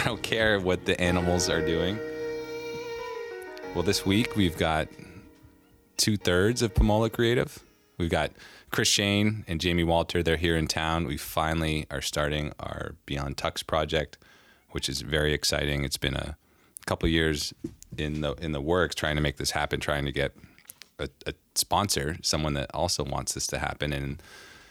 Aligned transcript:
I 0.00 0.04
don't 0.04 0.22
care 0.22 0.58
what 0.58 0.86
the 0.86 0.98
animals 0.98 1.50
are 1.50 1.60
doing. 1.60 1.98
Well, 3.74 3.82
this 3.82 4.06
week 4.06 4.34
we've 4.34 4.56
got 4.56 4.88
two 5.98 6.16
thirds 6.16 6.62
of 6.62 6.72
Pomola 6.72 7.12
Creative. 7.12 7.62
We've 7.98 8.08
got 8.08 8.30
Chris 8.70 8.88
Shane 8.88 9.44
and 9.46 9.60
Jamie 9.60 9.84
Walter. 9.84 10.22
They're 10.22 10.38
here 10.38 10.56
in 10.56 10.68
town. 10.68 11.06
We 11.06 11.18
finally 11.18 11.84
are 11.90 12.00
starting 12.00 12.54
our 12.58 12.94
Beyond 13.04 13.36
Tux 13.36 13.64
project, 13.66 14.16
which 14.70 14.88
is 14.88 15.02
very 15.02 15.34
exciting. 15.34 15.84
It's 15.84 15.98
been 15.98 16.16
a 16.16 16.38
couple 16.86 17.06
years 17.06 17.52
in 17.98 18.22
the 18.22 18.32
in 18.36 18.52
the 18.52 18.60
works 18.62 18.94
trying 18.94 19.16
to 19.16 19.22
make 19.22 19.36
this 19.36 19.50
happen, 19.50 19.80
trying 19.80 20.06
to 20.06 20.12
get 20.12 20.34
a, 20.98 21.10
a 21.26 21.34
sponsor, 21.54 22.16
someone 22.22 22.54
that 22.54 22.70
also 22.72 23.04
wants 23.04 23.34
this 23.34 23.46
to 23.48 23.58
happen, 23.58 23.92
and 23.92 24.22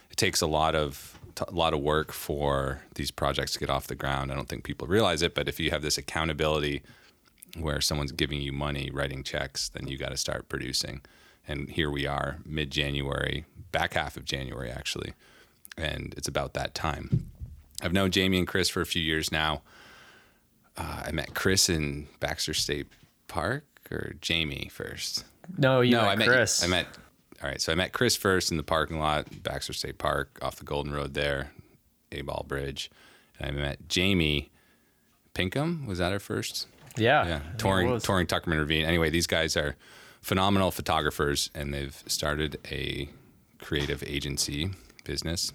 it 0.09 0.17
takes 0.17 0.41
a 0.41 0.47
lot 0.47 0.73
of 0.73 1.18
a 1.41 1.51
lot 1.51 1.73
of 1.73 1.79
work 1.81 2.11
for 2.11 2.81
these 2.95 3.11
projects 3.11 3.53
to 3.53 3.59
get 3.59 3.69
off 3.69 3.87
the 3.87 3.95
ground. 3.95 4.31
I 4.31 4.35
don't 4.35 4.47
think 4.47 4.63
people 4.63 4.87
realize 4.87 5.21
it, 5.21 5.35
but 5.35 5.47
if 5.47 5.59
you 5.59 5.71
have 5.71 5.81
this 5.81 5.97
accountability 5.97 6.81
where 7.57 7.81
someone's 7.81 8.11
giving 8.11 8.41
you 8.41 8.51
money, 8.51 8.89
writing 8.91 9.23
checks, 9.23 9.69
then 9.69 9.87
you 9.87 9.97
got 9.97 10.09
to 10.09 10.17
start 10.17 10.49
producing. 10.49 11.01
And 11.47 11.69
here 11.69 11.89
we 11.89 12.05
are, 12.05 12.37
mid 12.45 12.71
January, 12.71 13.45
back 13.71 13.93
half 13.93 14.17
of 14.17 14.25
January 14.25 14.69
actually, 14.69 15.13
and 15.77 16.13
it's 16.17 16.27
about 16.27 16.53
that 16.53 16.75
time. 16.75 17.31
I've 17.81 17.93
known 17.93 18.11
Jamie 18.11 18.37
and 18.37 18.47
Chris 18.47 18.69
for 18.69 18.81
a 18.81 18.85
few 18.85 19.01
years 19.01 19.31
now. 19.31 19.61
Uh, 20.77 21.03
I 21.05 21.11
met 21.11 21.33
Chris 21.33 21.69
in 21.69 22.07
Baxter 22.19 22.53
State 22.53 22.87
Park 23.27 23.65
or 23.91 24.13
Jamie 24.21 24.69
first. 24.71 25.25
No, 25.57 25.81
you 25.81 25.95
no, 25.95 26.01
met 26.01 26.09
I 26.09 26.15
met 26.15 26.27
Chris. 26.27 26.63
I 26.63 26.67
met. 26.67 26.87
All 27.41 27.47
right, 27.47 27.61
so 27.61 27.71
I 27.71 27.75
met 27.75 27.93
Chris 27.93 28.17
first 28.17 28.51
in 28.51 28.57
the 28.57 28.63
parking 28.63 28.99
lot, 28.99 29.43
Baxter 29.43 29.71
State 29.71 29.97
Park, 29.97 30.37
off 30.41 30.57
the 30.57 30.65
Golden 30.65 30.91
Road 30.91 31.13
there, 31.13 31.51
Abol 32.11 32.45
Bridge, 32.45 32.91
and 33.39 33.47
I 33.47 33.51
met 33.51 33.87
Jamie 33.87 34.51
Pinkham. 35.33 35.85
Was 35.87 35.99
that 35.99 36.11
her 36.11 36.19
first? 36.19 36.67
Yeah, 36.97 37.25
yeah, 37.25 37.39
touring 37.57 37.99
touring 38.01 38.27
Tuckerman 38.27 38.59
Ravine. 38.59 38.85
Anyway, 38.85 39.09
these 39.09 39.27
guys 39.27 39.55
are 39.55 39.77
phenomenal 40.21 40.69
photographers, 40.71 41.49
and 41.55 41.73
they've 41.73 42.03
started 42.07 42.57
a 42.69 43.07
creative 43.59 44.03
agency 44.03 44.71
business. 45.05 45.53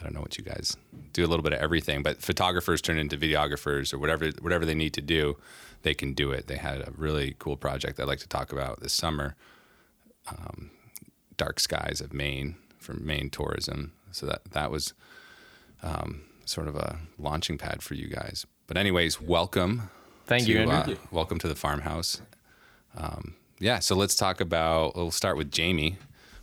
I 0.00 0.02
don't 0.02 0.14
know 0.14 0.20
what 0.20 0.38
you 0.38 0.44
guys 0.44 0.76
do 1.12 1.24
a 1.24 1.28
little 1.28 1.42
bit 1.42 1.52
of 1.52 1.60
everything, 1.60 2.02
but 2.02 2.20
photographers 2.20 2.80
turn 2.80 2.98
into 2.98 3.16
videographers 3.16 3.92
or 3.92 3.98
whatever 3.98 4.30
whatever 4.40 4.64
they 4.64 4.74
need 4.74 4.94
to 4.94 5.02
do, 5.02 5.36
they 5.82 5.94
can 5.94 6.14
do 6.14 6.32
it. 6.32 6.48
They 6.48 6.56
had 6.56 6.80
a 6.80 6.92
really 6.96 7.36
cool 7.38 7.56
project 7.56 8.00
I'd 8.00 8.08
like 8.08 8.18
to 8.20 8.28
talk 8.28 8.50
about 8.52 8.80
this 8.80 8.92
summer. 8.92 9.36
Um, 10.28 10.70
Dark 11.40 11.58
Skies 11.58 12.02
of 12.02 12.12
Maine 12.12 12.56
for 12.78 12.92
Maine 12.92 13.30
Tourism. 13.30 13.92
So 14.12 14.26
that 14.26 14.44
that 14.52 14.70
was 14.70 14.92
um, 15.82 16.24
sort 16.44 16.68
of 16.68 16.76
a 16.76 16.98
launching 17.18 17.56
pad 17.56 17.82
for 17.82 17.94
you 17.94 18.08
guys. 18.08 18.44
But 18.66 18.76
anyways, 18.76 19.22
welcome. 19.22 19.88
Thank 20.26 20.44
to, 20.44 20.52
you, 20.52 20.58
Andrew. 20.58 20.96
uh, 20.96 20.98
welcome 21.10 21.38
to 21.38 21.48
the 21.48 21.54
farmhouse. 21.54 22.20
Um, 22.94 23.36
yeah, 23.58 23.78
so 23.78 23.96
let's 23.96 24.14
talk 24.14 24.42
about. 24.42 24.94
We'll 24.94 25.10
start 25.10 25.38
with 25.38 25.50
Jamie. 25.50 25.96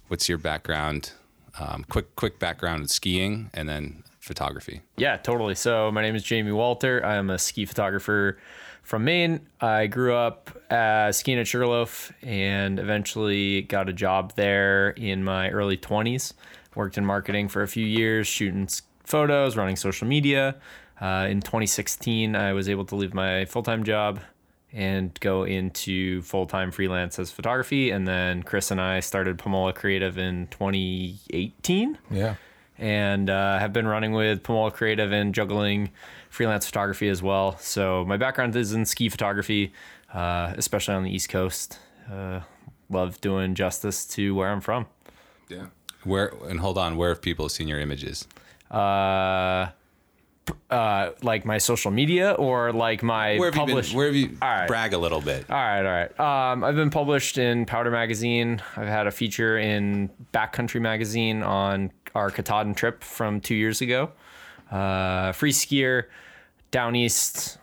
What's 0.07 0.27
your 0.27 0.39
background? 0.39 1.11
Um, 1.59 1.85
quick, 1.87 2.15
quick 2.15 2.39
background 2.39 2.81
in 2.81 2.87
skiing, 2.87 3.51
and 3.53 3.69
then 3.69 4.03
photography. 4.19 4.81
Yeah, 4.97 5.17
totally. 5.17 5.53
So 5.53 5.91
my 5.91 6.01
name 6.01 6.15
is 6.15 6.23
Jamie 6.23 6.53
Walter. 6.53 7.05
I'm 7.05 7.29
a 7.29 7.37
ski 7.37 7.65
photographer 7.65 8.39
from 8.87 9.03
Maine. 9.03 9.41
I 9.59 9.87
grew 9.87 10.15
up 10.15 10.49
uh, 10.71 11.11
skiing 11.11 11.37
at 11.39 11.45
Sugarloaf 11.45 12.13
and 12.23 12.79
eventually 12.79 13.63
got 13.63 13.89
a 13.89 13.93
job 13.93 14.31
there 14.35 14.91
in 14.91 15.25
my 15.25 15.49
early 15.49 15.75
20s. 15.75 16.31
Worked 16.73 16.97
in 16.97 17.05
marketing 17.05 17.49
for 17.49 17.63
a 17.63 17.67
few 17.67 17.85
years, 17.85 18.27
shooting 18.27 18.69
photos, 19.03 19.57
running 19.57 19.75
social 19.75 20.07
media. 20.07 20.55
Uh, 21.01 21.27
in 21.29 21.41
2016, 21.41 22.33
I 22.33 22.53
was 22.53 22.69
able 22.69 22.85
to 22.85 22.95
leave 22.95 23.13
my 23.13 23.43
full 23.43 23.61
time 23.61 23.83
job 23.83 24.21
and 24.71 25.17
go 25.19 25.43
into 25.43 26.21
full 26.21 26.45
time 26.45 26.71
freelance 26.71 27.19
as 27.19 27.29
photography. 27.29 27.89
And 27.91 28.07
then 28.07 28.41
Chris 28.41 28.71
and 28.71 28.79
I 28.79 29.01
started 29.01 29.37
Pomola 29.37 29.75
Creative 29.75 30.17
in 30.17 30.47
2018 30.47 31.97
Yeah. 32.09 32.35
and 32.77 33.29
uh, 33.29 33.59
have 33.59 33.73
been 33.73 33.87
running 33.87 34.13
with 34.13 34.43
Pomola 34.43 34.71
Creative 34.71 35.11
and 35.11 35.35
juggling 35.35 35.89
freelance 36.37 36.67
photography 36.67 37.09
as 37.09 37.23
well. 37.23 37.57
So 37.57 38.05
my 38.05 38.15
background 38.15 38.55
is 38.55 38.71
in 38.71 38.85
ski 38.85 39.09
photography, 39.09 39.73
uh, 40.13 40.53
especially 40.55 40.93
on 40.93 41.03
the 41.03 41.09
East 41.09 41.29
Coast. 41.29 41.79
Uh, 42.11 42.41
love 42.89 43.19
doing 43.21 43.55
justice 43.55 44.05
to 44.05 44.35
where 44.35 44.49
I'm 44.49 44.61
from. 44.61 44.85
Yeah. 45.49 45.65
Where 46.03 46.31
and 46.47 46.59
hold 46.59 46.77
on, 46.77 46.95
where 46.95 47.09
have 47.09 47.23
people 47.23 47.49
seen 47.49 47.67
your 47.67 47.79
images? 47.79 48.27
Uh, 48.69 49.69
uh, 50.69 51.09
like 51.23 51.43
my 51.43 51.57
social 51.57 51.89
media 51.89 52.33
or 52.33 52.71
like 52.71 53.01
my 53.01 53.37
Where 53.39 53.47
have 53.47 53.55
published. 53.55 53.89
you 53.89 53.93
been? 53.93 53.97
Where 53.97 54.05
have 54.07 54.15
you 54.15 54.37
All 54.39 54.47
right. 54.47 54.67
brag 54.67 54.93
a 54.93 54.97
little 54.97 55.21
bit? 55.21 55.49
All 55.49 55.57
right, 55.57 55.79
all 55.79 55.83
right. 56.19 56.51
Um, 56.51 56.63
I've 56.63 56.75
been 56.75 56.91
published 56.91 57.39
in 57.39 57.65
Powder 57.65 57.89
Magazine. 57.89 58.61
I've 58.75 58.87
had 58.87 59.07
a 59.07 59.11
feature 59.11 59.57
in 59.57 60.09
Backcountry 60.33 60.81
Magazine 60.81 61.41
on 61.41 61.91
our 62.13 62.29
Katahdin 62.29 62.75
trip 62.75 63.03
from 63.03 63.41
two 63.41 63.55
years 63.55 63.81
ago. 63.81 64.11
Uh, 64.71 65.31
free 65.31 65.51
skier, 65.51 66.05
down 66.71 66.95
east. 66.95 67.57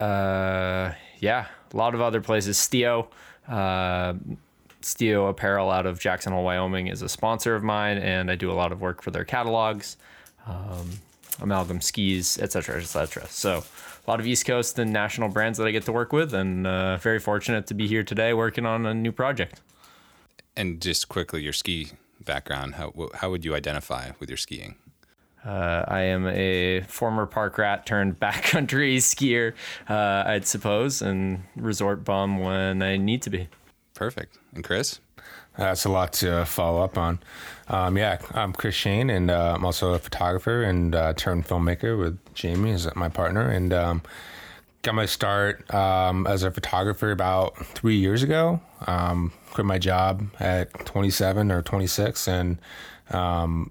Uh, 0.00 0.92
yeah, 1.18 1.46
a 1.72 1.76
lot 1.76 1.94
of 1.94 2.00
other 2.00 2.20
places. 2.20 2.56
Stio, 2.58 3.06
uh, 3.48 4.14
Stio 4.82 5.30
Apparel 5.30 5.70
out 5.70 5.86
of 5.86 5.98
Jackson 5.98 6.32
Hole, 6.32 6.44
Wyoming, 6.44 6.88
is 6.88 7.02
a 7.02 7.08
sponsor 7.08 7.54
of 7.54 7.62
mine, 7.62 7.98
and 7.98 8.30
I 8.30 8.34
do 8.34 8.50
a 8.50 8.54
lot 8.54 8.72
of 8.72 8.80
work 8.80 9.02
for 9.02 9.10
their 9.10 9.24
catalogs 9.24 9.96
um, 10.46 10.90
amalgam 11.40 11.80
skis, 11.80 12.38
etc., 12.38 12.80
etc. 12.80 13.26
So 13.28 13.64
a 14.06 14.10
lot 14.10 14.20
of 14.20 14.26
East 14.26 14.46
Coast 14.46 14.78
and 14.78 14.92
national 14.92 15.28
brands 15.28 15.58
that 15.58 15.66
I 15.66 15.70
get 15.70 15.84
to 15.84 15.92
work 15.92 16.12
with, 16.12 16.32
and 16.32 16.66
uh, 16.66 16.96
very 16.98 17.18
fortunate 17.18 17.66
to 17.68 17.74
be 17.74 17.86
here 17.86 18.02
today 18.02 18.32
working 18.32 18.66
on 18.66 18.86
a 18.86 18.94
new 18.94 19.12
project. 19.12 19.60
And 20.56 20.80
just 20.80 21.08
quickly, 21.08 21.42
your 21.42 21.52
ski 21.52 21.88
background. 22.24 22.76
How 22.76 22.92
how 23.14 23.30
would 23.30 23.44
you 23.44 23.54
identify 23.54 24.12
with 24.18 24.30
your 24.30 24.38
skiing? 24.38 24.76
Uh, 25.46 25.84
I 25.86 26.00
am 26.00 26.26
a 26.26 26.80
former 26.88 27.24
park 27.24 27.56
rat 27.56 27.86
turned 27.86 28.18
backcountry 28.18 28.96
skier, 28.96 29.54
uh, 29.88 30.28
I'd 30.28 30.46
suppose, 30.46 31.02
and 31.02 31.44
resort 31.54 32.04
bum 32.04 32.40
when 32.40 32.82
I 32.82 32.96
need 32.96 33.22
to 33.22 33.30
be. 33.30 33.48
Perfect. 33.94 34.38
And 34.54 34.64
Chris? 34.64 35.00
That's 35.56 35.84
a 35.84 35.88
lot 35.88 36.12
to 36.14 36.44
follow 36.44 36.82
up 36.82 36.98
on. 36.98 37.20
Um, 37.68 37.96
yeah, 37.96 38.18
I'm 38.34 38.52
Chris 38.52 38.74
Shane, 38.74 39.08
and 39.08 39.30
uh, 39.30 39.54
I'm 39.56 39.64
also 39.64 39.94
a 39.94 39.98
photographer 39.98 40.62
and 40.62 40.94
uh, 40.94 41.14
turned 41.14 41.46
filmmaker 41.46 41.98
with 41.98 42.18
Jamie 42.34 42.72
as 42.72 42.94
my 42.94 43.08
partner. 43.08 43.48
And 43.48 43.72
um, 43.72 44.02
got 44.82 44.94
my 44.94 45.06
start 45.06 45.72
um, 45.72 46.26
as 46.26 46.42
a 46.42 46.50
photographer 46.50 47.10
about 47.10 47.56
three 47.68 47.96
years 47.96 48.22
ago. 48.22 48.60
Um, 48.86 49.32
quit 49.52 49.64
my 49.66 49.78
job 49.78 50.26
at 50.38 50.72
27 50.84 51.50
or 51.50 51.62
26, 51.62 52.28
and 52.28 52.58
um, 53.10 53.70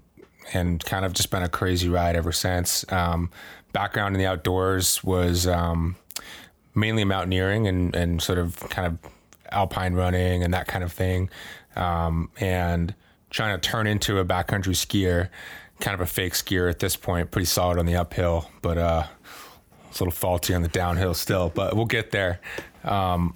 and 0.52 0.84
kind 0.84 1.04
of 1.04 1.12
just 1.12 1.30
been 1.30 1.42
a 1.42 1.48
crazy 1.48 1.88
ride 1.88 2.16
ever 2.16 2.32
since. 2.32 2.84
Um, 2.92 3.30
background 3.72 4.14
in 4.14 4.20
the 4.20 4.26
outdoors 4.26 5.02
was 5.04 5.46
um, 5.46 5.96
mainly 6.74 7.04
mountaineering 7.04 7.66
and, 7.66 7.94
and 7.94 8.22
sort 8.22 8.38
of 8.38 8.58
kind 8.70 8.86
of 8.86 8.98
alpine 9.50 9.94
running 9.94 10.42
and 10.42 10.54
that 10.54 10.66
kind 10.66 10.84
of 10.84 10.92
thing. 10.92 11.30
Um, 11.74 12.30
and 12.38 12.94
trying 13.30 13.58
to 13.58 13.68
turn 13.68 13.86
into 13.86 14.18
a 14.18 14.24
backcountry 14.24 14.74
skier, 14.74 15.28
kind 15.80 15.94
of 15.94 16.00
a 16.00 16.06
fake 16.06 16.32
skier 16.32 16.70
at 16.70 16.78
this 16.78 16.96
point, 16.96 17.30
pretty 17.30 17.46
solid 17.46 17.78
on 17.78 17.86
the 17.86 17.96
uphill, 17.96 18.50
but 18.62 18.78
uh, 18.78 19.04
it's 19.90 20.00
a 20.00 20.04
little 20.04 20.12
faulty 20.12 20.54
on 20.54 20.62
the 20.62 20.68
downhill 20.68 21.14
still, 21.14 21.50
but 21.54 21.74
we'll 21.74 21.84
get 21.86 22.12
there. 22.12 22.40
Um, 22.84 23.34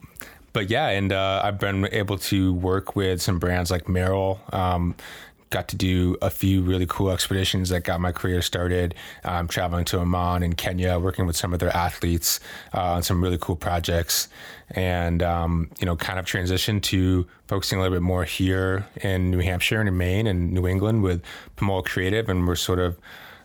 but 0.52 0.70
yeah, 0.70 0.88
and 0.88 1.12
uh, 1.12 1.42
I've 1.44 1.58
been 1.58 1.88
able 1.92 2.18
to 2.18 2.54
work 2.54 2.96
with 2.96 3.22
some 3.22 3.38
brands 3.38 3.70
like 3.70 3.84
Merrell. 3.84 4.52
Um, 4.52 4.94
got 5.50 5.69
to 5.69 5.76
do 5.76 6.17
a 6.23 6.31
few 6.31 6.62
really 6.62 6.87
cool 6.87 7.11
expeditions 7.11 7.69
that 7.69 7.82
got 7.82 8.00
my 8.00 8.12
career 8.12 8.41
started. 8.41 8.94
Um, 9.25 9.49
traveling 9.49 9.85
to 9.87 9.99
Oman 9.99 10.43
and 10.43 10.56
Kenya, 10.56 10.99
working 10.99 11.26
with 11.26 11.37
some 11.37 11.52
of 11.52 11.58
their 11.58 11.76
athletes 11.76 12.41
uh, 12.73 12.93
on 12.93 13.02
some 13.02 13.23
really 13.23 13.38
cool 13.38 13.56
projects, 13.56 14.29
and 14.70 15.23
um, 15.23 15.69
you 15.81 15.87
know, 15.87 15.97
kind 15.97 16.19
of 16.19 16.25
transitioned 16.25 16.82
to 16.85 17.26
focusing 17.49 17.79
a 17.79 17.82
little 17.82 17.97
bit 17.97 18.02
more 18.02 18.25
here 18.25 18.87
in 19.02 19.31
New 19.31 19.41
Hampshire 19.41 19.81
and 19.81 19.88
in 19.88 19.97
Maine 19.97 20.26
and 20.26 20.52
New 20.52 20.67
England 20.67 21.02
with 21.02 21.23
Pomola 21.56 21.85
Creative, 21.85 22.29
and 22.29 22.47
we're 22.47 22.55
sort 22.55 22.79
of 22.79 22.97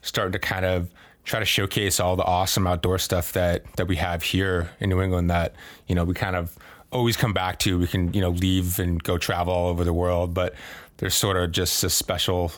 starting 0.02 0.34
to 0.34 0.40
kind 0.40 0.66
of 0.66 0.90
try 1.24 1.40
to 1.40 1.46
showcase 1.46 2.00
all 2.00 2.16
the 2.16 2.24
awesome 2.24 2.68
outdoor 2.68 3.00
stuff 3.00 3.34
that 3.34 3.64
that 3.78 3.88
we 3.88 3.96
have 3.96 4.22
here 4.22 4.70
in 4.80 4.90
New 4.90 5.02
England 5.02 5.30
that 5.32 5.56
you 5.88 5.96
know 5.96 6.04
we 6.04 6.14
kind 6.14 6.36
of 6.36 6.56
always 6.92 7.18
come 7.18 7.34
back 7.34 7.60
to. 7.60 7.78
We 7.78 7.88
can 7.88 8.14
you 8.14 8.22
know 8.22 8.30
leave 8.30 8.80
and 8.80 9.04
go 9.04 9.18
travel 9.18 9.54
all 9.54 9.68
over 9.68 9.84
the 9.84 9.94
world, 9.94 10.34
but 10.34 10.54
there's 10.98 11.16
sort 11.16 11.38
of 11.38 11.52
just 11.52 11.84
a 11.84 11.90
special 11.90 12.52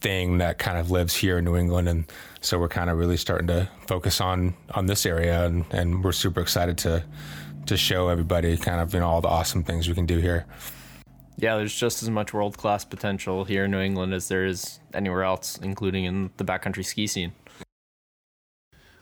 thing 0.00 0.38
that 0.38 0.58
kind 0.58 0.78
of 0.78 0.90
lives 0.90 1.14
here 1.14 1.38
in 1.38 1.44
New 1.44 1.56
England, 1.56 1.88
and 1.88 2.04
so 2.40 2.58
we're 2.58 2.68
kind 2.68 2.90
of 2.90 2.98
really 2.98 3.16
starting 3.16 3.48
to 3.48 3.68
focus 3.86 4.20
on 4.20 4.54
on 4.72 4.86
this 4.86 5.06
area, 5.06 5.44
and 5.46 5.64
and 5.70 6.04
we're 6.04 6.12
super 6.12 6.40
excited 6.40 6.78
to 6.78 7.04
to 7.66 7.76
show 7.76 8.08
everybody 8.08 8.56
kind 8.56 8.80
of 8.80 8.94
you 8.94 9.00
know 9.00 9.08
all 9.08 9.20
the 9.20 9.28
awesome 9.28 9.62
things 9.62 9.88
we 9.88 9.94
can 9.94 10.06
do 10.06 10.18
here. 10.18 10.46
Yeah, 11.36 11.56
there's 11.56 11.74
just 11.74 12.02
as 12.02 12.10
much 12.10 12.34
world 12.34 12.58
class 12.58 12.84
potential 12.84 13.44
here 13.44 13.64
in 13.66 13.70
New 13.70 13.80
England 13.80 14.12
as 14.12 14.26
there 14.28 14.44
is 14.44 14.80
anywhere 14.92 15.22
else, 15.22 15.56
including 15.58 16.04
in 16.04 16.30
the 16.36 16.44
backcountry 16.44 16.84
ski 16.84 17.06
scene. 17.06 17.32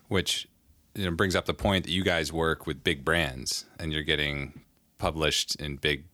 which 0.08 0.48
you 0.94 1.04
know 1.04 1.10
brings 1.10 1.34
up 1.34 1.46
the 1.46 1.54
point 1.54 1.84
that 1.84 1.90
you 1.92 2.04
guys 2.04 2.32
work 2.32 2.66
with 2.66 2.84
big 2.84 3.04
brands 3.04 3.66
and 3.78 3.92
you're 3.92 4.02
getting 4.02 4.60
published 4.98 5.56
in 5.56 5.76
big 5.76 6.04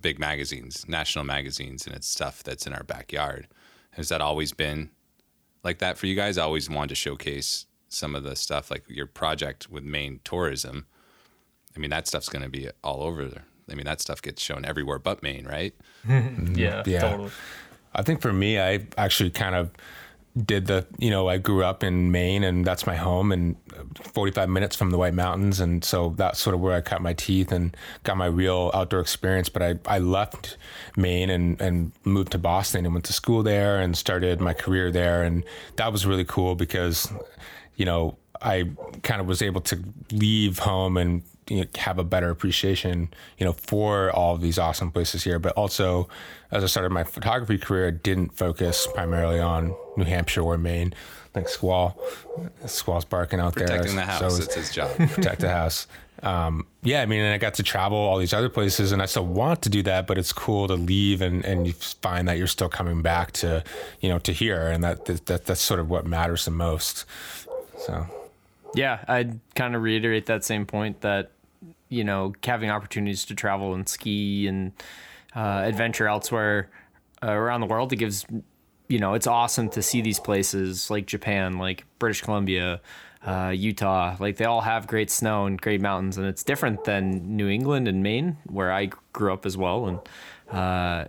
big 0.00 0.18
magazines, 0.18 0.86
national 0.88 1.24
magazines, 1.24 1.86
and 1.86 1.94
it's 1.94 2.08
stuff 2.08 2.42
that's 2.42 2.66
in 2.66 2.72
our 2.72 2.84
backyard. 2.84 3.48
Has 3.92 4.08
that 4.10 4.20
always 4.20 4.52
been 4.52 4.90
like 5.64 5.78
that 5.78 5.98
for 5.98 6.06
you 6.06 6.14
guys? 6.14 6.38
I 6.38 6.42
always 6.42 6.70
wanted 6.70 6.90
to 6.90 6.94
showcase 6.94 7.66
some 7.88 8.14
of 8.14 8.22
the 8.22 8.36
stuff, 8.36 8.70
like 8.70 8.84
your 8.88 9.06
project 9.06 9.70
with 9.70 9.82
Maine 9.82 10.20
tourism. 10.24 10.86
I 11.76 11.80
mean, 11.80 11.90
that 11.90 12.06
stuff's 12.06 12.28
going 12.28 12.42
to 12.42 12.48
be 12.50 12.68
all 12.84 13.02
over 13.02 13.24
there. 13.24 13.44
I 13.70 13.74
mean, 13.74 13.86
that 13.86 14.00
stuff 14.00 14.22
gets 14.22 14.42
shown 14.42 14.64
everywhere 14.64 14.98
but 14.98 15.22
Maine, 15.22 15.46
right? 15.46 15.74
yeah, 16.08 16.82
Yeah. 16.86 17.00
totally. 17.00 17.30
I 17.94 18.02
think 18.02 18.20
for 18.20 18.32
me, 18.32 18.60
I 18.60 18.86
actually 18.96 19.30
kind 19.30 19.54
of 19.54 19.70
did 20.36 20.66
the, 20.66 20.86
you 20.98 21.10
know, 21.10 21.28
I 21.28 21.38
grew 21.38 21.64
up 21.64 21.82
in 21.82 22.10
Maine 22.12 22.44
and 22.44 22.64
that's 22.64 22.86
my 22.86 22.96
home 22.96 23.32
and 23.32 23.56
45 24.12 24.48
minutes 24.48 24.76
from 24.76 24.90
the 24.90 24.98
White 24.98 25.14
Mountains. 25.14 25.60
And 25.60 25.84
so 25.84 26.14
that's 26.16 26.38
sort 26.38 26.54
of 26.54 26.60
where 26.60 26.74
I 26.74 26.80
cut 26.80 27.02
my 27.02 27.12
teeth 27.14 27.50
and 27.52 27.76
got 28.04 28.16
my 28.16 28.26
real 28.26 28.70
outdoor 28.74 29.00
experience. 29.00 29.48
But 29.48 29.62
I, 29.62 29.74
I 29.86 29.98
left 29.98 30.56
Maine 30.96 31.30
and, 31.30 31.60
and 31.60 31.92
moved 32.04 32.32
to 32.32 32.38
Boston 32.38 32.84
and 32.84 32.94
went 32.94 33.04
to 33.06 33.12
school 33.12 33.42
there 33.42 33.80
and 33.80 33.96
started 33.96 34.40
my 34.40 34.54
career 34.54 34.90
there. 34.90 35.22
And 35.22 35.44
that 35.76 35.92
was 35.92 36.06
really 36.06 36.24
cool 36.24 36.54
because, 36.54 37.10
you 37.76 37.84
know, 37.84 38.16
I 38.40 38.70
kind 39.02 39.20
of 39.20 39.26
was 39.26 39.42
able 39.42 39.60
to 39.62 39.82
leave 40.12 40.60
home 40.60 40.96
and 40.96 41.22
you 41.48 41.58
know, 41.58 41.66
have 41.76 41.98
a 41.98 42.04
better 42.04 42.30
appreciation, 42.30 43.08
you 43.38 43.46
know, 43.46 43.52
for 43.52 44.10
all 44.10 44.34
of 44.34 44.40
these 44.40 44.58
awesome 44.58 44.90
places 44.90 45.24
here. 45.24 45.38
But 45.38 45.52
also, 45.52 46.08
as 46.50 46.62
I 46.62 46.66
started 46.66 46.90
my 46.90 47.04
photography 47.04 47.58
career, 47.58 47.88
I 47.88 47.90
didn't 47.90 48.34
focus 48.34 48.86
primarily 48.94 49.40
on 49.40 49.74
New 49.96 50.04
Hampshire 50.04 50.42
or 50.42 50.58
Maine. 50.58 50.94
Like 51.34 51.48
Squall, 51.48 52.00
Squall's 52.66 53.04
barking 53.04 53.38
out 53.38 53.52
Protecting 53.52 53.94
there. 53.94 53.94
Protecting 53.94 53.96
the 53.96 54.02
house. 54.02 54.34
So 54.34 54.42
That's 54.42 54.54
his 54.54 54.72
job. 54.72 54.96
protect 55.10 55.40
the 55.40 55.50
house. 55.50 55.86
Um, 56.22 56.66
yeah, 56.82 57.02
I 57.02 57.06
mean, 57.06 57.20
and 57.20 57.32
I 57.32 57.38
got 57.38 57.54
to 57.54 57.62
travel 57.62 57.96
all 57.96 58.18
these 58.18 58.32
other 58.32 58.48
places, 58.48 58.92
and 58.92 59.00
I 59.00 59.06
still 59.06 59.26
want 59.26 59.62
to 59.62 59.68
do 59.68 59.82
that, 59.84 60.06
but 60.06 60.18
it's 60.18 60.32
cool 60.32 60.66
to 60.66 60.74
leave 60.74 61.22
and, 61.22 61.44
and 61.44 61.66
you 61.66 61.74
find 61.74 62.26
that 62.28 62.38
you're 62.38 62.46
still 62.48 62.68
coming 62.68 63.02
back 63.02 63.32
to, 63.32 63.62
you 64.00 64.08
know, 64.08 64.18
to 64.20 64.32
here, 64.32 64.68
and 64.68 64.82
that, 64.82 65.04
that 65.26 65.44
that's 65.44 65.60
sort 65.60 65.80
of 65.80 65.88
what 65.88 66.06
matters 66.06 66.44
the 66.44 66.50
most. 66.50 67.04
So 67.78 68.06
Yeah, 68.74 69.04
I'd 69.06 69.38
kind 69.54 69.76
of 69.76 69.82
reiterate 69.82 70.26
that 70.26 70.44
same 70.44 70.66
point 70.66 71.02
that, 71.02 71.30
you 71.88 72.04
know, 72.04 72.34
having 72.44 72.70
opportunities 72.70 73.24
to 73.26 73.34
travel 73.34 73.74
and 73.74 73.88
ski 73.88 74.46
and 74.46 74.72
uh, 75.34 75.62
adventure 75.64 76.06
elsewhere 76.06 76.70
uh, 77.22 77.32
around 77.32 77.60
the 77.60 77.66
world, 77.66 77.92
it 77.92 77.96
gives, 77.96 78.26
you 78.88 78.98
know, 78.98 79.14
it's 79.14 79.26
awesome 79.26 79.68
to 79.70 79.82
see 79.82 80.00
these 80.00 80.20
places 80.20 80.90
like 80.90 81.06
Japan, 81.06 81.58
like 81.58 81.84
British 81.98 82.22
Columbia, 82.22 82.80
uh, 83.26 83.52
Utah. 83.54 84.16
Like 84.18 84.36
they 84.36 84.44
all 84.44 84.60
have 84.60 84.86
great 84.86 85.10
snow 85.10 85.46
and 85.46 85.60
great 85.60 85.80
mountains, 85.80 86.18
and 86.18 86.26
it's 86.26 86.42
different 86.42 86.84
than 86.84 87.36
New 87.36 87.48
England 87.48 87.88
and 87.88 88.02
Maine, 88.02 88.36
where 88.46 88.72
I 88.72 88.90
grew 89.12 89.32
up 89.32 89.46
as 89.46 89.56
well. 89.56 89.86
And, 89.86 90.56
uh, 90.56 91.08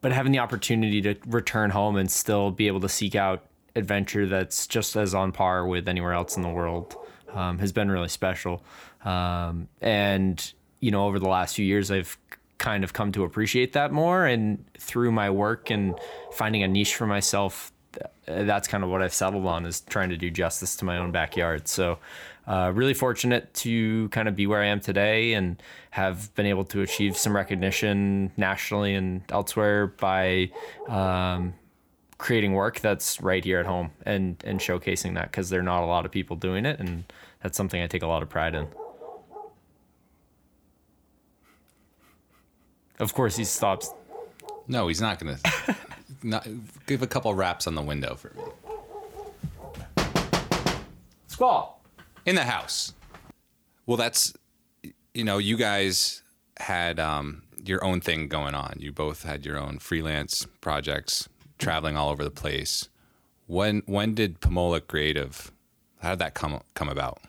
but 0.00 0.12
having 0.12 0.32
the 0.32 0.38
opportunity 0.38 1.02
to 1.02 1.16
return 1.26 1.70
home 1.70 1.96
and 1.96 2.10
still 2.10 2.50
be 2.50 2.68
able 2.68 2.80
to 2.80 2.88
seek 2.88 3.14
out 3.14 3.44
adventure 3.74 4.26
that's 4.26 4.66
just 4.66 4.96
as 4.96 5.14
on 5.14 5.30
par 5.32 5.66
with 5.66 5.88
anywhere 5.88 6.12
else 6.12 6.36
in 6.36 6.42
the 6.42 6.48
world 6.48 6.96
um, 7.32 7.58
has 7.58 7.72
been 7.72 7.90
really 7.90 8.08
special. 8.08 8.62
Um, 9.04 9.68
and 9.80 10.52
you 10.80 10.90
know, 10.90 11.06
over 11.06 11.18
the 11.18 11.28
last 11.28 11.56
few 11.56 11.64
years, 11.64 11.90
I've 11.90 12.16
kind 12.58 12.84
of 12.84 12.92
come 12.92 13.12
to 13.12 13.24
appreciate 13.24 13.72
that 13.72 13.92
more. 13.92 14.26
And 14.26 14.64
through 14.78 15.12
my 15.12 15.30
work 15.30 15.70
and 15.70 15.98
finding 16.32 16.62
a 16.62 16.68
niche 16.68 16.94
for 16.94 17.06
myself, 17.06 17.72
that's 18.26 18.68
kind 18.68 18.84
of 18.84 18.90
what 18.90 19.02
I've 19.02 19.14
settled 19.14 19.46
on 19.46 19.64
is 19.64 19.80
trying 19.80 20.10
to 20.10 20.16
do 20.16 20.30
justice 20.30 20.76
to 20.76 20.84
my 20.84 20.98
own 20.98 21.10
backyard. 21.10 21.68
So, 21.68 21.98
uh, 22.46 22.72
really 22.74 22.94
fortunate 22.94 23.52
to 23.52 24.08
kind 24.08 24.26
of 24.26 24.34
be 24.34 24.46
where 24.46 24.62
I 24.62 24.66
am 24.66 24.80
today 24.80 25.34
and 25.34 25.62
have 25.90 26.34
been 26.34 26.46
able 26.46 26.64
to 26.64 26.80
achieve 26.80 27.16
some 27.16 27.36
recognition 27.36 28.32
nationally 28.38 28.94
and 28.94 29.22
elsewhere 29.28 29.88
by 29.88 30.50
um, 30.88 31.54
creating 32.18 32.52
work 32.52 32.80
that's 32.80 33.20
right 33.20 33.44
here 33.44 33.60
at 33.60 33.66
home 33.66 33.90
and 34.04 34.42
and 34.44 34.58
showcasing 34.60 35.14
that 35.14 35.30
because 35.30 35.50
there 35.50 35.60
are 35.60 35.64
not 35.64 35.82
a 35.82 35.86
lot 35.86 36.04
of 36.04 36.10
people 36.10 36.36
doing 36.36 36.66
it, 36.66 36.78
and 36.80 37.04
that's 37.42 37.56
something 37.56 37.80
I 37.82 37.86
take 37.86 38.02
a 38.02 38.06
lot 38.06 38.22
of 38.22 38.28
pride 38.28 38.54
in. 38.54 38.66
Of 42.98 43.14
course, 43.14 43.36
he 43.36 43.44
stops. 43.44 43.92
No, 44.66 44.88
he's 44.88 45.00
not 45.00 45.18
going 45.18 45.36
to. 45.36 45.76
Not 46.22 46.46
give 46.86 47.02
a 47.02 47.06
couple 47.06 47.32
raps 47.34 47.66
on 47.68 47.74
the 47.76 47.82
window 47.82 48.16
for 48.16 48.32
me. 48.36 48.42
Squall. 51.28 51.80
in 52.26 52.34
the 52.34 52.42
house. 52.44 52.92
Well, 53.86 53.96
that's 53.96 54.34
you 55.14 55.22
know, 55.24 55.38
you 55.38 55.56
guys 55.56 56.22
had 56.58 56.98
um, 56.98 57.42
your 57.64 57.84
own 57.84 58.00
thing 58.00 58.26
going 58.28 58.54
on. 58.54 58.76
You 58.78 58.92
both 58.92 59.22
had 59.22 59.46
your 59.46 59.58
own 59.58 59.78
freelance 59.78 60.46
projects, 60.60 61.28
traveling 61.58 61.96
all 61.96 62.10
over 62.10 62.24
the 62.24 62.30
place. 62.30 62.88
When 63.46 63.82
when 63.86 64.14
did 64.14 64.40
Pomola 64.40 64.86
Creative? 64.86 65.50
How 66.00 66.10
did 66.10 66.18
that 66.20 66.34
come 66.34 66.60
come 66.74 66.88
about? 66.88 67.20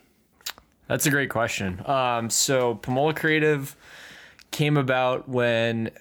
That's 0.88 1.06
a 1.06 1.12
great 1.12 1.30
question. 1.30 1.81
Um, 1.86 2.30
so 2.30 2.76
Pomola 2.76 3.16
Creative 3.16 3.76
came 4.52 4.76
about 4.76 5.30
when, 5.30 5.92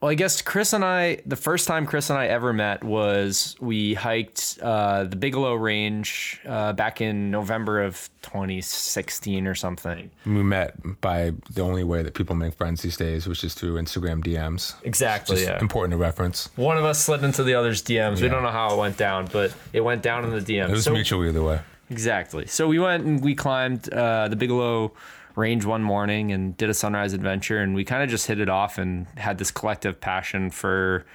well, 0.00 0.10
I 0.10 0.14
guess 0.14 0.42
Chris 0.42 0.72
and 0.72 0.84
I, 0.84 1.18
the 1.26 1.36
first 1.36 1.66
time 1.66 1.86
Chris 1.86 2.08
and 2.10 2.18
I 2.18 2.26
ever 2.26 2.52
met 2.52 2.84
was 2.84 3.56
we 3.60 3.94
hiked 3.94 4.58
uh, 4.62 5.04
the 5.04 5.16
Bigelow 5.16 5.54
Range 5.54 6.40
uh, 6.46 6.72
back 6.72 7.00
in 7.00 7.30
November 7.30 7.82
of 7.82 8.08
2016 8.22 9.46
or 9.46 9.54
something. 9.54 10.10
we 10.24 10.42
met 10.42 11.00
by 11.00 11.32
the 11.50 11.62
only 11.62 11.82
way 11.82 12.02
that 12.02 12.14
people 12.14 12.36
make 12.36 12.54
friends 12.54 12.82
these 12.82 12.96
days, 12.96 13.26
which 13.26 13.42
is 13.42 13.54
through 13.54 13.74
Instagram 13.74 14.22
DMs. 14.22 14.74
Exactly. 14.84 15.36
Just 15.36 15.48
yeah. 15.48 15.58
important 15.60 15.92
to 15.92 15.96
reference. 15.96 16.48
One 16.56 16.78
of 16.78 16.84
us 16.84 17.02
slid 17.02 17.24
into 17.24 17.42
the 17.42 17.54
other's 17.54 17.82
DMs. 17.82 18.20
We 18.20 18.28
don't 18.28 18.42
know 18.42 18.50
how 18.50 18.74
it 18.74 18.78
went 18.78 18.96
down, 18.96 19.28
but 19.32 19.52
it 19.72 19.80
went 19.80 20.02
down 20.02 20.24
in 20.24 20.30
the 20.30 20.40
DMs. 20.40 20.68
It 20.68 20.72
was 20.72 20.84
So- 20.84 20.92
mutual 20.92 21.24
either 21.26 21.42
way. 21.42 21.60
Exactly. 21.90 22.46
So 22.46 22.68
we 22.68 22.78
went 22.78 23.04
and 23.04 23.22
we 23.22 23.34
climbed 23.34 23.90
uh, 23.92 24.28
the 24.28 24.36
Bigelow 24.36 24.92
Range 25.38 25.64
one 25.64 25.82
morning 25.82 26.32
and 26.32 26.56
did 26.56 26.68
a 26.68 26.74
sunrise 26.74 27.12
adventure, 27.12 27.60
and 27.60 27.74
we 27.74 27.84
kind 27.84 28.02
of 28.02 28.10
just 28.10 28.26
hit 28.26 28.40
it 28.40 28.48
off 28.48 28.76
and 28.76 29.06
had 29.16 29.38
this 29.38 29.52
collective 29.52 30.00
passion 30.00 30.50
for 30.50 31.06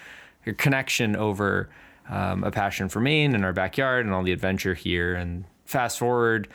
a 0.45 0.53
connection 0.53 1.15
over 1.17 1.69
um, 2.09 2.43
a 2.43 2.51
passion 2.51 2.87
for 2.87 3.01
Maine 3.01 3.35
and 3.35 3.43
our 3.43 3.51
backyard 3.51 4.05
and 4.05 4.13
all 4.13 4.23
the 4.23 4.31
adventure 4.31 4.73
here. 4.75 5.13
And 5.13 5.43
fast 5.65 5.99
forward, 5.99 6.47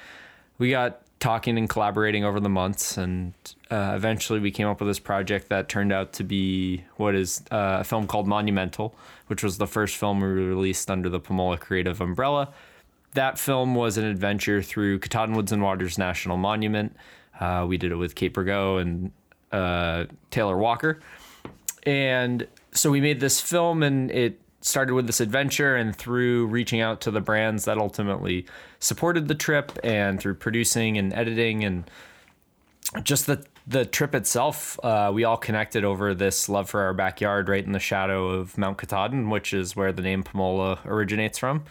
we 0.56 0.70
got 0.70 1.02
talking 1.20 1.58
and 1.58 1.68
collaborating 1.68 2.25
over 2.25 2.40
the 2.40 2.48
months, 2.48 2.96
and 2.96 3.34
uh, 3.70 3.92
eventually 3.94 4.40
we 4.40 4.50
came 4.50 4.66
up 4.66 4.80
with 4.80 4.88
this 4.88 4.98
project 4.98 5.50
that 5.50 5.68
turned 5.68 5.92
out 5.92 6.14
to 6.14 6.25
be 6.25 6.84
what 6.96 7.14
is 7.14 7.42
uh, 7.50 7.78
a 7.80 7.84
film 7.84 8.06
called 8.06 8.26
Monumental, 8.26 8.94
which 9.26 9.42
was 9.42 9.58
the 9.58 9.66
first 9.66 9.96
film 9.96 10.20
we 10.20 10.26
released 10.26 10.90
under 10.90 11.10
the 11.10 11.20
Pomola 11.20 11.60
Creative 11.60 12.00
umbrella 12.00 12.48
that 13.14 13.38
film 13.38 13.75
was 13.75 13.96
an 13.96 14.04
adventure 14.04 14.62
through 14.62 14.98
Katahdin 14.98 15.34
Woods 15.34 15.52
and 15.52 15.62
Waters 15.62 15.98
National 15.98 16.37
Monument. 16.37 16.94
Uh, 17.40 17.66
we 17.68 17.76
did 17.76 17.92
it 17.92 17.97
with 17.97 18.14
Kate 18.14 18.33
Burgo 18.33 18.78
and 18.78 19.12
uh, 19.52 20.04
Taylor 20.30 20.57
Walker. 20.57 21.00
And 21.85 22.47
so 22.73 22.90
we 22.90 23.00
made 23.00 23.21
this 23.21 23.40
film, 23.40 23.83
and 23.83 24.11
it 24.11 24.40
started 24.61 24.95
with 24.95 25.07
this 25.07 25.21
adventure, 25.21 25.76
and 25.76 25.95
through 25.95 26.47
reaching 26.47 26.80
out 26.80 27.00
to 27.02 27.11
the 27.11 27.21
brands 27.21 27.64
that 27.64 27.78
ultimately 27.78 28.47
supported 28.80 29.28
the 29.28 29.35
trip, 29.35 29.78
and 29.83 30.21
through 30.21 30.35
producing 30.35 30.99
and 30.99 31.12
editing, 31.14 31.64
and 31.64 31.90
just 33.02 33.26
the 33.26 33.45
the 33.66 33.85
trip 33.85 34.14
itself, 34.14 34.83
uh, 34.83 35.11
we 35.12 35.25
all 35.25 35.37
connected 35.37 35.85
over 35.85 36.14
this 36.14 36.49
love 36.49 36.71
for 36.71 36.80
our 36.80 36.95
backyard, 36.95 37.50
right 37.50 37.64
in 37.64 37.73
the 37.73 37.78
shadow 37.78 38.28
of 38.28 38.57
Mount 38.57 38.78
Katahdin, 38.78 39.28
which 39.28 39.52
is 39.52 39.76
where 39.76 39.92
the 39.92 40.00
name 40.00 40.25
Pomola 40.25 40.78
originates 40.87 41.38
from. 41.38 41.64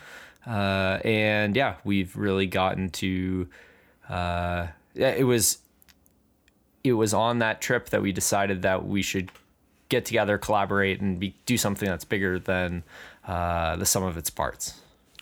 Uh, 0.45 0.99
and 1.03 1.55
yeah, 1.55 1.75
we've 1.83 2.15
really 2.15 2.45
gotten 2.45 2.89
to. 2.89 3.47
Uh, 4.07 4.67
it 4.97 5.25
was. 5.25 5.59
It 6.83 6.93
was 6.93 7.13
on 7.13 7.39
that 7.39 7.59
trip 7.59 7.89
that 7.89 8.01
we 8.01 8.13
decided 8.13 8.61
that 8.61 8.85
we 8.85 9.01
should 9.01 9.31
get 9.89 10.05
together, 10.05 10.37
collaborate, 10.37 11.01
and 11.01 11.19
be, 11.19 11.35
do 11.45 11.57
something 11.57 11.87
that's 11.87 12.05
bigger 12.05 12.39
than 12.39 12.83
uh, 13.25 13.75
the 13.75 13.85
sum 13.85 14.03
of 14.03 14.17
its 14.17 14.29
parts. 14.29 14.79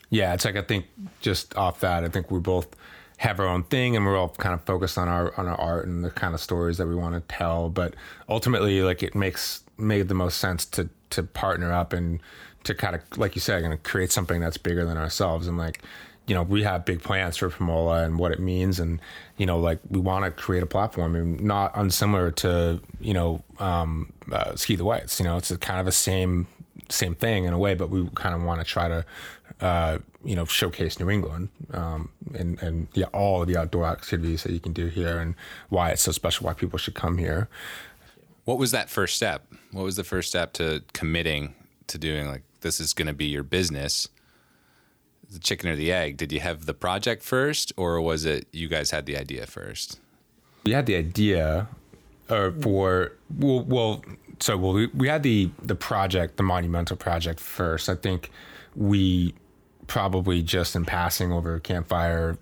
Yeah, 0.10 0.34
it's 0.34 0.46
like 0.46 0.56
I 0.56 0.62
think 0.62 0.86
just 1.22 1.56
off 1.58 1.80
that, 1.80 2.04
I 2.04 2.10
think 2.10 2.30
we 2.30 2.40
both 2.40 2.76
have 3.18 3.40
our 3.40 3.48
own 3.48 3.64
thing 3.64 3.96
and 3.96 4.06
we're 4.06 4.18
all 4.18 4.30
kind 4.30 4.54
of 4.54 4.62
focused 4.64 4.98
on 4.98 5.08
our 5.08 5.38
on 5.40 5.48
our 5.48 5.60
art 5.60 5.88
and 5.88 6.04
the 6.04 6.12
kind 6.12 6.34
of 6.34 6.42
stories 6.42 6.78
that 6.78 6.88
we 6.88 6.96
want 6.96 7.16
to 7.16 7.36
tell. 7.36 7.70
But 7.70 7.96
ultimately, 8.30 8.82
like 8.82 9.02
it 9.02 9.16
makes 9.16 9.64
made 9.78 10.08
the 10.08 10.14
most 10.14 10.38
sense 10.38 10.66
to 10.68 10.90
to 11.12 11.24
partner 11.24 11.72
up 11.72 11.94
and 11.94 12.22
to 12.64 12.76
kind 12.76 12.96
of 12.96 13.02
like 13.18 13.36
you 13.36 13.42
said, 13.42 13.60
going 13.62 13.72
to 13.72 13.78
create 13.78 14.12
something 14.12 14.40
that's 14.40 14.58
bigger 14.58 14.86
than 14.86 14.98
ourselves 14.98 15.48
and 15.48 15.58
like. 15.58 15.82
You 16.28 16.34
know, 16.34 16.44
we 16.44 16.64
have 16.64 16.86
big 16.86 17.04
plans 17.04 17.38
for 17.38 17.50
Pomola 17.50 18.04
and 18.04 18.18
what 18.18 18.32
it 18.32 18.40
means, 18.40 18.80
and 18.80 19.00
you 19.38 19.46
know, 19.46 19.60
like 19.60 19.80
we 19.90 20.00
want 20.00 20.26
to 20.26 20.32
create 20.32 20.64
a 20.64 20.66
platform, 20.66 21.16
and 21.16 21.40
not 21.42 21.72
unsimilar 21.76 22.32
to 22.32 22.82
you 23.00 23.14
know, 23.14 23.44
um, 23.60 24.12
uh, 24.32 24.56
Ski 24.56 24.76
the 24.76 24.86
Whites. 24.86 25.20
You 25.20 25.26
know, 25.26 25.38
it's 25.38 25.56
kind 25.58 25.80
of 25.80 25.86
the 25.86 25.92
same 25.92 26.48
same 26.90 27.16
thing 27.16 27.46
in 27.46 27.54
a 27.54 27.60
way, 27.60 27.74
but 27.74 27.90
we 27.90 28.08
kind 28.16 28.36
of 28.36 28.44
want 28.44 28.60
to 28.62 28.66
try 28.66 28.88
to, 28.88 29.06
uh, 29.62 29.98
you 30.24 30.36
know, 30.36 30.46
showcase 30.46 31.00
New 31.00 31.10
England 31.10 31.50
um, 31.74 32.10
and 32.34 32.62
and 32.62 32.88
yeah, 32.94 33.06
all 33.14 33.42
of 33.42 33.48
the 33.48 33.58
outdoor 33.58 33.86
activities 33.86 34.44
that 34.44 34.52
you 34.52 34.60
can 34.60 34.74
do 34.74 34.88
here, 34.88 35.18
and 35.20 35.36
why 35.70 35.92
it's 35.92 36.02
so 36.02 36.12
special, 36.12 36.46
why 36.46 36.54
people 36.54 36.80
should 36.80 36.96
come 36.96 37.18
here. 37.18 37.48
What 38.46 38.58
was 38.58 38.72
that 38.72 38.90
first 38.90 39.16
step? 39.16 39.48
What 39.72 39.84
was 39.84 39.96
the 39.96 40.04
first 40.04 40.30
step 40.30 40.54
to 40.54 40.84
committing 40.94 41.56
to 41.88 41.98
doing 41.98 42.28
like 42.28 42.44
this 42.62 42.80
is 42.80 42.94
going 42.94 43.08
to 43.08 43.14
be 43.14 43.26
your 43.26 43.44
business? 43.44 44.08
The 45.30 45.40
chicken 45.40 45.70
or 45.70 45.76
the 45.76 45.92
egg? 45.92 46.18
Did 46.18 46.32
you 46.32 46.40
have 46.40 46.66
the 46.66 46.74
project 46.74 47.24
first, 47.24 47.74
or 47.78 48.00
was 48.02 48.26
it 48.26 48.48
you 48.52 48.68
guys 48.68 48.92
had 48.92 49.06
the 49.06 49.18
idea 49.18 49.46
first? 49.46 50.00
We 50.64 50.72
had 50.72 50.86
the 50.86 50.96
idea, 50.96 51.68
uh, 52.30 52.52
for 52.62 53.14
well, 53.38 53.64
well, 53.64 54.04
so 54.40 54.58
well, 54.58 54.74
we, 54.74 54.88
we 54.88 55.08
had 55.08 55.24
the 55.24 55.50
the 55.62 55.76
project, 55.76 56.38
the 56.38 56.44
monumental 56.44 56.98
project 56.98 57.40
first. 57.40 57.90
I 57.90 57.96
think 57.96 58.32
we 58.76 59.34
probably 59.88 60.42
just 60.42 60.76
in 60.76 60.86
passing 60.86 61.32
over 61.32 61.56
a 61.56 61.60
campfire 61.60 62.38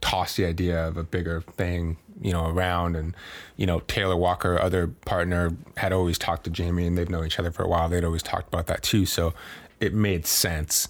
tossed 0.00 0.36
the 0.36 0.44
idea 0.44 0.86
of 0.86 0.96
a 0.96 1.02
bigger 1.02 1.40
thing 1.40 1.96
you 2.20 2.32
know 2.32 2.46
around 2.46 2.96
and 2.96 3.14
you 3.56 3.66
know 3.66 3.80
taylor 3.80 4.16
walker 4.16 4.60
other 4.60 4.88
partner 4.88 5.56
had 5.76 5.92
always 5.92 6.18
talked 6.18 6.44
to 6.44 6.50
jamie 6.50 6.86
and 6.86 6.98
they've 6.98 7.08
known 7.08 7.24
each 7.24 7.38
other 7.38 7.50
for 7.50 7.62
a 7.62 7.68
while 7.68 7.88
they'd 7.88 8.04
always 8.04 8.22
talked 8.22 8.48
about 8.48 8.66
that 8.66 8.82
too 8.82 9.06
so 9.06 9.32
it 9.80 9.94
made 9.94 10.26
sense 10.26 10.88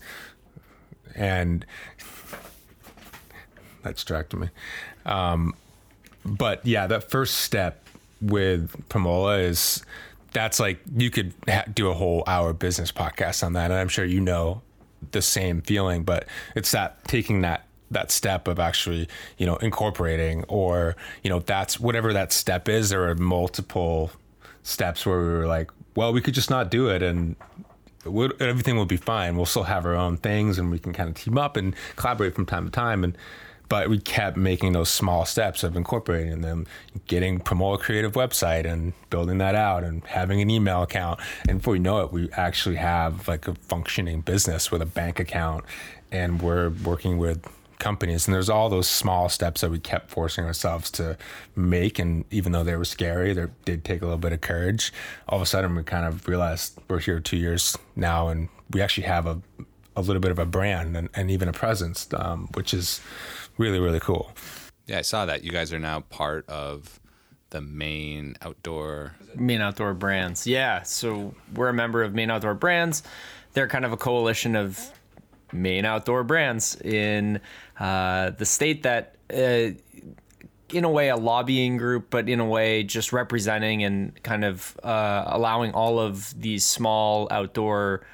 and 1.14 1.64
that 3.82 3.94
distracted 3.94 4.38
me. 4.38 4.48
Um, 5.04 5.54
but 6.24 6.64
yeah 6.64 6.86
that 6.86 7.10
first 7.10 7.38
step 7.38 7.86
with 8.20 8.70
pomola 8.88 9.42
is 9.42 9.84
that's 10.32 10.60
like 10.60 10.80
you 10.96 11.10
could 11.10 11.34
ha- 11.48 11.64
do 11.72 11.90
a 11.90 11.94
whole 11.94 12.22
hour 12.26 12.52
business 12.52 12.92
podcast 12.92 13.44
on 13.44 13.52
that 13.54 13.70
and 13.70 13.80
i'm 13.80 13.88
sure 13.88 14.04
you 14.04 14.20
know 14.20 14.62
the 15.10 15.22
same 15.22 15.60
feeling 15.62 16.04
but 16.04 16.26
it's 16.54 16.70
that 16.70 17.02
taking 17.04 17.40
that 17.40 17.66
that 17.90 18.10
step 18.10 18.48
of 18.48 18.58
actually 18.58 19.08
you 19.36 19.44
know 19.44 19.56
incorporating 19.56 20.44
or 20.44 20.96
you 21.22 21.28
know 21.28 21.40
that's 21.40 21.78
whatever 21.78 22.12
that 22.12 22.32
step 22.32 22.68
is 22.68 22.90
there 22.90 23.08
are 23.08 23.14
multiple 23.16 24.10
steps 24.62 25.04
where 25.04 25.18
we 25.18 25.26
were 25.26 25.46
like 25.46 25.70
well 25.96 26.12
we 26.12 26.20
could 26.20 26.34
just 26.34 26.50
not 26.50 26.70
do 26.70 26.88
it 26.88 27.02
and 27.02 27.34
we'll, 28.04 28.32
everything 28.40 28.76
will 28.76 28.86
be 28.86 28.96
fine 28.96 29.36
we'll 29.36 29.46
still 29.46 29.64
have 29.64 29.86
our 29.86 29.94
own 29.94 30.16
things 30.16 30.58
and 30.58 30.70
we 30.70 30.78
can 30.78 30.92
kind 30.92 31.08
of 31.08 31.14
team 31.14 31.38
up 31.38 31.56
and 31.56 31.74
collaborate 31.96 32.34
from 32.34 32.46
time 32.46 32.64
to 32.64 32.70
time 32.70 33.04
and 33.04 33.16
but 33.72 33.88
we 33.88 33.98
kept 33.98 34.36
making 34.36 34.72
those 34.72 34.90
small 34.90 35.24
steps 35.24 35.64
of 35.64 35.76
incorporating 35.76 36.42
them, 36.42 36.66
getting 37.06 37.40
Pomola 37.40 37.78
Creative 37.78 38.12
website 38.12 38.70
and 38.70 38.92
building 39.08 39.38
that 39.38 39.54
out 39.54 39.82
and 39.82 40.04
having 40.04 40.42
an 40.42 40.50
email 40.50 40.82
account. 40.82 41.20
And 41.48 41.56
before 41.56 41.76
you 41.76 41.80
know 41.80 42.00
it, 42.00 42.12
we 42.12 42.30
actually 42.32 42.76
have 42.76 43.26
like 43.26 43.48
a 43.48 43.54
functioning 43.54 44.20
business 44.20 44.70
with 44.70 44.82
a 44.82 44.86
bank 44.86 45.18
account 45.18 45.64
and 46.10 46.42
we're 46.42 46.68
working 46.68 47.16
with 47.16 47.48
companies 47.82 48.26
and 48.26 48.34
there's 48.34 48.48
all 48.48 48.68
those 48.68 48.88
small 48.88 49.28
steps 49.28 49.60
that 49.60 49.70
we 49.70 49.78
kept 49.78 50.08
forcing 50.08 50.44
ourselves 50.44 50.90
to 50.90 51.16
make 51.56 51.98
and 51.98 52.24
even 52.30 52.52
though 52.52 52.64
they 52.64 52.76
were 52.76 52.84
scary 52.84 53.34
they 53.34 53.46
did 53.64 53.84
take 53.84 54.00
a 54.00 54.04
little 54.04 54.18
bit 54.18 54.32
of 54.32 54.40
courage 54.40 54.92
all 55.28 55.36
of 55.36 55.42
a 55.42 55.46
sudden 55.46 55.74
we 55.74 55.82
kind 55.82 56.06
of 56.06 56.26
realized 56.28 56.78
we're 56.88 57.00
here 57.00 57.18
two 57.18 57.36
years 57.36 57.76
now 57.96 58.28
and 58.28 58.48
we 58.70 58.80
actually 58.80 59.06
have 59.06 59.26
a, 59.26 59.42
a 59.96 60.00
little 60.00 60.20
bit 60.20 60.30
of 60.30 60.38
a 60.38 60.46
brand 60.46 60.96
and, 60.96 61.08
and 61.14 61.30
even 61.30 61.48
a 61.48 61.52
presence 61.52 62.08
um, 62.14 62.48
which 62.54 62.72
is 62.72 63.00
really 63.58 63.78
really 63.78 64.00
cool. 64.00 64.32
Yeah, 64.86 64.98
I 64.98 65.02
saw 65.02 65.26
that. 65.26 65.44
You 65.44 65.50
guys 65.50 65.72
are 65.72 65.78
now 65.78 66.00
part 66.00 66.48
of 66.48 67.00
the 67.50 67.60
Maine 67.60 68.36
outdoor 68.42 69.14
Maine 69.34 69.60
Outdoor 69.60 69.94
Brands. 69.94 70.46
Yeah, 70.46 70.82
so 70.82 71.34
we're 71.54 71.68
a 71.68 71.74
member 71.74 72.02
of 72.02 72.14
Maine 72.14 72.30
Outdoor 72.30 72.54
Brands. 72.54 73.02
They're 73.52 73.68
kind 73.68 73.84
of 73.84 73.92
a 73.92 73.96
coalition 73.96 74.56
of 74.56 74.90
Maine 75.52 75.84
outdoor 75.84 76.24
brands 76.24 76.80
in 76.80 77.40
uh, 77.78 78.30
the 78.30 78.46
state 78.46 78.82
that, 78.84 79.16
uh, 79.32 79.70
in 80.70 80.84
a 80.84 80.90
way, 80.90 81.08
a 81.08 81.16
lobbying 81.16 81.76
group, 81.76 82.08
but 82.10 82.28
in 82.28 82.40
a 82.40 82.46
way, 82.46 82.82
just 82.82 83.12
representing 83.12 83.84
and 83.84 84.22
kind 84.22 84.44
of 84.44 84.78
uh, 84.82 85.24
allowing 85.26 85.72
all 85.72 85.98
of 85.98 86.40
these 86.40 86.64
small 86.64 87.28
outdoor 87.30 88.06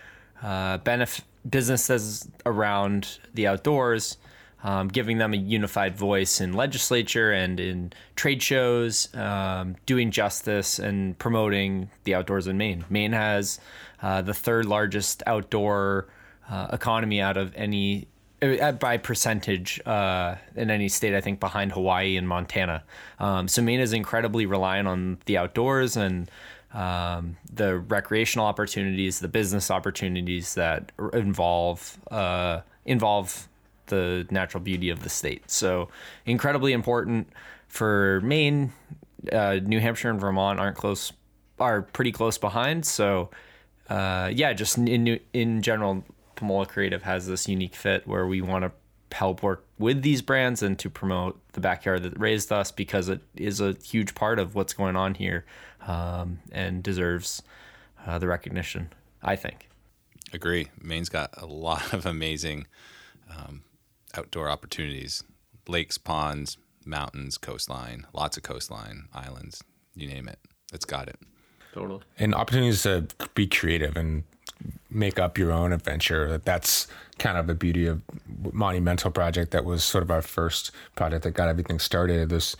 uh, 0.42 0.78
benef- 0.78 1.23
businesses 1.49 2.28
around 2.45 3.18
the 3.35 3.47
outdoors 3.47 4.16
um, 4.64 4.88
giving 4.88 5.18
them 5.18 5.33
a 5.33 5.37
unified 5.37 5.97
voice 5.97 6.40
in 6.40 6.52
legislature 6.52 7.30
and 7.33 7.61
in 7.61 7.92
trade 8.16 8.42
shows, 8.42 9.14
um, 9.14 9.76
doing 9.87 10.11
justice 10.11 10.78
and 10.78 11.18
promoting 11.18 11.90
the 12.04 12.14
outdoors 12.14 12.47
in 12.47 12.59
Maine. 12.59 12.85
Maine 12.90 13.12
has 13.12 13.61
uh, 14.02 14.23
the 14.23 14.35
third 14.35 14.66
largest 14.66 15.23
outdoor 15.26 16.09
uh, 16.49 16.69
economy 16.73 17.21
out 17.21 17.37
of 17.37 17.55
any 17.55 18.09
uh, 18.40 18.73
by 18.73 18.97
percentage 18.97 19.81
uh, 19.85 20.37
in 20.55 20.71
any 20.71 20.88
state, 20.88 21.14
I 21.14 21.21
think 21.21 21.40
behind 21.40 21.73
Hawaii 21.73 22.17
and 22.17 22.28
Montana. 22.28 22.85
Um, 23.19 23.49
so 23.49 23.62
Maine 23.62 23.81
is 23.81 23.93
incredibly 23.93 24.47
reliant 24.47 24.87
on 24.87 25.19
the 25.26 25.37
outdoors 25.38 25.97
and 25.97 26.31
um, 26.73 27.37
the 27.52 27.78
recreational 27.78 28.47
opportunities, 28.47 29.21
the 29.21 29.28
business 29.28 29.71
opportunities 29.71 30.55
that 30.55 30.93
involve 31.12 31.99
uh, 32.11 32.61
involve 32.85 33.49
the 33.87 34.26
natural 34.31 34.62
beauty 34.62 34.90
of 34.90 35.02
the 35.02 35.09
state. 35.09 35.50
So 35.50 35.88
incredibly 36.26 36.73
important 36.73 37.28
for 37.69 38.21
Maine. 38.23 38.73
Uh, 39.33 39.59
New 39.62 39.81
Hampshire 39.81 40.11
and 40.11 40.21
Vermont 40.21 40.61
aren't 40.61 40.76
close, 40.76 41.12
are 41.59 41.83
pretty 41.83 42.12
close 42.12 42.38
behind. 42.38 42.87
So 42.87 43.31
uh, 43.88 44.31
yeah, 44.33 44.52
just 44.52 44.78
in 44.78 45.19
in 45.33 45.62
general, 45.62 46.05
Pomola 46.38 46.66
Creative 46.68 47.02
has 47.02 47.26
this 47.26 47.49
unique 47.49 47.75
fit 47.75 48.07
where 48.07 48.26
we 48.26 48.40
want 48.40 48.64
to 48.64 48.73
help 49.16 49.42
work 49.42 49.64
with 49.78 50.02
these 50.02 50.23
brands 50.23 50.62
and 50.62 50.78
to 50.78 50.90
promote 50.90 51.40
the 51.52 51.61
backyard 51.61 52.02
that 52.02 52.18
raised 52.18 52.52
us 52.52 52.71
because 52.71 53.09
it 53.09 53.21
is 53.35 53.61
a 53.61 53.75
huge 53.85 54.14
part 54.14 54.38
of 54.38 54.54
what's 54.54 54.73
going 54.73 54.97
on 54.97 55.14
here 55.14 55.45
um, 55.87 56.38
and 56.52 56.83
deserves 56.83 57.42
uh, 58.07 58.18
the 58.18 58.26
recognition. 58.26 58.90
I 59.23 59.37
think. 59.37 59.68
Agree. 60.33 60.68
Maine's 60.80 61.09
got 61.09 61.30
a 61.37 61.47
lot 61.47 61.92
of 61.92 62.07
amazing 62.07 62.66
um, 63.30 63.62
outdoor 64.14 64.49
opportunities 64.49 65.25
lakes, 65.66 65.99
ponds, 65.99 66.57
mountains, 66.87 67.37
coastline, 67.37 68.07
lots 68.14 68.38
of 68.38 68.42
coastline, 68.42 69.07
islands, 69.12 69.62
you 69.95 70.09
name 70.09 70.26
it. 70.28 70.38
It's 70.73 70.87
got 70.87 71.09
it. 71.09 71.18
Totally. 71.75 72.00
And 72.18 72.35
opportunities 72.35 72.83
to 72.85 73.07
be 73.35 73.47
creative 73.47 73.97
and 73.97 74.25
make 74.91 75.19
up 75.19 75.38
your 75.38 75.53
own 75.53 75.73
adventure. 75.73 76.38
That's 76.38 76.87
kind 77.19 77.37
of 77.37 77.47
the 77.47 77.55
beauty 77.55 77.87
of 77.87 78.03
Monumental 78.53 79.11
Project. 79.11 79.50
That 79.50 79.65
was 79.65 79.85
sort 79.85 80.03
of 80.03 80.11
our 80.11 80.23
first 80.23 80.71
project 80.97 81.25
that 81.25 81.33
got 81.33 81.49
everything 81.49 81.79
started. 81.79 82.29
This 82.29 82.57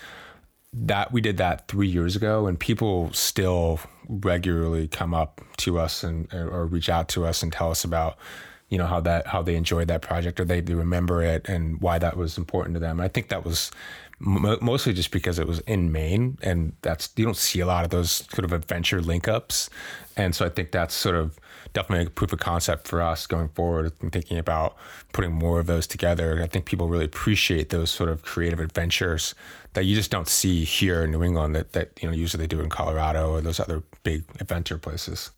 that 0.73 1.13
we 1.13 1.21
did 1.21 1.39
that 1.39 1.67
three 1.69 1.89
years 1.89 2.15
ago, 2.15 2.47
and 2.47 2.59
people 2.59 3.11
still 3.13 3.81
regularly 4.09 4.89
come 4.89 5.15
up 5.15 5.41
to 5.59 5.79
us 5.79 6.03
and 6.03 6.33
or 6.33 6.67
reach 6.67 6.89
out 6.89 7.09
to 7.11 7.27
us 7.27 7.43
and 7.43 7.53
tell 7.53 7.71
us 7.71 7.85
about 7.85 8.19
you 8.69 8.77
know 8.77 8.87
how 8.87 9.01
that 9.01 9.27
how 9.27 9.43
they 9.43 9.57
enjoyed 9.57 9.89
that 9.89 10.03
project 10.03 10.39
or 10.39 10.45
they, 10.45 10.61
they 10.61 10.75
remember 10.75 11.23
it 11.23 11.49
and 11.49 11.81
why 11.81 11.99
that 11.99 12.17
was 12.17 12.37
important 12.37 12.75
to 12.75 12.81
them. 12.81 13.01
I 13.01 13.09
think 13.09 13.29
that 13.29 13.45
was 13.45 13.71
m- 14.21 14.59
mostly 14.61 14.93
just 14.93 15.11
because 15.11 15.39
it 15.39 15.47
was 15.47 15.61
in 15.61 15.91
Maine, 15.91 16.39
and 16.43 16.75
that's 16.83 17.11
you 17.17 17.25
don't 17.25 17.37
see 17.37 17.61
a 17.61 17.67
lot 17.67 17.85
of 17.85 17.91
those 17.91 18.11
sort 18.11 18.45
of 18.45 18.53
adventure 18.53 19.01
link 19.01 19.27
ups, 19.27 19.71
and 20.17 20.35
so 20.35 20.45
I 20.45 20.51
think 20.51 20.71
that's 20.71 20.95
sort 20.95 21.17
of 21.17 21.39
definitely 21.73 22.07
a 22.07 22.11
proof 22.11 22.33
of 22.33 22.39
concept 22.39 22.87
for 22.89 23.01
us 23.01 23.27
going 23.27 23.49
forward 23.49 23.93
and 24.01 24.13
thinking 24.13 24.39
about 24.39 24.77
putting 25.13 25.33
more 25.33 25.61
of 25.61 25.67
those 25.67 25.87
together. 25.87 26.43
I 26.43 26.47
think 26.47 26.65
people 26.65 26.89
really 26.89 27.05
appreciate 27.05 27.71
those 27.71 27.91
sort 27.91 28.09
of 28.09 28.23
creative 28.23 28.61
adventures 28.61 29.35
that 29.75 29.85
you 29.85 29.95
just 29.95 30.11
don't 30.11 30.29
see 30.29 30.65
here 30.65 31.05
in 31.05 31.11
New 31.11 31.23
England 31.23 31.55
that, 31.55 31.73
that 31.73 31.91
you 32.01 32.09
know 32.09 32.15
usually 32.15 32.43
they 32.43 32.49
do 32.49 32.61
in 32.61 32.69
Colorado 32.69 33.31
or 33.31 33.41
those 33.41 33.61
other 33.61 33.83
big 34.03 34.25
adventure 34.41 34.79
places. 34.79 35.31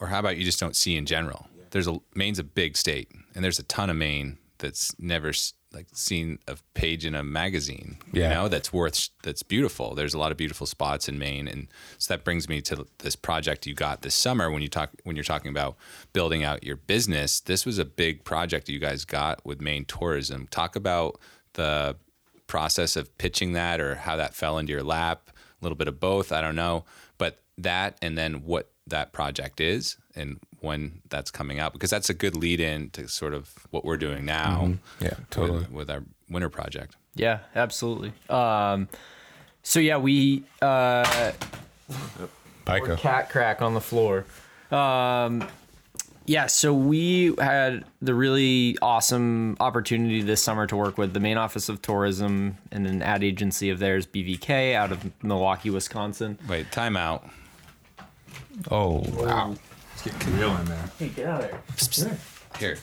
Or 0.00 0.06
how 0.06 0.20
about 0.20 0.36
you 0.36 0.44
just 0.44 0.60
don't 0.60 0.76
see 0.76 0.96
in 0.96 1.06
general? 1.06 1.48
there's 1.70 1.86
a 1.86 1.98
Maine's 2.14 2.38
a 2.38 2.44
big 2.44 2.76
state, 2.76 3.10
and 3.34 3.44
there's 3.44 3.58
a 3.58 3.64
ton 3.64 3.90
of 3.90 3.96
Maine 3.96 4.38
that's 4.58 4.98
never 4.98 5.32
like 5.72 5.86
seen 5.92 6.38
a 6.48 6.56
page 6.74 7.04
in 7.04 7.14
a 7.14 7.22
magazine. 7.22 7.98
Yeah. 8.12 8.28
You 8.28 8.34
know, 8.34 8.48
that's 8.48 8.72
worth 8.72 9.10
that's 9.22 9.42
beautiful. 9.42 9.94
There's 9.94 10.14
a 10.14 10.18
lot 10.18 10.30
of 10.30 10.38
beautiful 10.38 10.66
spots 10.66 11.08
in 11.08 11.18
Maine, 11.18 11.48
and 11.48 11.68
so 11.98 12.14
that 12.14 12.24
brings 12.24 12.48
me 12.48 12.60
to 12.62 12.86
this 12.98 13.16
project 13.16 13.66
you 13.66 13.74
got 13.74 14.02
this 14.02 14.14
summer 14.14 14.50
when 14.50 14.62
you 14.62 14.68
talk 14.68 14.90
when 15.04 15.16
you're 15.16 15.24
talking 15.24 15.50
about 15.50 15.76
building 16.12 16.44
out 16.44 16.64
your 16.64 16.76
business. 16.76 17.40
This 17.40 17.66
was 17.66 17.78
a 17.78 17.84
big 17.84 18.24
project 18.24 18.68
you 18.68 18.78
guys 18.78 19.04
got 19.04 19.44
with 19.44 19.60
Maine 19.60 19.84
Tourism. 19.84 20.46
Talk 20.50 20.76
about 20.76 21.18
the 21.54 21.96
process 22.46 22.96
of 22.96 23.16
pitching 23.18 23.52
that 23.52 23.80
or 23.80 23.96
how 23.96 24.16
that 24.16 24.34
fell 24.34 24.58
into 24.58 24.72
your 24.72 24.82
lap. 24.82 25.30
A 25.30 25.64
little 25.64 25.76
bit 25.76 25.88
of 25.88 26.00
both. 26.00 26.32
I 26.32 26.40
don't 26.40 26.56
know, 26.56 26.84
but 27.18 27.42
that 27.58 27.98
and 28.00 28.16
then 28.16 28.44
what 28.44 28.70
that 28.86 29.12
project 29.12 29.60
is 29.60 29.96
and 30.18 30.38
when 30.60 31.00
that's 31.08 31.30
coming 31.30 31.58
out 31.58 31.72
because 31.72 31.90
that's 31.90 32.10
a 32.10 32.14
good 32.14 32.36
lead 32.36 32.60
in 32.60 32.90
to 32.90 33.08
sort 33.08 33.32
of 33.32 33.54
what 33.70 33.84
we're 33.84 33.96
doing 33.96 34.24
now. 34.24 34.62
Mm-hmm. 34.64 35.04
Yeah, 35.04 35.14
totally. 35.30 35.60
With, 35.60 35.70
with, 35.70 35.90
our 35.90 36.02
winter 36.28 36.48
project. 36.48 36.96
Yeah, 37.14 37.38
absolutely. 37.54 38.12
Um, 38.28 38.88
so 39.62 39.80
yeah, 39.80 39.98
we 39.98 40.44
uh, 40.60 41.32
Pico. 42.64 42.96
cat 42.96 43.30
crack 43.30 43.62
on 43.62 43.74
the 43.74 43.80
floor. 43.80 44.24
Um, 44.70 45.48
Yeah, 46.28 46.46
so 46.46 46.74
we 46.74 47.34
had 47.38 47.86
the 48.02 48.12
really 48.12 48.76
awesome 48.82 49.56
opportunity 49.60 50.20
this 50.20 50.42
summer 50.42 50.66
to 50.66 50.76
work 50.76 50.98
with 50.98 51.14
the 51.14 51.20
Maine 51.20 51.38
office 51.38 51.70
of 51.70 51.80
tourism 51.80 52.58
and 52.70 52.86
an 52.86 53.00
ad 53.00 53.24
agency 53.24 53.70
of 53.70 53.78
theirs, 53.78 54.06
BVK, 54.06 54.74
out 54.74 54.92
of 54.92 55.10
Milwaukee, 55.24 55.70
Wisconsin. 55.70 56.38
Wait, 56.46 56.70
time 56.70 56.98
out. 56.98 57.26
Oh 58.70 59.02
wow, 59.14 59.56
it's 60.06 60.16
getting 60.16 60.38
real 60.38 60.56
in 60.56 60.64
there. 60.66 60.90
Hey, 60.98 61.08
get 61.08 61.26
out 61.26 61.44
of 61.44 61.50
there. 61.50 62.18
Here. 62.58 62.78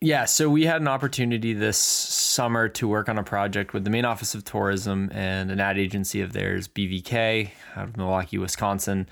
Yeah, 0.00 0.24
so 0.24 0.50
we 0.50 0.64
had 0.64 0.80
an 0.80 0.88
opportunity 0.88 1.52
this 1.52 1.78
summer 1.78 2.68
to 2.70 2.88
work 2.88 3.08
on 3.08 3.18
a 3.18 3.22
project 3.22 3.72
with 3.72 3.84
the 3.84 3.90
Maine 3.90 4.04
office 4.04 4.34
of 4.34 4.44
tourism 4.44 5.10
and 5.12 5.50
an 5.50 5.60
ad 5.60 5.78
agency 5.78 6.20
of 6.20 6.32
theirs, 6.32 6.66
BVK, 6.68 7.50
out 7.76 7.88
of 7.88 7.96
Milwaukee, 7.96 8.36
Wisconsin. 8.36 9.08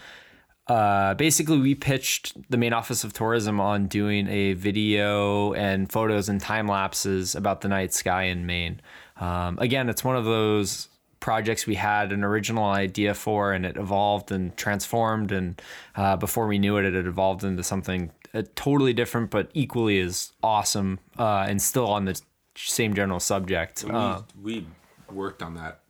Uh, 0.67 1.15
basically, 1.15 1.59
we 1.59 1.75
pitched 1.75 2.51
the 2.51 2.57
Maine 2.57 2.73
office 2.73 3.05
of 3.05 3.13
tourism 3.13 3.61
on 3.61 3.87
doing 3.87 4.29
a 4.29 4.53
video 4.55 5.55
and 5.55 5.91
photos 5.91 6.29
and 6.29 6.41
time 6.41 6.67
lapses 6.67 7.35
about 7.35 7.61
the 7.61 7.69
night 7.69 7.95
sky 7.95 8.25
in 8.25 8.45
Maine. 8.47 8.81
Um, 9.19 9.59
again, 9.61 9.89
it's 9.89 10.05
one 10.05 10.17
of 10.17 10.25
those 10.25 10.89
projects 11.21 11.67
we 11.67 11.75
had 11.75 12.13
an 12.13 12.25
original 12.25 12.65
idea 12.65 13.15
for, 13.15 13.53
and 13.53 13.65
it 13.65 13.77
evolved 13.77 14.33
and 14.33 14.57
transformed. 14.57 15.31
And 15.31 15.61
uh, 15.95 16.17
before 16.17 16.47
we 16.47 16.59
knew 16.59 16.77
it, 16.79 16.85
it 16.85 16.95
had 16.95 17.07
evolved 17.07 17.45
into 17.45 17.63
something 17.63 18.11
uh, 18.35 18.43
totally 18.55 18.93
different, 18.93 19.31
but 19.31 19.51
equally 19.55 20.01
as 20.01 20.33
awesome 20.43 20.99
uh, 21.19 21.47
and 21.49 21.61
still 21.61 21.87
on 21.87 22.07
the 22.07 22.21
same 22.57 22.95
general 22.95 23.21
subject. 23.21 23.85
Uh, 23.89 24.23
we 24.43 24.67
worked 25.11 25.43
on 25.43 25.55
that 25.55 25.81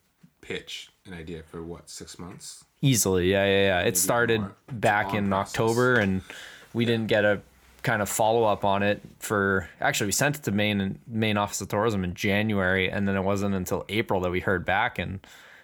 pitch 0.41 0.91
an 1.07 1.15
idea 1.15 1.43
for 1.43 1.63
what 1.63 1.89
six 1.89 2.19
months. 2.19 2.65
Easily, 2.83 3.31
yeah, 3.31 3.45
yeah, 3.45 3.63
yeah. 3.67 3.81
It 3.81 3.97
started 3.97 4.41
more. 4.41 4.57
Back 4.73 5.15
in 5.15 5.29
process. 5.29 5.55
October, 5.55 5.95
and 5.97 6.23
we 6.73 6.85
didn't 6.85 7.09
get 7.09 7.25
a 7.25 7.43
kind 7.83 8.03
of 8.03 8.09
follow 8.09 8.45
up 8.45 8.65
on 8.65 8.83
it 8.83 9.01
for. 9.19 9.69
Actually, 9.81 10.07
we 10.07 10.13
sent 10.13 10.37
it 10.37 10.43
to 10.45 10.53
Maine 10.53 10.81
and 10.81 10.99
Maine 11.07 11.37
Office 11.37 11.61
of 11.61 11.69
Tourism 11.69 12.05
in 12.05 12.15
January, 12.15 12.91
and 12.91 13.07
then 13.07 13.17
it 13.17 13.23
wasn't 13.23 13.55
until 13.55 13.85
April 13.89 14.21
that 14.21 14.31
we 14.31 14.41
heard 14.41 14.65
back, 14.65 14.99
and 14.99 15.21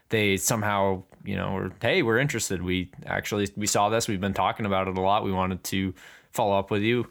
they 0.08 0.36
somehow, 0.36 1.02
you 1.24 1.36
know, 1.36 1.52
were 1.52 1.72
hey, 1.80 2.02
we're 2.02 2.18
interested. 2.18 2.62
We 2.62 2.90
actually 3.06 3.48
we 3.56 3.66
saw 3.66 3.88
this. 3.88 4.08
We've 4.08 4.20
been 4.20 4.34
talking 4.34 4.66
about 4.66 4.88
it 4.88 4.96
a 4.96 5.00
lot. 5.00 5.24
We 5.24 5.32
wanted 5.32 5.64
to 5.64 5.94
follow 6.32 6.58
up 6.58 6.70
with 6.70 6.82
you. 6.82 7.06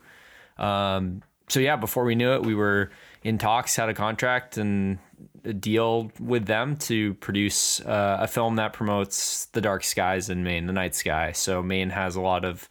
Um, 0.58 1.22
so 1.48 1.60
yeah, 1.60 1.76
before 1.76 2.06
we 2.06 2.16
knew 2.16 2.34
it, 2.34 2.44
we 2.44 2.56
were 2.56 2.92
in 3.24 3.38
talks, 3.38 3.76
had 3.76 3.90
a 3.90 3.94
contract 3.94 4.58
and 4.58 5.00
a 5.44 5.54
deal 5.54 6.12
with 6.20 6.46
them 6.46 6.76
to 6.78 7.14
produce 7.16 7.80
uh, 7.82 8.18
a 8.22 8.28
film 8.28 8.56
that 8.56 8.74
promotes 8.74 9.46
the 9.48 9.62
dark 9.62 9.84
skies 9.84 10.30
in 10.30 10.44
Maine, 10.44 10.66
the 10.66 10.74
night 10.74 10.96
sky. 10.96 11.32
So 11.32 11.62
Maine 11.62 11.92
has 11.92 12.16
a 12.16 12.22
lot 12.22 12.46
of 12.46 12.68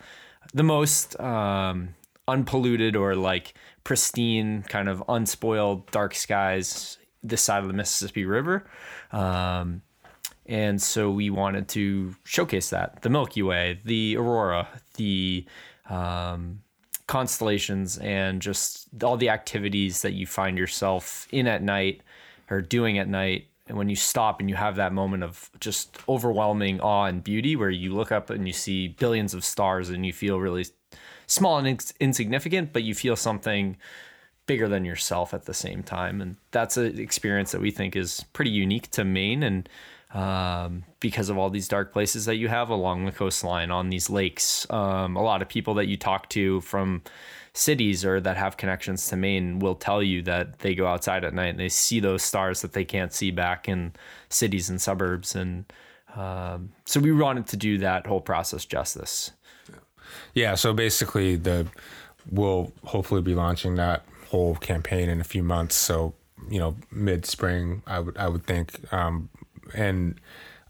the 0.52 0.62
most 0.62 1.18
um, 1.20 1.94
unpolluted 2.26 2.96
or 2.96 3.14
like 3.14 3.54
pristine, 3.84 4.62
kind 4.62 4.88
of 4.88 5.02
unspoiled 5.08 5.90
dark 5.90 6.14
skies 6.14 6.98
this 7.22 7.42
side 7.42 7.62
of 7.62 7.68
the 7.68 7.74
Mississippi 7.74 8.24
River. 8.24 8.64
Um, 9.12 9.82
and 10.46 10.80
so 10.80 11.10
we 11.10 11.30
wanted 11.30 11.68
to 11.68 12.14
showcase 12.24 12.70
that 12.70 13.02
the 13.02 13.08
Milky 13.08 13.42
Way, 13.42 13.80
the 13.84 14.16
aurora, 14.18 14.68
the 14.96 15.46
um, 15.88 16.60
constellations, 17.06 17.96
and 17.98 18.42
just 18.42 18.88
all 19.02 19.16
the 19.16 19.30
activities 19.30 20.02
that 20.02 20.12
you 20.12 20.26
find 20.26 20.58
yourself 20.58 21.26
in 21.32 21.46
at 21.46 21.62
night 21.62 22.02
or 22.50 22.60
doing 22.60 22.98
at 22.98 23.08
night. 23.08 23.46
And 23.66 23.78
when 23.78 23.88
you 23.88 23.96
stop 23.96 24.40
and 24.40 24.50
you 24.50 24.56
have 24.56 24.76
that 24.76 24.92
moment 24.92 25.22
of 25.22 25.50
just 25.58 25.96
overwhelming 26.06 26.80
awe 26.80 27.06
and 27.06 27.24
beauty, 27.24 27.56
where 27.56 27.70
you 27.70 27.94
look 27.94 28.12
up 28.12 28.28
and 28.28 28.46
you 28.46 28.52
see 28.52 28.88
billions 28.88 29.32
of 29.32 29.42
stars 29.42 29.88
and 29.88 30.04
you 30.04 30.12
feel 30.12 30.38
really 30.38 30.66
small 31.26 31.58
and 31.58 31.66
ins- 31.66 31.94
insignificant, 32.00 32.72
but 32.72 32.82
you 32.82 32.94
feel 32.94 33.16
something 33.16 33.76
bigger 34.46 34.68
than 34.68 34.84
yourself 34.84 35.32
at 35.32 35.46
the 35.46 35.54
same 35.54 35.82
time. 35.82 36.20
And 36.20 36.36
that's 36.50 36.76
an 36.76 36.98
experience 36.98 37.52
that 37.52 37.60
we 37.60 37.70
think 37.70 37.96
is 37.96 38.24
pretty 38.32 38.50
unique 38.50 38.90
to 38.92 39.04
Maine. 39.04 39.42
And 39.42 39.68
um, 40.12 40.84
because 41.00 41.28
of 41.28 41.38
all 41.38 41.50
these 41.50 41.68
dark 41.68 41.92
places 41.92 42.26
that 42.26 42.36
you 42.36 42.48
have 42.48 42.68
along 42.68 43.04
the 43.04 43.12
coastline 43.12 43.70
on 43.70 43.90
these 43.90 44.10
lakes, 44.10 44.66
um, 44.70 45.16
a 45.16 45.22
lot 45.22 45.42
of 45.42 45.48
people 45.48 45.74
that 45.74 45.86
you 45.86 45.96
talk 45.96 46.28
to 46.30 46.60
from 46.60 47.02
cities 47.54 48.04
or 48.04 48.20
that 48.20 48.36
have 48.36 48.56
connections 48.56 49.08
to 49.08 49.16
Maine 49.16 49.60
will 49.60 49.76
tell 49.76 50.02
you 50.02 50.22
that 50.22 50.58
they 50.58 50.74
go 50.74 50.86
outside 50.86 51.24
at 51.24 51.32
night 51.32 51.50
and 51.50 51.60
they 51.60 51.68
see 51.68 52.00
those 52.00 52.22
stars 52.22 52.62
that 52.62 52.72
they 52.72 52.84
can't 52.84 53.12
see 53.12 53.30
back 53.30 53.68
in 53.68 53.92
cities 54.28 54.68
and 54.68 54.80
suburbs. 54.80 55.34
And 55.34 55.64
um, 56.16 56.70
so 56.84 57.00
we 57.00 57.12
wanted 57.12 57.46
to 57.46 57.56
do 57.56 57.78
that 57.78 58.06
whole 58.06 58.20
process 58.20 58.64
justice. 58.64 59.30
Yeah, 60.34 60.54
so 60.54 60.72
basically 60.72 61.36
the 61.36 61.66
we'll 62.30 62.72
hopefully 62.84 63.22
be 63.22 63.34
launching 63.34 63.74
that 63.76 64.04
whole 64.28 64.56
campaign 64.56 65.08
in 65.08 65.20
a 65.20 65.24
few 65.24 65.42
months. 65.42 65.76
So, 65.76 66.14
you 66.48 66.58
know, 66.58 66.76
mid 66.90 67.26
spring 67.26 67.82
I 67.86 68.00
would 68.00 68.16
I 68.16 68.28
would 68.28 68.46
think. 68.46 68.92
Um 68.92 69.28
and 69.74 70.20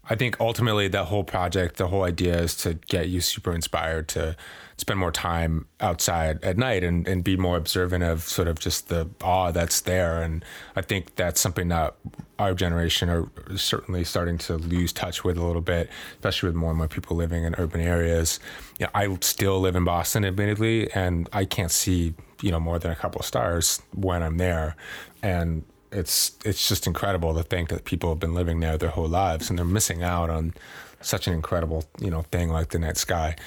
I 0.09 0.15
think 0.15 0.39
ultimately 0.39 0.87
that 0.89 1.05
whole 1.05 1.23
project, 1.23 1.77
the 1.77 1.87
whole 1.87 2.03
idea 2.03 2.39
is 2.39 2.55
to 2.57 2.75
get 2.75 3.09
you 3.09 3.21
super 3.21 3.53
inspired 3.53 4.07
to 4.09 4.35
spend 4.77 4.99
more 4.99 5.11
time 5.11 5.65
outside 5.79 6.43
at 6.43 6.57
night 6.57 6.83
and, 6.83 7.07
and 7.07 7.23
be 7.23 7.37
more 7.37 7.55
observant 7.55 8.03
of 8.03 8.23
sort 8.23 8.47
of 8.47 8.59
just 8.59 8.89
the 8.89 9.09
awe 9.21 9.51
that's 9.51 9.81
there. 9.81 10.21
And 10.21 10.43
I 10.75 10.81
think 10.81 11.15
that's 11.15 11.39
something 11.39 11.69
that 11.69 11.95
our 12.39 12.53
generation 12.53 13.09
are 13.09 13.29
certainly 13.55 14.03
starting 14.03 14.37
to 14.39 14.57
lose 14.57 14.91
touch 14.91 15.23
with 15.23 15.37
a 15.37 15.45
little 15.45 15.61
bit, 15.61 15.89
especially 16.15 16.47
with 16.47 16.55
more 16.55 16.71
and 16.71 16.77
more 16.77 16.89
people 16.89 17.15
living 17.15 17.45
in 17.45 17.55
urban 17.55 17.79
areas. 17.79 18.39
You 18.79 18.87
know, 18.87 18.91
I 18.93 19.17
still 19.21 19.61
live 19.61 19.75
in 19.75 19.85
Boston, 19.85 20.25
admittedly, 20.25 20.91
and 20.91 21.29
I 21.31 21.45
can't 21.45 21.71
see, 21.71 22.13
you 22.41 22.51
know, 22.51 22.59
more 22.59 22.77
than 22.77 22.91
a 22.91 22.95
couple 22.95 23.19
of 23.19 23.25
stars 23.25 23.81
when 23.93 24.21
I'm 24.21 24.37
there. 24.37 24.75
And 25.23 25.63
it's 25.91 26.37
it's 26.43 26.67
just 26.67 26.87
incredible 26.87 27.33
to 27.35 27.43
think 27.43 27.69
that 27.69 27.85
people 27.85 28.09
have 28.09 28.19
been 28.19 28.33
living 28.33 28.59
there 28.59 28.77
their 28.77 28.89
whole 28.89 29.07
lives 29.07 29.49
and 29.49 29.57
they're 29.57 29.65
missing 29.65 30.03
out 30.03 30.29
on 30.29 30.53
such 30.99 31.27
an 31.27 31.33
incredible 31.33 31.85
you 32.01 32.09
know 32.09 32.23
thing 32.23 32.49
like 32.49 32.69
the 32.69 32.79
night 32.79 32.97
sky. 32.97 33.37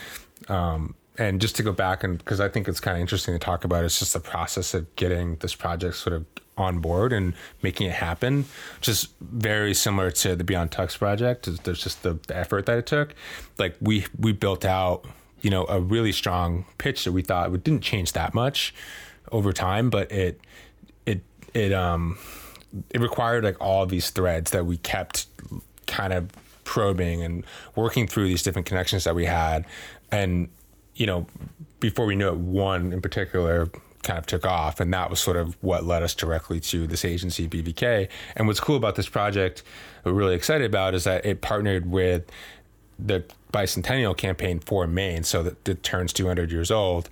Um, 0.49 0.95
and 1.19 1.41
just 1.41 1.57
to 1.57 1.63
go 1.63 1.73
back 1.73 2.05
and 2.05 2.19
because 2.19 2.41
I 2.41 2.49
think 2.49 2.69
it's 2.69 2.81
kind 2.81 2.97
of 2.97 3.01
interesting 3.01 3.35
to 3.35 3.39
talk 3.39 3.65
about, 3.65 3.85
it's 3.85 3.99
just 3.99 4.13
the 4.13 4.21
process 4.21 4.73
of 4.73 4.95
getting 4.97 5.37
this 5.37 5.55
project 5.55 5.97
sort 5.97 6.15
of 6.15 6.25
on 6.57 6.79
board 6.79 7.13
and 7.13 7.35
making 7.63 7.89
it 7.89 7.95
happen. 7.95 8.45
Just 8.81 9.11
very 9.21 9.75
similar 9.75 10.11
to 10.11 10.37
the 10.37 10.45
Beyond 10.45 10.71
Tux 10.71 10.99
project. 10.99 11.49
There's 11.65 11.83
just 11.83 12.03
the, 12.03 12.19
the 12.27 12.37
effort 12.37 12.67
that 12.67 12.79
it 12.79 12.87
took. 12.87 13.15
Like 13.59 13.77
we 13.81 14.07
we 14.19 14.33
built 14.33 14.65
out 14.65 15.05
you 15.41 15.51
know 15.51 15.67
a 15.67 15.81
really 15.81 16.13
strong 16.13 16.65
pitch 16.79 17.05
that 17.05 17.13
we 17.13 17.23
thought 17.23 17.53
it 17.53 17.65
didn't 17.65 17.83
change 17.83 18.13
that 18.13 18.35
much 18.35 18.75
over 19.33 19.53
time, 19.53 19.91
but 19.91 20.11
it 20.13 20.41
it 21.05 21.23
it 21.55 21.73
um 21.73 22.19
it 22.91 23.01
required 23.01 23.45
like 23.45 23.57
all 23.61 23.87
these 23.87 24.11
threads 24.11 24.51
that 24.53 24.67
we 24.67 24.77
kept 24.77 25.27
kind 25.87 26.13
of 26.13 26.31
probing 26.65 27.23
and 27.23 27.45
working 27.75 28.07
through 28.07 28.29
these 28.29 28.43
different 28.43 28.67
connections 28.67 29.05
that 29.05 29.15
we 29.15 29.25
had 29.25 29.65
and 30.13 30.51
you 30.99 31.07
know 31.07 31.27
before 31.81 32.05
we 32.05 32.17
knew 32.17 32.29
it 32.29 32.37
one 32.37 32.93
in 32.93 33.01
particular 33.01 33.71
kind 34.03 34.19
of 34.19 34.27
took 34.27 34.45
off 34.45 34.81
and 34.81 34.93
that 34.93 35.11
was 35.11 35.21
sort 35.21 35.37
of 35.37 35.57
what 35.63 35.85
led 35.85 36.03
us 36.03 36.15
directly 36.15 36.61
to 36.61 36.87
this 36.87 37.05
agency 37.05 37.49
BVK 37.49 38.09
and 38.37 38.47
what's 38.47 38.61
cool 38.61 38.77
about 38.77 38.95
this 38.95 39.09
project 39.09 39.63
we're 40.05 40.13
really 40.13 40.35
excited 40.35 40.67
about 40.67 40.95
is 40.95 41.05
that 41.05 41.25
it 41.25 41.41
partnered 41.41 41.91
with 41.91 42.31
the 42.99 43.25
bicentennial 43.53 44.17
campaign 44.17 44.61
for 44.61 44.87
Maine 44.87 45.25
so 45.25 45.43
that 45.43 45.69
it 45.69 45.83
turns 45.83 46.13
200 46.13 46.51
years 46.51 46.71
old 46.71 47.09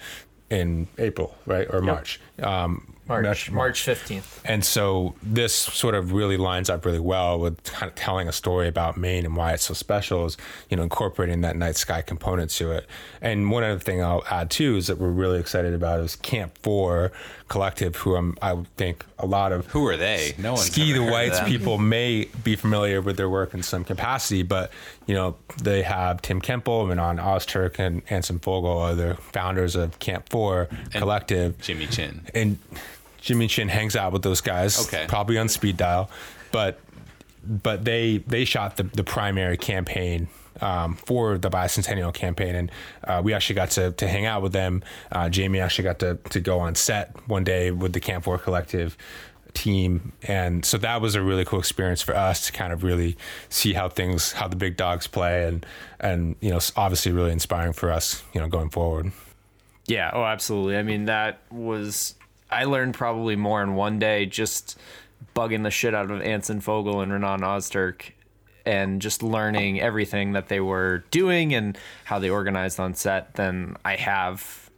in 0.50 0.86
April 0.98 1.36
right 1.46 1.66
or 1.70 1.80
March. 1.80 2.20
Um 2.42 2.95
March, 3.08 3.50
March 3.50 3.84
15th. 3.84 4.40
and 4.44 4.64
so 4.64 5.14
this 5.22 5.54
sort 5.54 5.94
of 5.94 6.12
really 6.12 6.36
lines 6.36 6.68
up 6.68 6.84
really 6.84 6.98
well 6.98 7.38
with 7.38 7.62
kind 7.64 7.88
of 7.88 7.94
telling 7.94 8.28
a 8.28 8.32
story 8.32 8.66
about 8.68 8.96
Maine 8.96 9.24
and 9.24 9.36
why 9.36 9.52
it's 9.52 9.64
so 9.64 9.74
special 9.74 10.24
is, 10.26 10.36
you 10.70 10.76
know, 10.76 10.82
incorporating 10.82 11.40
that 11.42 11.56
night 11.56 11.76
sky 11.76 12.02
component 12.02 12.50
to 12.52 12.72
it. 12.72 12.86
And 13.20 13.50
one 13.50 13.62
other 13.62 13.78
thing 13.78 14.02
I'll 14.02 14.24
add 14.30 14.50
too 14.50 14.76
is 14.76 14.88
that 14.88 14.98
we're 14.98 15.08
really 15.10 15.38
excited 15.38 15.72
about 15.74 16.00
is 16.00 16.16
Camp 16.16 16.58
Four 16.58 17.12
Collective, 17.48 17.94
who 17.96 18.16
I'm, 18.16 18.36
I 18.42 18.56
think 18.76 19.04
a 19.20 19.26
lot 19.26 19.52
of 19.52 19.66
Who 19.68 19.86
are 19.86 19.96
they? 19.96 20.34
No 20.36 20.54
one 20.54 20.62
Ski 20.62 20.92
the 20.92 21.04
Whites 21.04 21.38
people 21.44 21.78
may 21.78 22.28
be 22.42 22.56
familiar 22.56 23.00
with 23.00 23.16
their 23.16 23.30
work 23.30 23.54
in 23.54 23.62
some 23.62 23.84
capacity, 23.84 24.42
but 24.42 24.72
you 25.06 25.14
know 25.14 25.36
they 25.62 25.82
have 25.82 26.20
Tim 26.22 26.40
Kemple, 26.40 26.88
Renan 26.88 27.18
Ozturk, 27.18 27.78
and 27.78 28.02
Anson 28.10 28.40
Fogel 28.40 28.76
are 28.78 28.94
the 28.96 29.14
founders 29.32 29.76
of 29.76 29.96
Camp 30.00 30.28
Four 30.28 30.68
Collective 30.90 31.56
Jimmy 31.60 31.86
Chin. 31.86 32.22
and 32.34 32.58
Jimmy 33.26 33.48
Chin 33.48 33.68
hangs 33.68 33.96
out 33.96 34.12
with 34.12 34.22
those 34.22 34.40
guys. 34.40 34.86
Okay. 34.86 35.04
Probably 35.08 35.36
on 35.36 35.48
speed 35.48 35.76
dial, 35.76 36.08
but 36.52 36.78
but 37.44 37.84
they 37.84 38.18
they 38.18 38.44
shot 38.44 38.76
the 38.76 38.84
the 38.84 39.04
primary 39.04 39.56
campaign. 39.56 40.28
Um, 40.58 40.94
for 40.94 41.36
the 41.36 41.50
bicentennial 41.50 42.14
campaign, 42.14 42.54
and 42.54 42.72
uh, 43.04 43.20
we 43.22 43.34
actually 43.34 43.56
got 43.56 43.72
to, 43.72 43.92
to 43.92 44.08
hang 44.08 44.24
out 44.24 44.40
with 44.40 44.54
them. 44.54 44.82
Uh, 45.12 45.28
Jamie 45.28 45.60
actually 45.60 45.84
got 45.84 45.98
to, 45.98 46.14
to 46.30 46.40
go 46.40 46.60
on 46.60 46.74
set 46.74 47.14
one 47.28 47.44
day 47.44 47.70
with 47.70 47.92
the 47.92 48.00
Camp 48.00 48.24
Four 48.24 48.38
Collective 48.38 48.96
team, 49.52 50.12
and 50.22 50.64
so 50.64 50.78
that 50.78 51.02
was 51.02 51.14
a 51.14 51.20
really 51.20 51.44
cool 51.44 51.58
experience 51.58 52.00
for 52.00 52.16
us 52.16 52.46
to 52.46 52.52
kind 52.52 52.72
of 52.72 52.82
really 52.82 53.18
see 53.50 53.74
how 53.74 53.90
things, 53.90 54.32
how 54.32 54.48
the 54.48 54.56
big 54.56 54.78
dogs 54.78 55.06
play, 55.06 55.44
and 55.44 55.66
and 56.00 56.36
you 56.40 56.48
know, 56.48 56.60
obviously 56.74 57.12
really 57.12 57.32
inspiring 57.32 57.74
for 57.74 57.92
us, 57.92 58.22
you 58.32 58.40
know, 58.40 58.48
going 58.48 58.70
forward. 58.70 59.12
Yeah, 59.86 60.10
oh, 60.14 60.24
absolutely. 60.24 60.76
I 60.76 60.82
mean, 60.82 61.04
that 61.04 61.40
was, 61.50 62.15
I 62.50 62.64
learned 62.64 62.94
probably 62.94 63.36
more 63.36 63.62
in 63.62 63.74
one 63.74 63.98
day 63.98 64.26
just 64.26 64.78
bugging 65.34 65.62
the 65.62 65.70
shit 65.70 65.94
out 65.94 66.10
of 66.10 66.20
Anson 66.20 66.60
Fogel 66.60 67.00
and 67.00 67.12
Renan 67.12 67.40
Ozturk 67.40 68.12
and 68.64 69.00
just 69.00 69.22
learning 69.22 69.80
everything 69.80 70.32
that 70.32 70.48
they 70.48 70.60
were 70.60 71.04
doing 71.10 71.54
and 71.54 71.78
how 72.04 72.18
they 72.18 72.30
organized 72.30 72.80
on 72.80 72.94
set 72.94 73.34
than 73.34 73.76
I 73.84 73.96
have 73.96 74.70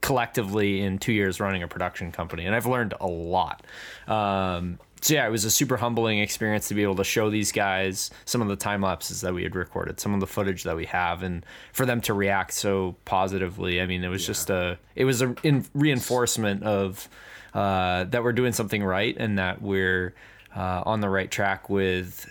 collectively 0.00 0.80
in 0.80 0.98
two 0.98 1.12
years 1.12 1.40
running 1.40 1.62
a 1.62 1.68
production 1.68 2.12
company. 2.12 2.46
And 2.46 2.54
I've 2.54 2.66
learned 2.66 2.94
a 3.00 3.06
lot. 3.06 3.64
Um, 4.06 4.78
so 5.00 5.14
yeah, 5.14 5.26
it 5.26 5.30
was 5.30 5.44
a 5.44 5.50
super 5.50 5.76
humbling 5.76 6.18
experience 6.18 6.68
to 6.68 6.74
be 6.74 6.82
able 6.82 6.96
to 6.96 7.04
show 7.04 7.30
these 7.30 7.52
guys 7.52 8.10
some 8.24 8.42
of 8.42 8.48
the 8.48 8.56
time 8.56 8.82
lapses 8.82 9.20
that 9.20 9.32
we 9.32 9.42
had 9.42 9.54
recorded, 9.54 10.00
some 10.00 10.14
of 10.14 10.20
the 10.20 10.26
footage 10.26 10.64
that 10.64 10.76
we 10.76 10.86
have, 10.86 11.22
and 11.22 11.44
for 11.72 11.86
them 11.86 12.00
to 12.02 12.14
react 12.14 12.52
so 12.52 12.96
positively. 13.04 13.80
I 13.80 13.86
mean, 13.86 14.02
it 14.04 14.08
was 14.08 14.26
just 14.26 14.50
a, 14.50 14.78
it 14.94 15.04
was 15.04 15.22
a 15.22 15.34
in 15.42 15.64
reinforcement 15.74 16.62
of 16.64 17.08
uh, 17.54 18.04
that 18.04 18.22
we're 18.22 18.32
doing 18.32 18.52
something 18.52 18.82
right 18.82 19.16
and 19.18 19.38
that 19.38 19.62
we're 19.62 20.14
uh, 20.54 20.82
on 20.84 21.00
the 21.00 21.08
right 21.08 21.30
track 21.30 21.70
with 21.70 22.28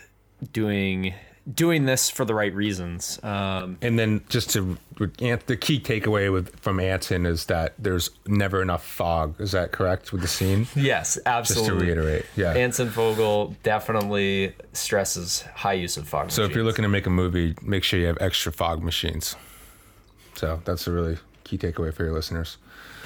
doing 0.51 1.13
doing 1.53 1.85
this 1.85 2.09
for 2.09 2.25
the 2.25 2.33
right 2.33 2.53
reasons. 2.53 3.19
Um, 3.23 3.77
And 3.81 3.97
then 3.97 4.23
just 4.29 4.49
to 4.51 4.77
the 4.97 5.57
key 5.59 5.79
takeaway 5.79 6.31
with 6.31 6.59
from 6.59 6.79
Anson 6.79 7.25
is 7.25 7.45
that 7.45 7.73
there's 7.77 8.09
never 8.25 8.61
enough 8.61 8.85
fog. 8.85 9.39
Is 9.39 9.51
that 9.51 9.71
correct 9.71 10.11
with 10.11 10.21
the 10.21 10.27
scene? 10.27 10.67
yes, 10.75 11.17
absolutely. 11.25 11.69
Just 11.69 11.79
to 11.79 11.85
reiterate, 11.85 12.25
yeah. 12.35 12.53
Anson 12.53 12.89
Fogel 12.89 13.55
definitely 13.63 14.53
stresses 14.73 15.41
high 15.55 15.73
use 15.73 15.97
of 15.97 16.07
fog. 16.07 16.31
So 16.31 16.43
if 16.43 16.53
you're 16.53 16.63
looking 16.63 16.83
to 16.83 16.89
make 16.89 17.05
a 17.05 17.11
movie, 17.11 17.55
make 17.61 17.83
sure 17.83 17.99
you 17.99 18.07
have 18.07 18.17
extra 18.19 18.51
fog 18.51 18.83
machines. 18.83 19.35
So 20.35 20.61
that's 20.65 20.87
a 20.87 20.91
really 20.91 21.17
key 21.43 21.57
takeaway 21.57 21.93
for 21.93 22.03
your 22.03 22.13
listeners. 22.13 22.57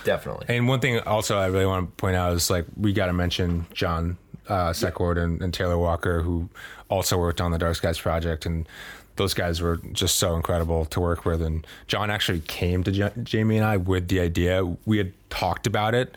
Definitely. 0.04 0.46
And 0.50 0.68
one 0.68 0.80
thing 0.80 1.00
also 1.00 1.38
I 1.38 1.48
really 1.48 1.66
want 1.66 1.90
to 1.90 1.96
point 1.96 2.16
out 2.16 2.34
is 2.34 2.50
like 2.50 2.66
we 2.78 2.94
got 2.94 3.08
to 3.08 3.14
mention 3.14 3.66
John 3.74 4.18
uh, 4.48 4.74
Secord 4.74 5.18
and, 5.18 5.42
and 5.42 5.54
Taylor 5.54 5.78
Walker, 5.78 6.22
who 6.22 6.50
also 6.90 7.18
worked 7.18 7.42
on 7.42 7.52
the 7.52 7.58
Dark 7.58 7.76
Skies 7.76 8.00
project, 8.00 8.46
and 8.46 8.68
those 9.16 9.34
guys 9.34 9.62
were 9.62 9.78
just 9.94 10.16
so 10.16 10.36
incredible 10.36 10.86
to 10.86 11.00
work 11.00 11.26
with. 11.26 11.42
And 11.42 11.66
John 11.88 12.10
actually 12.10 12.42
came 12.42 12.84
to 12.84 12.92
J- 12.92 13.12
Jamie 13.24 13.58
and 13.58 13.66
I 13.66 13.78
with 13.78 14.08
the 14.08 14.20
idea. 14.20 14.66
We 14.86 14.98
had 14.98 15.14
talked 15.30 15.68
about 15.68 15.94
it, 15.96 16.16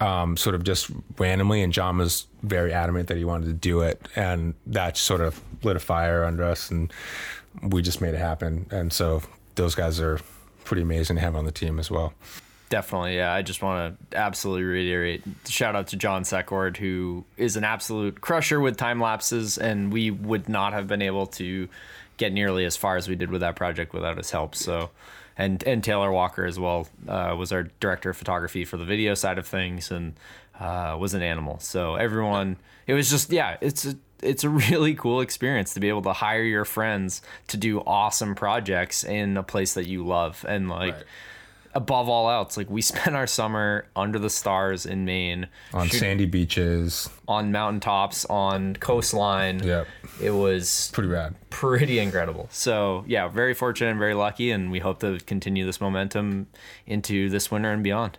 um, 0.00 0.36
sort 0.36 0.54
of 0.54 0.64
just 0.64 0.90
randomly, 1.18 1.62
and 1.62 1.72
John 1.72 1.98
was 1.98 2.26
very 2.42 2.72
adamant 2.72 3.08
that 3.08 3.16
he 3.16 3.24
wanted 3.24 3.46
to 3.46 3.52
do 3.52 3.80
it, 3.80 4.08
and 4.16 4.54
that 4.66 4.96
sort 4.96 5.20
of 5.20 5.40
lit 5.62 5.76
a 5.76 5.80
fire 5.80 6.24
under 6.24 6.44
us, 6.44 6.70
and 6.70 6.92
we 7.62 7.82
just 7.82 8.00
made 8.00 8.14
it 8.14 8.18
happen. 8.18 8.66
And 8.70 8.92
so 8.92 9.22
those 9.54 9.74
guys 9.74 10.00
are 10.00 10.20
pretty 10.64 10.82
amazing 10.82 11.16
to 11.16 11.22
have 11.22 11.36
on 11.36 11.44
the 11.44 11.52
team 11.52 11.78
as 11.78 11.90
well. 11.90 12.14
Definitely, 12.74 13.18
yeah. 13.18 13.32
I 13.32 13.42
just 13.42 13.62
want 13.62 14.10
to 14.10 14.18
absolutely 14.18 14.64
reiterate 14.64 15.22
shout 15.46 15.76
out 15.76 15.86
to 15.88 15.96
John 15.96 16.24
Secord, 16.24 16.76
who 16.76 17.24
is 17.36 17.54
an 17.54 17.62
absolute 17.62 18.20
crusher 18.20 18.58
with 18.58 18.76
time 18.76 19.00
lapses, 19.00 19.58
and 19.58 19.92
we 19.92 20.10
would 20.10 20.48
not 20.48 20.72
have 20.72 20.88
been 20.88 21.00
able 21.00 21.28
to 21.38 21.68
get 22.16 22.32
nearly 22.32 22.64
as 22.64 22.76
far 22.76 22.96
as 22.96 23.08
we 23.08 23.14
did 23.14 23.30
with 23.30 23.42
that 23.42 23.54
project 23.54 23.92
without 23.92 24.16
his 24.16 24.32
help. 24.32 24.56
So, 24.56 24.90
and 25.38 25.62
and 25.62 25.84
Taylor 25.84 26.10
Walker 26.10 26.44
as 26.44 26.58
well 26.58 26.88
uh, 27.06 27.36
was 27.38 27.52
our 27.52 27.68
director 27.78 28.10
of 28.10 28.16
photography 28.16 28.64
for 28.64 28.76
the 28.76 28.84
video 28.84 29.14
side 29.14 29.38
of 29.38 29.46
things, 29.46 29.92
and 29.92 30.14
uh, 30.58 30.96
was 30.98 31.14
an 31.14 31.22
animal. 31.22 31.60
So 31.60 31.94
everyone, 31.94 32.56
it 32.88 32.94
was 32.94 33.08
just 33.08 33.30
yeah, 33.30 33.56
it's 33.60 33.84
a 33.84 33.94
it's 34.20 34.42
a 34.42 34.48
really 34.72 34.96
cool 34.96 35.20
experience 35.20 35.74
to 35.74 35.80
be 35.80 35.90
able 35.90 36.02
to 36.02 36.12
hire 36.12 36.42
your 36.42 36.64
friends 36.64 37.22
to 37.46 37.56
do 37.56 37.82
awesome 37.86 38.34
projects 38.34 39.04
in 39.04 39.36
a 39.36 39.44
place 39.44 39.74
that 39.74 39.86
you 39.86 40.04
love 40.04 40.44
and 40.48 40.68
like. 40.68 40.94
Right. 40.94 41.04
Above 41.74 42.08
all 42.08 42.30
else, 42.30 42.56
like 42.56 42.70
we 42.70 42.80
spent 42.92 43.16
our 43.16 43.26
summer 43.26 43.86
under 43.96 44.18
the 44.18 44.30
stars 44.30 44.86
in 44.86 45.04
Maine, 45.04 45.48
On 45.72 45.88
shoot- 45.88 45.98
sandy 45.98 46.26
beaches, 46.26 47.08
on 47.26 47.50
mountaintops, 47.52 48.24
on 48.26 48.76
coastline. 48.76 49.60
Yep. 49.62 49.86
It 50.22 50.30
was 50.30 50.90
pretty 50.92 51.08
rad. 51.08 51.34
pretty 51.50 51.98
incredible. 51.98 52.48
So 52.52 53.04
yeah, 53.08 53.26
very 53.28 53.54
fortunate 53.54 53.90
and 53.90 53.98
very 53.98 54.14
lucky, 54.14 54.50
and 54.52 54.70
we 54.70 54.78
hope 54.78 55.00
to 55.00 55.18
continue 55.26 55.66
this 55.66 55.80
momentum 55.80 56.46
into 56.86 57.28
this 57.28 57.50
winter 57.50 57.72
and 57.72 57.82
beyond. 57.82 58.18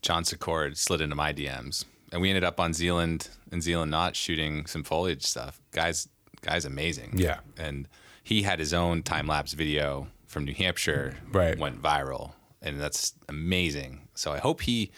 John 0.00 0.24
Secord 0.24 0.76
slid 0.78 1.00
into 1.00 1.14
my 1.14 1.32
DMs, 1.32 1.84
and 2.10 2.20
we 2.22 2.30
ended 2.30 2.42
up 2.44 2.58
on 2.58 2.72
Zealand 2.72 3.28
and 3.50 3.62
Zealand 3.62 3.90
not 3.90 4.16
shooting 4.16 4.66
some 4.66 4.82
foliage 4.82 5.22
stuff. 5.22 5.60
Guys, 5.72 6.08
guys, 6.40 6.64
amazing. 6.64 7.12
Yeah. 7.16 7.40
and 7.58 7.86
he 8.24 8.42
had 8.42 8.58
his 8.58 8.72
own 8.72 9.02
time 9.02 9.26
lapse 9.26 9.52
video 9.52 10.06
from 10.26 10.44
New 10.44 10.54
Hampshire. 10.54 11.16
Right. 11.30 11.58
went 11.58 11.82
viral, 11.82 12.32
and 12.62 12.80
that's 12.80 13.14
amazing. 13.28 14.08
So 14.14 14.32
I 14.32 14.38
hope 14.38 14.62
he 14.62 14.90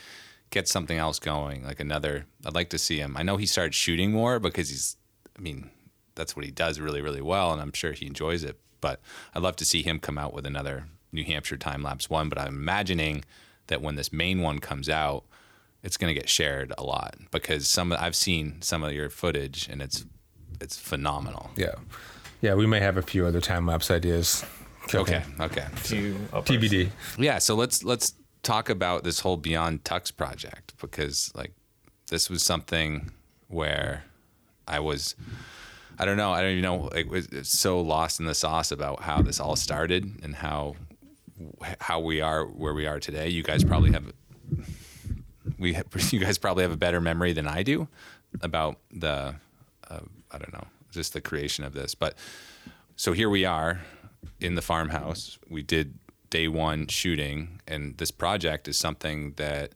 gets 0.50 0.70
something 0.70 0.98
else 0.98 1.18
going, 1.18 1.64
like 1.64 1.80
another. 1.80 2.26
I'd 2.46 2.54
like 2.54 2.70
to 2.70 2.78
see 2.78 2.98
him. 2.98 3.16
I 3.16 3.22
know 3.22 3.36
he 3.36 3.46
started 3.46 3.74
shooting 3.74 4.12
more 4.12 4.38
because 4.38 4.68
he's. 4.68 4.96
I 5.36 5.40
mean, 5.40 5.70
that's 6.14 6.36
what 6.36 6.44
he 6.44 6.52
does 6.52 6.78
really, 6.78 7.00
really 7.00 7.20
well, 7.20 7.52
and 7.52 7.60
I'm 7.60 7.72
sure 7.72 7.92
he 7.92 8.06
enjoys 8.06 8.44
it. 8.44 8.58
But 8.80 9.00
I'd 9.34 9.42
love 9.42 9.56
to 9.56 9.64
see 9.64 9.82
him 9.82 9.98
come 9.98 10.18
out 10.18 10.32
with 10.32 10.46
another 10.46 10.86
New 11.10 11.24
Hampshire 11.24 11.56
time 11.56 11.82
lapse 11.82 12.08
one. 12.08 12.28
But 12.28 12.38
I'm 12.38 12.48
imagining 12.48 13.24
that 13.66 13.82
when 13.82 13.96
this 13.96 14.12
main 14.12 14.42
one 14.42 14.58
comes 14.58 14.88
out, 14.88 15.24
it's 15.82 15.96
going 15.96 16.14
to 16.14 16.18
get 16.18 16.28
shared 16.28 16.72
a 16.78 16.84
lot 16.84 17.16
because 17.30 17.66
some 17.66 17.92
I've 17.92 18.16
seen 18.16 18.62
some 18.62 18.82
of 18.82 18.92
your 18.92 19.10
footage 19.10 19.68
and 19.68 19.82
it's 19.82 20.04
it's 20.60 20.76
phenomenal. 20.76 21.50
Yeah. 21.56 21.74
Yeah, 22.40 22.54
we 22.54 22.66
may 22.66 22.80
have 22.80 22.96
a 22.96 23.02
few 23.02 23.26
other 23.26 23.40
time 23.40 23.66
lapse 23.66 23.90
ideas. 23.90 24.44
Okay, 24.92 25.22
okay. 25.40 25.66
To 25.84 26.14
TBD. 26.32 26.90
Yeah, 27.18 27.38
so 27.38 27.54
let's 27.54 27.84
let's 27.84 28.14
talk 28.42 28.68
about 28.68 29.04
this 29.04 29.20
whole 29.20 29.36
Beyond 29.36 29.84
Tux 29.84 30.14
project 30.14 30.74
because 30.80 31.32
like 31.34 31.52
this 32.10 32.28
was 32.28 32.42
something 32.42 33.10
where 33.48 34.04
I 34.68 34.80
was 34.80 35.14
I 35.98 36.04
don't 36.04 36.16
know, 36.16 36.32
I 36.32 36.40
don't 36.42 36.50
even 36.50 36.62
know 36.62 36.88
It 36.88 37.08
was 37.08 37.28
so 37.42 37.80
lost 37.80 38.20
in 38.20 38.26
the 38.26 38.34
sauce 38.34 38.72
about 38.72 39.02
how 39.02 39.22
this 39.22 39.40
all 39.40 39.56
started 39.56 40.20
and 40.22 40.34
how 40.34 40.76
how 41.80 42.00
we 42.00 42.20
are 42.20 42.44
where 42.44 42.74
we 42.74 42.86
are 42.86 43.00
today. 43.00 43.28
You 43.28 43.42
guys 43.42 43.64
probably 43.64 43.92
have 43.92 44.12
we 45.58 45.76
you 46.10 46.20
guys 46.20 46.38
probably 46.38 46.62
have 46.62 46.72
a 46.72 46.76
better 46.76 47.00
memory 47.00 47.32
than 47.32 47.46
I 47.46 47.62
do 47.62 47.88
about 48.40 48.78
the 48.90 49.36
uh, 49.88 50.00
I 50.30 50.38
don't 50.38 50.52
know, 50.52 50.66
just 50.90 51.12
the 51.12 51.20
creation 51.20 51.64
of 51.64 51.72
this. 51.72 51.94
But 51.94 52.16
so 52.96 53.12
here 53.12 53.30
we 53.30 53.44
are 53.44 53.80
in 54.40 54.54
the 54.54 54.62
farmhouse. 54.62 55.38
We 55.48 55.62
did 55.62 55.98
day 56.30 56.48
one 56.48 56.88
shooting, 56.88 57.60
and 57.66 57.96
this 57.98 58.10
project 58.10 58.68
is 58.68 58.76
something 58.76 59.34
that 59.36 59.72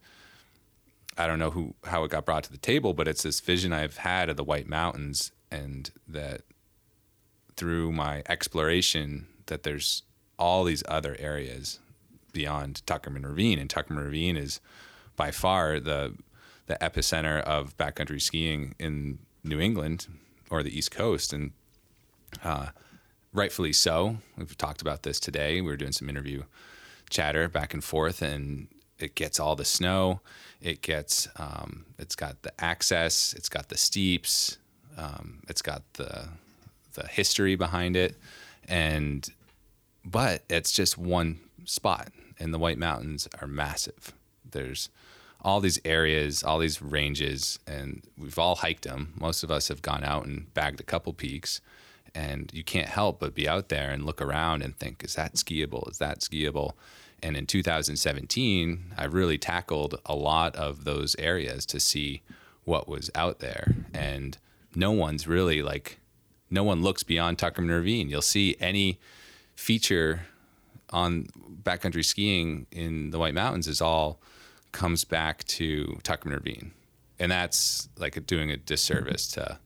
I 1.16 1.26
don't 1.26 1.38
know 1.38 1.50
who 1.50 1.74
how 1.84 2.04
it 2.04 2.10
got 2.10 2.24
brought 2.24 2.44
to 2.44 2.52
the 2.52 2.58
table, 2.58 2.94
but 2.94 3.08
it's 3.08 3.22
this 3.22 3.40
vision 3.40 3.72
I've 3.72 3.98
had 3.98 4.28
of 4.28 4.36
the 4.36 4.44
White 4.44 4.68
Mountains, 4.68 5.32
and 5.50 5.90
that 6.06 6.42
through 7.56 7.92
my 7.92 8.22
exploration, 8.28 9.26
that 9.46 9.64
there's 9.64 10.02
all 10.38 10.64
these 10.64 10.84
other 10.88 11.16
areas 11.18 11.80
beyond 12.32 12.82
Tuckerman 12.86 13.24
Ravine, 13.24 13.58
and 13.58 13.68
Tuckerman 13.68 14.04
Ravine 14.04 14.36
is 14.36 14.60
by 15.16 15.30
far 15.30 15.80
the 15.80 16.14
the 16.66 16.76
epicenter 16.80 17.40
of 17.42 17.76
backcountry 17.76 18.20
skiing 18.20 18.74
in 18.78 19.18
New 19.42 19.58
England 19.58 20.06
or 20.50 20.62
the 20.62 20.76
East 20.76 20.90
Coast, 20.90 21.32
and 21.32 21.52
uh, 22.44 22.68
rightfully 23.32 23.72
so. 23.72 24.18
We've 24.36 24.56
talked 24.56 24.82
about 24.82 25.02
this 25.02 25.20
today. 25.20 25.60
We 25.60 25.68
were 25.68 25.76
doing 25.76 25.92
some 25.92 26.08
interview 26.08 26.44
chatter 27.10 27.48
back 27.48 27.74
and 27.74 27.82
forth, 27.82 28.22
and 28.22 28.68
it 28.98 29.14
gets 29.14 29.38
all 29.40 29.56
the 29.56 29.64
snow. 29.64 30.20
It 30.60 30.82
gets, 30.82 31.28
um, 31.36 31.84
it's 31.98 32.16
got 32.16 32.42
the 32.42 32.52
access. 32.62 33.32
It's 33.34 33.48
got 33.48 33.68
the 33.68 33.78
steeps. 33.78 34.58
Um, 34.96 35.40
it's 35.48 35.62
got 35.62 35.82
the 35.94 36.28
the 36.94 37.06
history 37.06 37.54
behind 37.54 37.96
it, 37.96 38.16
and 38.66 39.28
but 40.04 40.42
it's 40.48 40.72
just 40.72 40.98
one 40.98 41.38
spot, 41.64 42.08
and 42.38 42.52
the 42.52 42.58
White 42.58 42.78
Mountains 42.78 43.28
are 43.40 43.46
massive. 43.46 44.12
There's 44.50 44.88
all 45.40 45.60
these 45.60 45.80
areas, 45.84 46.42
all 46.42 46.58
these 46.58 46.82
ranges, 46.82 47.60
and 47.66 48.02
we've 48.18 48.38
all 48.38 48.56
hiked 48.56 48.82
them. 48.82 49.14
Most 49.20 49.44
of 49.44 49.50
us 49.50 49.68
have 49.68 49.82
gone 49.82 50.02
out 50.02 50.26
and 50.26 50.52
bagged 50.54 50.80
a 50.80 50.84
couple 50.84 51.12
peaks, 51.12 51.60
and 52.14 52.50
you 52.52 52.64
can't 52.64 52.88
help 52.88 53.20
but 53.20 53.34
be 53.34 53.48
out 53.48 53.68
there 53.68 53.90
and 53.90 54.04
look 54.04 54.20
around 54.20 54.62
and 54.62 54.76
think, 54.76 55.04
is 55.04 55.14
that 55.14 55.34
skiable? 55.34 55.90
Is 55.90 55.98
that 55.98 56.20
skiable? 56.20 56.72
And 57.22 57.36
in 57.36 57.46
2017, 57.46 58.94
I 58.96 59.04
really 59.04 59.38
tackled 59.38 60.00
a 60.06 60.14
lot 60.14 60.54
of 60.56 60.84
those 60.84 61.16
areas 61.18 61.66
to 61.66 61.80
see 61.80 62.22
what 62.64 62.88
was 62.88 63.10
out 63.14 63.40
there. 63.40 63.74
And 63.92 64.38
no 64.74 64.92
one's 64.92 65.26
really 65.26 65.62
like, 65.62 65.98
no 66.50 66.62
one 66.62 66.82
looks 66.82 67.02
beyond 67.02 67.38
Tuckerman 67.38 67.70
Ravine. 67.70 68.08
You'll 68.08 68.22
see 68.22 68.56
any 68.60 68.98
feature 69.56 70.26
on 70.90 71.26
backcountry 71.62 72.04
skiing 72.04 72.66
in 72.70 73.10
the 73.10 73.18
White 73.18 73.34
Mountains 73.34 73.66
is 73.66 73.80
all 73.80 74.20
comes 74.72 75.04
back 75.04 75.44
to 75.44 75.98
Tuckerman 76.04 76.34
Ravine. 76.34 76.72
And 77.18 77.32
that's 77.32 77.88
like 77.98 78.24
doing 78.26 78.50
a 78.50 78.56
disservice 78.56 79.26
to 79.32 79.58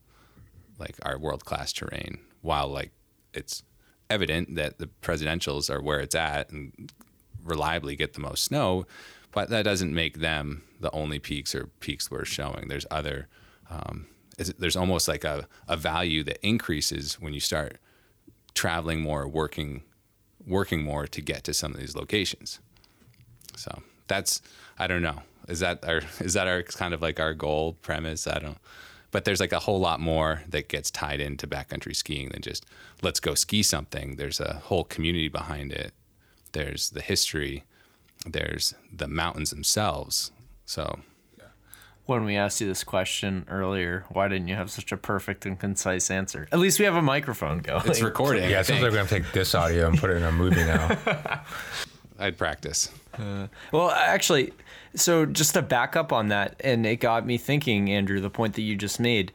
like 0.78 0.96
our 1.02 1.18
world 1.18 1.44
class 1.44 1.72
terrain 1.72 2.18
while 2.42 2.68
like 2.68 2.90
it's 3.33 3.62
evident 4.11 4.55
that 4.57 4.78
the 4.78 4.88
presidentials 5.00 5.70
are 5.70 5.81
where 5.81 6.00
it's 6.00 6.14
at 6.14 6.50
and 6.50 6.92
reliably 7.42 7.96
get 7.96 8.12
the 8.12 8.20
most 8.20 8.44
snow, 8.44 8.85
but 9.31 9.48
that 9.48 9.62
doesn't 9.62 9.94
make 9.94 10.18
them 10.18 10.62
the 10.81 10.90
only 10.90 11.18
peaks 11.18 11.55
or 11.55 11.68
peaks 11.81 12.11
we're 12.11 12.24
showing. 12.24 12.68
There's 12.68 12.87
other, 12.90 13.28
um, 13.70 14.07
there's 14.59 14.76
almost 14.76 15.09
like 15.09 15.24
a, 15.24 15.48
a 15.66 15.76
value 15.76 16.22
that 16.24 16.44
increases 16.46 17.14
when 17.14 17.33
you 17.33 17.40
start 17.40 17.78
traveling 18.55 19.00
more, 19.00 19.26
working, 19.26 19.83
working 20.46 20.83
more 20.83 21.07
to 21.07 21.20
get 21.22 21.44
to 21.44 21.55
some 21.55 21.72
of 21.72 21.81
these 21.81 21.96
locations. 21.96 22.61
So 23.57 23.83
that's, 24.09 24.42
I 24.78 24.87
don't 24.87 25.02
know. 25.02 25.22
Is 25.48 25.61
that 25.61 25.85
our, 25.85 26.02
is 26.20 26.35
that 26.35 26.46
our 26.46 26.62
kind 26.62 26.92
of 26.92 27.00
like 27.00 27.18
our 27.18 27.35
goal 27.35 27.74
premise? 27.81 28.26
I 28.26 28.38
don't, 28.38 28.59
but 29.12 29.25
there's 29.25 29.38
like 29.38 29.53
a 29.53 29.61
whole 29.61 29.79
lot 29.79 30.01
more 30.01 30.42
that 30.48 30.68
gets 30.68 30.90
tied 30.90 31.20
into 31.20 31.46
backcountry 31.46 31.94
skiing 31.94 32.31
than 32.31 32.42
just 32.42 32.66
let's 33.03 33.20
go 33.20 33.35
ski 33.35 33.62
something. 33.62 34.16
There's 34.16 34.40
a 34.40 34.55
whole 34.64 34.83
community 34.85 35.29
behind 35.29 35.70
it. 35.70 35.92
There's 36.53 36.90
the 36.90 37.01
history. 37.01 37.62
There's 38.27 38.75
the 38.92 39.07
mountains 39.07 39.51
themselves. 39.51 40.33
So 40.64 41.01
when 42.07 42.25
we 42.25 42.37
asked 42.37 42.61
you 42.61 42.66
this 42.66 42.83
question 42.83 43.46
earlier, 43.48 44.05
why 44.11 44.29
didn't 44.29 44.48
you 44.48 44.55
have 44.55 44.70
such 44.70 44.90
a 44.92 44.96
perfect 44.96 45.46
and 45.46 45.59
concise 45.59 46.11
answer? 46.11 46.48
At 46.51 46.59
least 46.59 46.79
we 46.79 46.85
have 46.85 46.96
a 46.96 47.03
microphone 47.03 47.59
going. 47.59 47.87
It's 47.87 48.01
recording. 48.01 48.51
Yeah, 48.51 48.61
it 48.61 48.66
sounds 48.66 48.83
like 48.83 48.90
we're 48.90 48.96
gonna 48.96 49.09
take 49.09 49.31
this 49.33 49.55
audio 49.55 49.88
and 49.88 49.98
put 49.98 50.11
it 50.11 50.16
in 50.16 50.25
a 50.25 50.33
movie 50.33 50.57
now. 50.57 50.98
I'd 52.18 52.38
practice. 52.38 52.90
Uh, 53.14 53.48
well, 53.72 53.90
actually, 53.90 54.53
so 54.94 55.26
just 55.26 55.55
to 55.55 55.62
back 55.62 55.96
up 55.96 56.12
on 56.12 56.28
that, 56.28 56.61
and 56.62 56.85
it 56.85 56.96
got 56.96 57.26
me 57.26 57.38
thinking, 57.38 57.90
Andrew, 57.90 58.20
the 58.20 58.31
point 58.31 58.55
that 58.55 58.62
you 58.62 58.76
just 58.76 59.00
made. 59.00 59.33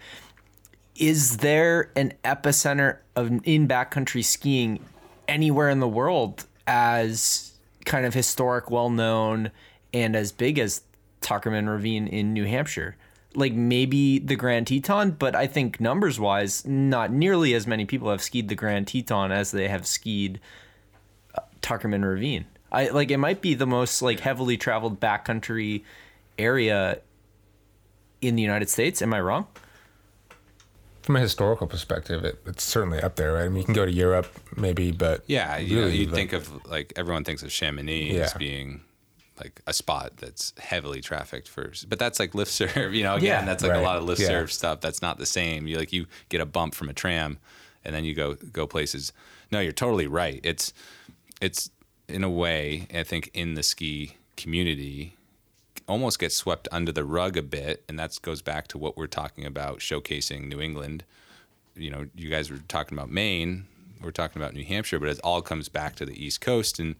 Is 0.95 1.37
there 1.37 1.91
an 1.95 2.13
epicenter 2.23 2.99
of 3.15 3.27
in 3.43 3.67
backcountry 3.67 4.23
skiing 4.23 4.79
anywhere 5.27 5.69
in 5.69 5.79
the 5.79 5.87
world 5.87 6.45
as 6.65 7.53
kind 7.85 8.05
of 8.05 8.13
historic, 8.13 8.69
well 8.71 8.89
known, 8.89 9.51
and 9.93 10.15
as 10.15 10.31
big 10.31 10.59
as 10.59 10.81
Tuckerman 11.21 11.67
Ravine 11.67 12.07
in 12.07 12.33
New 12.33 12.45
Hampshire? 12.45 12.95
Like 13.35 13.53
maybe 13.53 14.17
the 14.17 14.35
Grand 14.35 14.65
Teton, 14.67 15.11
but 15.11 15.35
I 15.35 15.45
think 15.45 15.79
numbers 15.79 16.19
wise, 16.19 16.65
not 16.65 17.11
nearly 17.11 17.53
as 17.53 17.67
many 17.67 17.85
people 17.85 18.09
have 18.09 18.21
skied 18.21 18.47
the 18.47 18.55
Grand 18.55 18.87
Teton 18.87 19.31
as 19.31 19.51
they 19.51 19.67
have 19.67 19.85
skied 19.85 20.39
uh, 21.35 21.41
Tuckerman 21.61 22.03
Ravine. 22.03 22.45
I 22.71 22.89
like 22.89 23.11
it 23.11 23.17
might 23.17 23.41
be 23.41 23.53
the 23.53 23.67
most 23.67 24.01
like 24.01 24.19
heavily 24.19 24.57
traveled 24.57 24.99
backcountry 24.99 25.83
area 26.37 27.01
in 28.21 28.35
the 28.35 28.41
United 28.41 28.69
States. 28.69 29.01
Am 29.01 29.13
I 29.13 29.21
wrong? 29.21 29.47
From 31.01 31.15
a 31.15 31.19
historical 31.21 31.67
perspective, 31.67 32.25
it, 32.25 32.41
it's 32.45 32.63
certainly 32.63 33.01
up 33.01 33.15
there, 33.15 33.33
right? 33.33 33.45
I 33.45 33.47
mean, 33.47 33.59
you 33.59 33.63
can 33.63 33.73
go 33.73 33.85
to 33.85 33.91
Europe, 33.91 34.27
maybe, 34.57 34.91
but 34.91 35.23
yeah, 35.25 35.57
you 35.57 35.79
really, 35.79 35.97
you 35.97 36.11
think 36.11 36.33
of 36.33 36.65
like 36.65 36.91
everyone 36.97 37.23
thinks 37.23 37.43
of 37.43 37.51
Chamonix 37.51 38.13
yeah. 38.13 38.23
as 38.23 38.33
being 38.33 38.81
like 39.39 39.61
a 39.65 39.71
spot 39.71 40.17
that's 40.17 40.53
heavily 40.57 40.99
trafficked 40.99 41.47
for, 41.47 41.71
but 41.87 41.97
that's 41.97 42.19
like 42.19 42.35
lift 42.35 42.51
serve. 42.51 42.93
You 42.93 43.03
know, 43.03 43.15
again, 43.15 43.41
yeah, 43.41 43.45
that's 43.45 43.63
like 43.63 43.71
right. 43.71 43.79
a 43.79 43.83
lot 43.83 43.97
of 43.97 44.03
lift 44.03 44.19
yeah. 44.19 44.27
serve 44.27 44.51
stuff. 44.51 44.81
That's 44.81 45.01
not 45.01 45.17
the 45.17 45.25
same. 45.25 45.65
You 45.65 45.77
like 45.77 45.93
you 45.93 46.07
get 46.27 46.41
a 46.41 46.45
bump 46.45 46.75
from 46.75 46.89
a 46.89 46.93
tram, 46.93 47.39
and 47.85 47.95
then 47.95 48.03
you 48.03 48.13
go 48.13 48.33
go 48.33 48.67
places. 48.67 49.13
No, 49.49 49.61
you're 49.61 49.71
totally 49.71 50.07
right. 50.07 50.41
It's 50.43 50.73
it's 51.39 51.69
in 52.07 52.23
a 52.23 52.29
way, 52.29 52.87
I 52.93 53.03
think 53.03 53.29
in 53.33 53.55
the 53.55 53.63
ski 53.63 54.15
community 54.35 55.15
almost 55.87 56.19
gets 56.19 56.35
swept 56.35 56.67
under 56.71 56.91
the 56.91 57.03
rug 57.03 57.37
a 57.37 57.41
bit, 57.41 57.83
and 57.87 57.97
that 57.99 58.17
goes 58.21 58.41
back 58.41 58.67
to 58.69 58.77
what 58.77 58.97
we're 58.97 59.07
talking 59.07 59.45
about 59.45 59.79
showcasing 59.79 60.47
New 60.47 60.61
England. 60.61 61.03
You 61.75 61.89
know, 61.89 62.07
you 62.15 62.29
guys 62.29 62.49
were 62.49 62.59
talking 62.67 62.97
about 62.97 63.09
Maine, 63.09 63.65
we're 64.01 64.11
talking 64.11 64.41
about 64.41 64.53
New 64.53 64.65
Hampshire, 64.65 64.99
but 64.99 65.09
it 65.09 65.19
all 65.23 65.41
comes 65.41 65.69
back 65.69 65.95
to 65.95 66.05
the 66.05 66.25
East 66.25 66.41
Coast, 66.41 66.79
and 66.79 66.95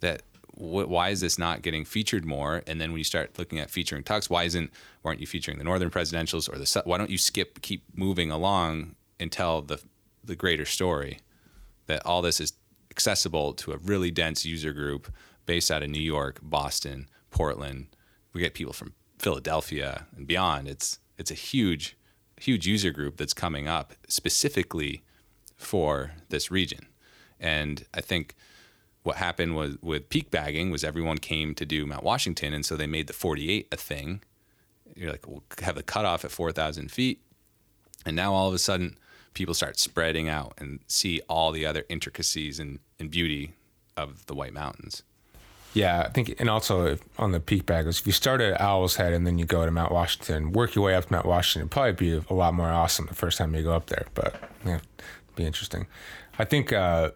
that 0.00 0.22
why 0.54 1.10
is 1.10 1.20
this 1.20 1.38
not 1.38 1.60
getting 1.60 1.84
featured 1.84 2.24
more? 2.24 2.62
And 2.66 2.80
then 2.80 2.90
when 2.90 2.98
you 2.98 3.04
start 3.04 3.38
looking 3.38 3.58
at 3.58 3.70
featuring 3.70 4.02
tucks, 4.02 4.30
why 4.30 4.44
isn't 4.44 4.70
why 5.02 5.10
aren't 5.10 5.20
you 5.20 5.26
featuring 5.26 5.58
the 5.58 5.64
Northern 5.64 5.90
Presidentials 5.90 6.50
or 6.50 6.58
the 6.58 6.82
why 6.84 6.96
don't 6.96 7.10
you 7.10 7.18
skip 7.18 7.60
keep 7.60 7.82
moving 7.94 8.30
along 8.30 8.94
and 9.20 9.30
tell 9.30 9.60
the 9.60 9.80
the 10.24 10.34
greater 10.34 10.64
story 10.64 11.18
that 11.86 12.04
all 12.06 12.22
this 12.22 12.40
is 12.40 12.54
accessible 12.96 13.52
to 13.52 13.72
a 13.72 13.76
really 13.76 14.10
dense 14.10 14.46
user 14.46 14.72
group 14.72 15.12
based 15.44 15.70
out 15.70 15.82
of 15.82 15.90
New 15.90 16.00
York, 16.00 16.38
Boston, 16.42 17.08
Portland. 17.30 17.88
We 18.32 18.40
get 18.40 18.54
people 18.54 18.72
from 18.72 18.94
Philadelphia 19.18 20.06
and 20.16 20.26
beyond. 20.26 20.66
It's 20.66 20.98
it's 21.18 21.30
a 21.30 21.34
huge 21.34 21.96
huge 22.40 22.66
user 22.66 22.90
group 22.90 23.18
that's 23.18 23.34
coming 23.34 23.68
up 23.68 23.94
specifically 24.08 25.02
for 25.56 26.12
this 26.28 26.50
region. 26.50 26.86
And 27.38 27.84
I 27.94 28.00
think 28.00 28.34
what 29.02 29.16
happened 29.16 29.54
was 29.56 29.76
with 29.82 30.08
peak 30.08 30.30
bagging 30.30 30.70
was 30.70 30.82
everyone 30.82 31.18
came 31.18 31.54
to 31.54 31.66
do 31.66 31.86
Mount 31.86 32.02
Washington, 32.02 32.52
and 32.52 32.64
so 32.64 32.76
they 32.76 32.86
made 32.86 33.06
the 33.06 33.12
48 33.12 33.68
a 33.72 33.76
thing. 33.76 34.22
You're 34.94 35.10
like, 35.10 35.26
we'll 35.26 35.44
have 35.62 35.76
the 35.76 35.82
cutoff 35.82 36.24
at 36.24 36.30
4,000 36.30 36.90
feet, 36.90 37.22
and 38.04 38.16
now 38.16 38.32
all 38.32 38.48
of 38.48 38.54
a 38.54 38.58
sudden 38.58 38.98
people 39.36 39.54
start 39.54 39.78
spreading 39.78 40.28
out 40.30 40.54
and 40.56 40.80
see 40.88 41.20
all 41.28 41.52
the 41.52 41.66
other 41.66 41.84
intricacies 41.90 42.58
and, 42.58 42.80
and 42.98 43.10
beauty 43.10 43.54
of 43.94 44.24
the 44.26 44.34
White 44.34 44.54
Mountains. 44.54 45.02
Yeah, 45.74 46.04
I 46.06 46.08
think, 46.08 46.34
and 46.40 46.48
also 46.48 46.96
on 47.18 47.32
the 47.32 47.40
peak 47.40 47.66
baggers, 47.66 48.00
if 48.00 48.06
you 48.06 48.12
start 48.14 48.40
at 48.40 48.58
Owl's 48.58 48.96
Head 48.96 49.12
and 49.12 49.26
then 49.26 49.38
you 49.38 49.44
go 49.44 49.66
to 49.66 49.70
Mount 49.70 49.92
Washington, 49.92 50.52
work 50.52 50.74
your 50.74 50.86
way 50.86 50.94
up 50.94 51.04
to 51.04 51.12
Mount 51.12 51.26
Washington, 51.26 51.68
probably 51.68 51.92
be 51.92 52.24
a 52.30 52.34
lot 52.34 52.54
more 52.54 52.68
awesome 52.68 53.04
the 53.06 53.14
first 53.14 53.36
time 53.36 53.54
you 53.54 53.62
go 53.62 53.74
up 53.74 53.86
there. 53.86 54.06
But 54.14 54.40
yeah, 54.64 54.80
be 55.34 55.44
interesting. 55.44 55.86
I 56.38 56.46
think 56.46 56.72
uh, 56.72 57.10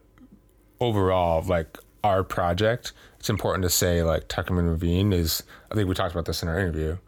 overall, 0.78 1.42
like 1.42 1.78
our 2.04 2.22
project, 2.22 2.92
it's 3.18 3.30
important 3.30 3.62
to 3.62 3.70
say 3.70 4.02
like 4.02 4.28
Tuckerman 4.28 4.68
Ravine 4.68 5.14
is. 5.14 5.42
I 5.70 5.74
think 5.74 5.88
we 5.88 5.94
talked 5.94 6.12
about 6.12 6.26
this 6.26 6.42
in 6.42 6.50
our 6.50 6.58
interview. 6.58 6.98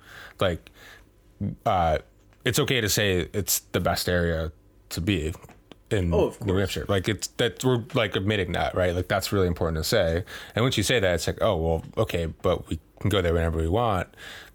Like, 0.40 0.70
uh, 1.66 1.98
it's 2.46 2.58
okay 2.58 2.80
to 2.80 2.88
say 2.88 3.28
it's 3.34 3.58
the 3.72 3.80
best 3.80 4.08
area 4.08 4.52
to 4.92 5.00
be 5.00 5.34
in 5.90 6.12
oh, 6.12 6.34
New 6.44 6.56
Hampshire. 6.56 6.86
Like 6.88 7.08
it's 7.08 7.28
that 7.38 7.62
we're 7.64 7.84
like 7.94 8.16
admitting 8.16 8.52
that, 8.52 8.74
right? 8.74 8.94
Like 8.94 9.08
that's 9.08 9.32
really 9.32 9.46
important 9.46 9.78
to 9.78 9.84
say. 9.84 10.24
And 10.54 10.64
once 10.64 10.76
you 10.76 10.82
say 10.82 11.00
that, 11.00 11.14
it's 11.14 11.26
like, 11.26 11.38
oh 11.40 11.56
well, 11.56 11.84
okay, 11.96 12.26
but 12.26 12.68
we 12.68 12.80
can 13.00 13.10
go 13.10 13.20
there 13.20 13.34
whenever 13.34 13.58
we 13.58 13.68
want. 13.68 14.08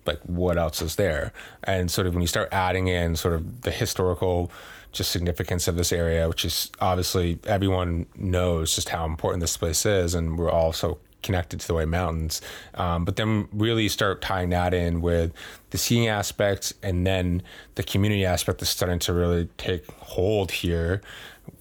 Like 0.06 0.21
what 0.21 0.58
else 0.58 0.82
is 0.82 0.95
there? 0.95 1.34
And 1.63 1.91
sort 1.91 2.08
of 2.08 2.13
when 2.13 2.21
you 2.21 2.28
start 2.28 2.50
adding 2.52 2.88
in 2.88 3.15
sort 3.15 3.36
of 3.36 3.62
the 3.62 3.71
historical 3.71 4.52
just 4.91 5.12
significance 5.12 5.67
of 5.67 5.76
this 5.76 5.91
area, 5.91 6.28
which 6.28 6.45
is 6.45 6.71
obviously 6.80 7.39
everyone 7.45 8.08
knows 8.15 8.76
just 8.76 8.89
how 8.89 9.06
important 9.06 9.41
this 9.41 9.58
place 9.58 9.86
is, 9.86 10.15
and 10.15 10.38
we're 10.38 10.50
all 10.50 10.73
so 10.73 11.00
connected 11.23 11.60
to 11.60 11.67
the 11.67 11.73
White 11.73 11.88
Mountains. 11.88 12.41
Um, 12.75 13.06
but 13.06 13.15
then 13.15 13.47
really 13.51 13.89
start 13.89 14.21
tying 14.21 14.49
that 14.49 14.73
in 14.73 15.01
with 15.01 15.34
the 15.71 15.77
skiing 15.77 16.08
aspect 16.08 16.73
and 16.82 17.06
then 17.06 17.41
the 17.75 17.84
community 17.84 18.25
aspect 18.25 18.62
is 18.62 18.69
starting 18.69 18.99
to 18.99 19.13
really 19.13 19.49
take 19.58 19.89
hold 19.91 20.51
here 20.51 21.01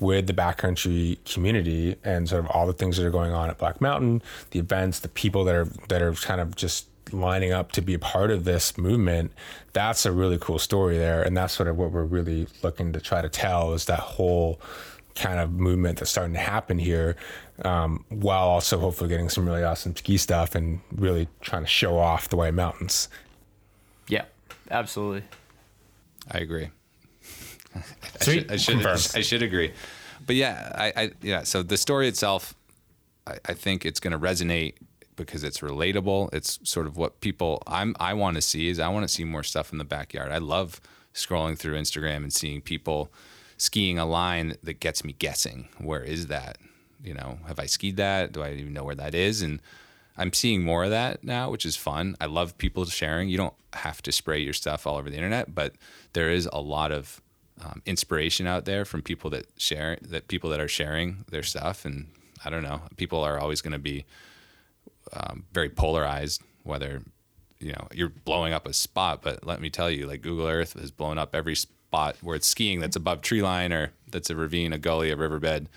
with 0.00 0.26
the 0.26 0.32
backcountry 0.32 1.18
community 1.24 1.96
and 2.04 2.28
sort 2.28 2.44
of 2.44 2.50
all 2.50 2.66
the 2.66 2.72
things 2.72 2.96
that 2.96 3.06
are 3.06 3.10
going 3.10 3.32
on 3.32 3.48
at 3.48 3.58
Black 3.58 3.80
Mountain, 3.80 4.22
the 4.50 4.58
events, 4.58 5.00
the 5.00 5.08
people 5.08 5.44
that 5.44 5.54
are 5.54 5.68
that 5.88 6.02
are 6.02 6.12
kind 6.12 6.40
of 6.40 6.56
just 6.56 6.86
lining 7.12 7.52
up 7.52 7.72
to 7.72 7.80
be 7.80 7.94
a 7.94 7.98
part 7.98 8.32
of 8.32 8.42
this 8.44 8.76
movement 8.76 9.30
that's 9.72 10.04
a 10.04 10.10
really 10.10 10.38
cool 10.40 10.58
story 10.58 10.98
there 10.98 11.22
and 11.22 11.36
that's 11.36 11.52
sort 11.52 11.68
of 11.68 11.76
what 11.76 11.92
we're 11.92 12.02
really 12.02 12.48
looking 12.62 12.92
to 12.92 13.00
try 13.00 13.22
to 13.22 13.28
tell 13.28 13.74
is 13.74 13.84
that 13.84 14.00
whole 14.00 14.60
kind 15.16 15.40
of 15.40 15.52
movement 15.52 15.98
that's 15.98 16.10
starting 16.10 16.34
to 16.34 16.40
happen 16.40 16.78
here, 16.78 17.16
um, 17.64 18.04
while 18.08 18.48
also 18.48 18.78
hopefully 18.78 19.08
getting 19.08 19.28
some 19.28 19.46
really 19.46 19.64
awesome 19.64 19.96
ski 19.96 20.16
stuff 20.16 20.54
and 20.54 20.80
really 20.94 21.26
trying 21.40 21.62
to 21.62 21.68
show 21.68 21.98
off 21.98 22.28
the 22.28 22.36
White 22.36 22.54
Mountains. 22.54 23.08
Yeah, 24.08 24.26
absolutely. 24.70 25.24
I 26.30 26.38
agree. 26.38 26.70
I, 27.74 28.24
should, 28.24 28.52
I, 28.52 28.56
should, 28.56 28.86
I 28.86 28.96
should 28.96 29.42
agree, 29.42 29.72
but 30.24 30.36
yeah, 30.36 30.72
I, 30.74 31.02
I 31.02 31.10
yeah. 31.20 31.42
So 31.42 31.62
the 31.62 31.76
story 31.76 32.08
itself, 32.08 32.54
I, 33.26 33.38
I 33.46 33.54
think 33.54 33.84
it's 33.84 34.00
going 34.00 34.12
to 34.12 34.18
resonate 34.18 34.74
because 35.16 35.44
it's 35.44 35.58
relatable. 35.58 36.32
It's 36.32 36.58
sort 36.62 36.86
of 36.86 36.96
what 36.96 37.20
people 37.20 37.62
I'm 37.66 37.94
I 38.00 38.14
want 38.14 38.36
to 38.36 38.42
see 38.42 38.68
is 38.68 38.78
I 38.78 38.88
want 38.88 39.04
to 39.04 39.08
see 39.08 39.24
more 39.24 39.42
stuff 39.42 39.72
in 39.72 39.78
the 39.78 39.84
backyard. 39.84 40.32
I 40.32 40.38
love 40.38 40.80
scrolling 41.14 41.58
through 41.58 41.74
Instagram 41.78 42.16
and 42.16 42.32
seeing 42.32 42.60
people 42.60 43.10
skiing 43.56 43.98
a 43.98 44.06
line 44.06 44.56
that 44.62 44.80
gets 44.80 45.04
me 45.04 45.14
guessing. 45.18 45.68
Where 45.78 46.02
is 46.02 46.26
that? 46.26 46.58
You 47.02 47.14
know, 47.14 47.38
have 47.46 47.58
I 47.58 47.66
skied 47.66 47.96
that? 47.96 48.32
Do 48.32 48.42
I 48.42 48.52
even 48.52 48.72
know 48.72 48.84
where 48.84 48.94
that 48.94 49.14
is? 49.14 49.42
And 49.42 49.60
I'm 50.16 50.32
seeing 50.32 50.62
more 50.62 50.84
of 50.84 50.90
that 50.90 51.22
now, 51.24 51.50
which 51.50 51.66
is 51.66 51.76
fun. 51.76 52.16
I 52.20 52.26
love 52.26 52.56
people 52.58 52.84
sharing. 52.86 53.28
You 53.28 53.36
don't 53.36 53.54
have 53.74 54.02
to 54.02 54.12
spray 54.12 54.40
your 54.40 54.54
stuff 54.54 54.86
all 54.86 54.96
over 54.96 55.10
the 55.10 55.16
internet, 55.16 55.54
but 55.54 55.74
there 56.14 56.30
is 56.30 56.48
a 56.52 56.60
lot 56.60 56.90
of 56.90 57.20
um, 57.64 57.82
inspiration 57.86 58.46
out 58.46 58.64
there 58.64 58.84
from 58.84 59.02
people 59.02 59.30
that 59.30 59.46
share 59.56 59.98
that 60.02 60.28
people 60.28 60.50
that 60.50 60.60
are 60.60 60.68
sharing 60.68 61.24
their 61.30 61.42
stuff. 61.42 61.84
And 61.84 62.08
I 62.44 62.50
don't 62.50 62.62
know, 62.62 62.82
people 62.96 63.22
are 63.22 63.38
always 63.38 63.60
going 63.60 63.72
to 63.72 63.78
be 63.78 64.04
um, 65.12 65.44
very 65.52 65.68
polarized, 65.68 66.42
whether 66.64 67.02
you 67.58 67.72
know 67.72 67.88
you're 67.92 68.10
blowing 68.10 68.52
up 68.52 68.66
a 68.66 68.72
spot. 68.72 69.22
But 69.22 69.46
let 69.46 69.60
me 69.60 69.70
tell 69.70 69.90
you, 69.90 70.06
like 70.06 70.22
Google 70.22 70.46
Earth 70.46 70.78
has 70.78 70.90
blown 70.90 71.18
up 71.18 71.34
every 71.34 71.56
spot 71.86 72.16
where 72.20 72.36
it's 72.36 72.46
skiing 72.46 72.80
that's 72.80 72.96
above 72.96 73.22
tree 73.22 73.42
line 73.42 73.72
or 73.72 73.92
that's 74.10 74.30
a 74.30 74.36
ravine, 74.36 74.72
a 74.72 74.78
gully, 74.78 75.10
a 75.10 75.16
riverbed, 75.16 75.68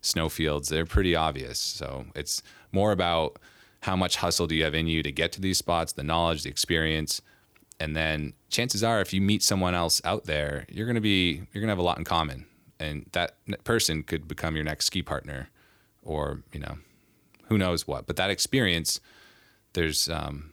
snowfields, 0.00 0.68
they're 0.68 0.84
pretty 0.84 1.14
obvious. 1.14 1.58
So 1.58 2.06
it's 2.14 2.42
more 2.72 2.92
about 2.92 3.38
how 3.82 3.96
much 3.96 4.16
hustle 4.16 4.46
do 4.46 4.54
you 4.54 4.64
have 4.64 4.74
in 4.74 4.86
you 4.86 5.02
to 5.02 5.12
get 5.12 5.32
to 5.32 5.40
these 5.40 5.58
spots, 5.58 5.92
the 5.92 6.02
knowledge, 6.02 6.42
the 6.42 6.50
experience, 6.50 7.22
and 7.80 7.96
then 7.96 8.32
chances 8.50 8.82
are 8.82 9.00
if 9.00 9.12
you 9.12 9.20
meet 9.20 9.42
someone 9.42 9.74
else 9.74 10.00
out 10.04 10.24
there, 10.24 10.64
you're 10.68 10.86
going 10.86 10.94
to 10.94 11.00
be 11.00 11.42
you're 11.52 11.60
going 11.60 11.68
to 11.68 11.72
have 11.72 11.78
a 11.78 11.82
lot 11.82 11.98
in 11.98 12.04
common, 12.04 12.46
and 12.78 13.06
that 13.12 13.36
person 13.64 14.02
could 14.02 14.28
become 14.28 14.54
your 14.54 14.64
next 14.64 14.86
ski 14.86 15.02
partner, 15.02 15.50
or 16.02 16.42
you 16.52 16.60
know, 16.60 16.78
who 17.48 17.58
knows 17.58 17.86
what. 17.86 18.06
But 18.06 18.16
that 18.16 18.30
experience, 18.30 19.00
there's 19.72 20.08
um, 20.08 20.52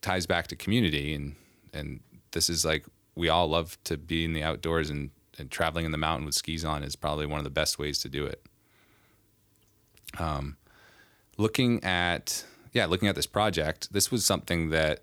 ties 0.00 0.26
back 0.26 0.46
to 0.48 0.56
community, 0.56 1.14
and 1.14 1.36
and 1.74 2.00
this 2.32 2.48
is 2.48 2.64
like 2.64 2.86
we 3.16 3.28
all 3.28 3.48
love 3.48 3.78
to 3.84 3.96
be 3.96 4.24
in 4.24 4.32
the 4.32 4.42
outdoors 4.42 4.90
and 4.90 5.10
and 5.38 5.50
traveling 5.50 5.84
in 5.84 5.92
the 5.92 5.98
mountain 5.98 6.24
with 6.24 6.34
skis 6.34 6.64
on 6.64 6.82
is 6.82 6.96
probably 6.96 7.26
one 7.26 7.38
of 7.38 7.44
the 7.44 7.50
best 7.50 7.78
ways 7.78 7.98
to 7.98 8.08
do 8.08 8.24
it. 8.24 8.42
Um, 10.18 10.56
looking 11.36 11.82
at 11.84 12.44
yeah, 12.72 12.86
looking 12.86 13.08
at 13.08 13.14
this 13.14 13.26
project, 13.26 13.92
this 13.92 14.10
was 14.10 14.24
something 14.24 14.70
that 14.70 15.00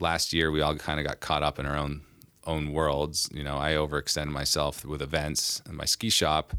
last 0.00 0.32
year 0.32 0.50
we 0.50 0.60
all 0.60 0.74
kind 0.76 0.98
of 0.98 1.06
got 1.06 1.20
caught 1.20 1.42
up 1.42 1.58
in 1.58 1.66
our 1.66 1.76
own 1.76 2.02
own 2.46 2.72
worlds. 2.72 3.28
You 3.32 3.44
know, 3.44 3.56
I 3.56 3.72
overextended 3.72 4.28
myself 4.28 4.84
with 4.84 5.00
events 5.02 5.62
and 5.66 5.76
my 5.76 5.84
ski 5.84 6.10
shop. 6.10 6.54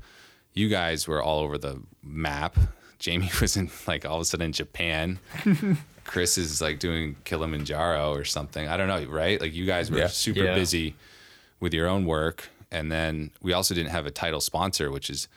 You 0.54 0.70
guys 0.70 1.08
were 1.08 1.22
all 1.22 1.40
over 1.40 1.58
the 1.58 1.82
map. 2.02 2.58
Jamie 2.98 3.32
was 3.42 3.58
in 3.58 3.70
like 3.88 4.06
all 4.06 4.16
of 4.16 4.22
a 4.22 4.26
sudden 4.26 4.48
in 4.48 4.52
Japan. 4.54 5.20
Chris 6.06 6.38
is 6.38 6.62
like 6.62 6.80
doing 6.80 7.16
Kilimanjaro 7.26 8.14
or 8.14 8.24
something. 8.24 8.68
I 8.68 8.78
don't 8.78 8.88
know, 8.88 9.04
right? 9.12 9.40
Like 9.42 9.54
you 9.54 9.66
guys 9.66 9.92
were 9.92 9.98
Yeah. 10.00 10.08
super 10.08 10.44
Yeah. 10.44 10.56
busy 10.56 10.96
with 11.60 11.74
your 11.74 11.88
own 11.88 12.06
work. 12.06 12.50
And 12.72 12.92
then 12.92 13.32
we 13.42 13.54
also 13.54 13.74
didn't 13.74 13.92
have 13.92 14.06
a 14.06 14.12
title 14.12 14.40
sponsor, 14.42 14.92
which 14.92 15.10
is 15.10 15.28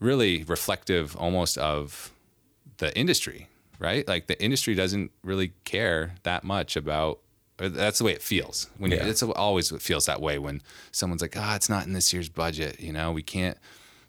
really 0.00 0.44
reflective 0.44 1.16
almost 1.16 1.56
of 1.58 2.10
the 2.78 2.96
industry, 2.98 3.48
right? 3.78 4.06
Like 4.06 4.26
the 4.26 4.40
industry 4.42 4.74
doesn't 4.74 5.10
really 5.22 5.52
care 5.64 6.14
that 6.24 6.44
much 6.44 6.76
about. 6.76 7.20
or 7.60 7.68
That's 7.68 7.98
the 7.98 8.04
way 8.04 8.12
it 8.12 8.22
feels. 8.22 8.68
When 8.78 8.90
you, 8.90 8.96
it's 8.98 9.22
always 9.22 9.70
it 9.72 9.82
feels 9.82 10.06
that 10.06 10.20
way 10.20 10.38
when 10.38 10.62
someone's 10.90 11.22
like, 11.22 11.36
"Ah, 11.36 11.54
it's 11.54 11.68
not 11.68 11.86
in 11.86 11.92
this 11.92 12.12
year's 12.12 12.28
budget." 12.28 12.80
You 12.80 12.92
know, 12.92 13.12
we 13.12 13.22
can't. 13.22 13.56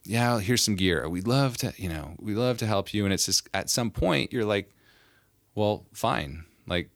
Yeah, 0.06 0.40
here's 0.40 0.64
some 0.64 0.76
gear. 0.76 1.08
We'd 1.08 1.28
love 1.28 1.58
to, 1.58 1.74
you 1.78 1.88
know, 1.90 2.16
we 2.20 2.34
love 2.36 2.58
to 2.58 2.66
help 2.66 2.94
you. 2.94 3.06
And 3.06 3.14
it's 3.14 3.26
just 3.28 3.48
at 3.54 3.70
some 3.70 3.90
point 3.92 4.34
you're 4.34 4.44
like, 4.46 4.70
well, 5.56 5.86
fine. 5.94 6.46
Like 6.68 6.90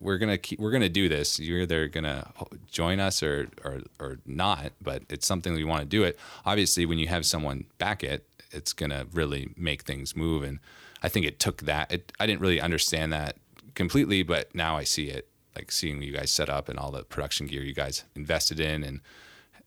we're 0.00 0.18
gonna 0.18 0.38
keep, 0.38 0.58
we're 0.58 0.70
gonna 0.70 0.88
do 0.88 1.08
this. 1.08 1.38
You're 1.38 1.60
either 1.60 1.88
gonna 1.88 2.32
join 2.70 3.00
us 3.00 3.22
or 3.22 3.48
or 3.64 3.82
or 3.98 4.18
not. 4.26 4.72
But 4.80 5.02
it's 5.08 5.26
something 5.26 5.52
we 5.52 5.64
want 5.64 5.82
to 5.82 5.86
do 5.86 6.02
it. 6.04 6.18
Obviously, 6.44 6.86
when 6.86 6.98
you 6.98 7.08
have 7.08 7.26
someone 7.26 7.66
back 7.78 8.02
it, 8.02 8.26
it's 8.50 8.72
gonna 8.72 9.06
really 9.12 9.50
make 9.56 9.82
things 9.82 10.16
move. 10.16 10.42
And 10.42 10.60
I 11.02 11.08
think 11.08 11.26
it 11.26 11.38
took 11.38 11.62
that. 11.62 11.92
It, 11.92 12.12
I 12.18 12.26
didn't 12.26 12.40
really 12.40 12.60
understand 12.60 13.12
that 13.12 13.36
completely, 13.74 14.22
but 14.22 14.54
now 14.54 14.76
I 14.76 14.84
see 14.84 15.08
it. 15.08 15.28
Like 15.56 15.72
seeing 15.72 16.00
you 16.00 16.12
guys 16.12 16.30
set 16.30 16.48
up 16.48 16.68
and 16.68 16.78
all 16.78 16.92
the 16.92 17.02
production 17.02 17.46
gear 17.46 17.62
you 17.62 17.74
guys 17.74 18.04
invested 18.14 18.60
in 18.60 18.84
and 18.84 19.00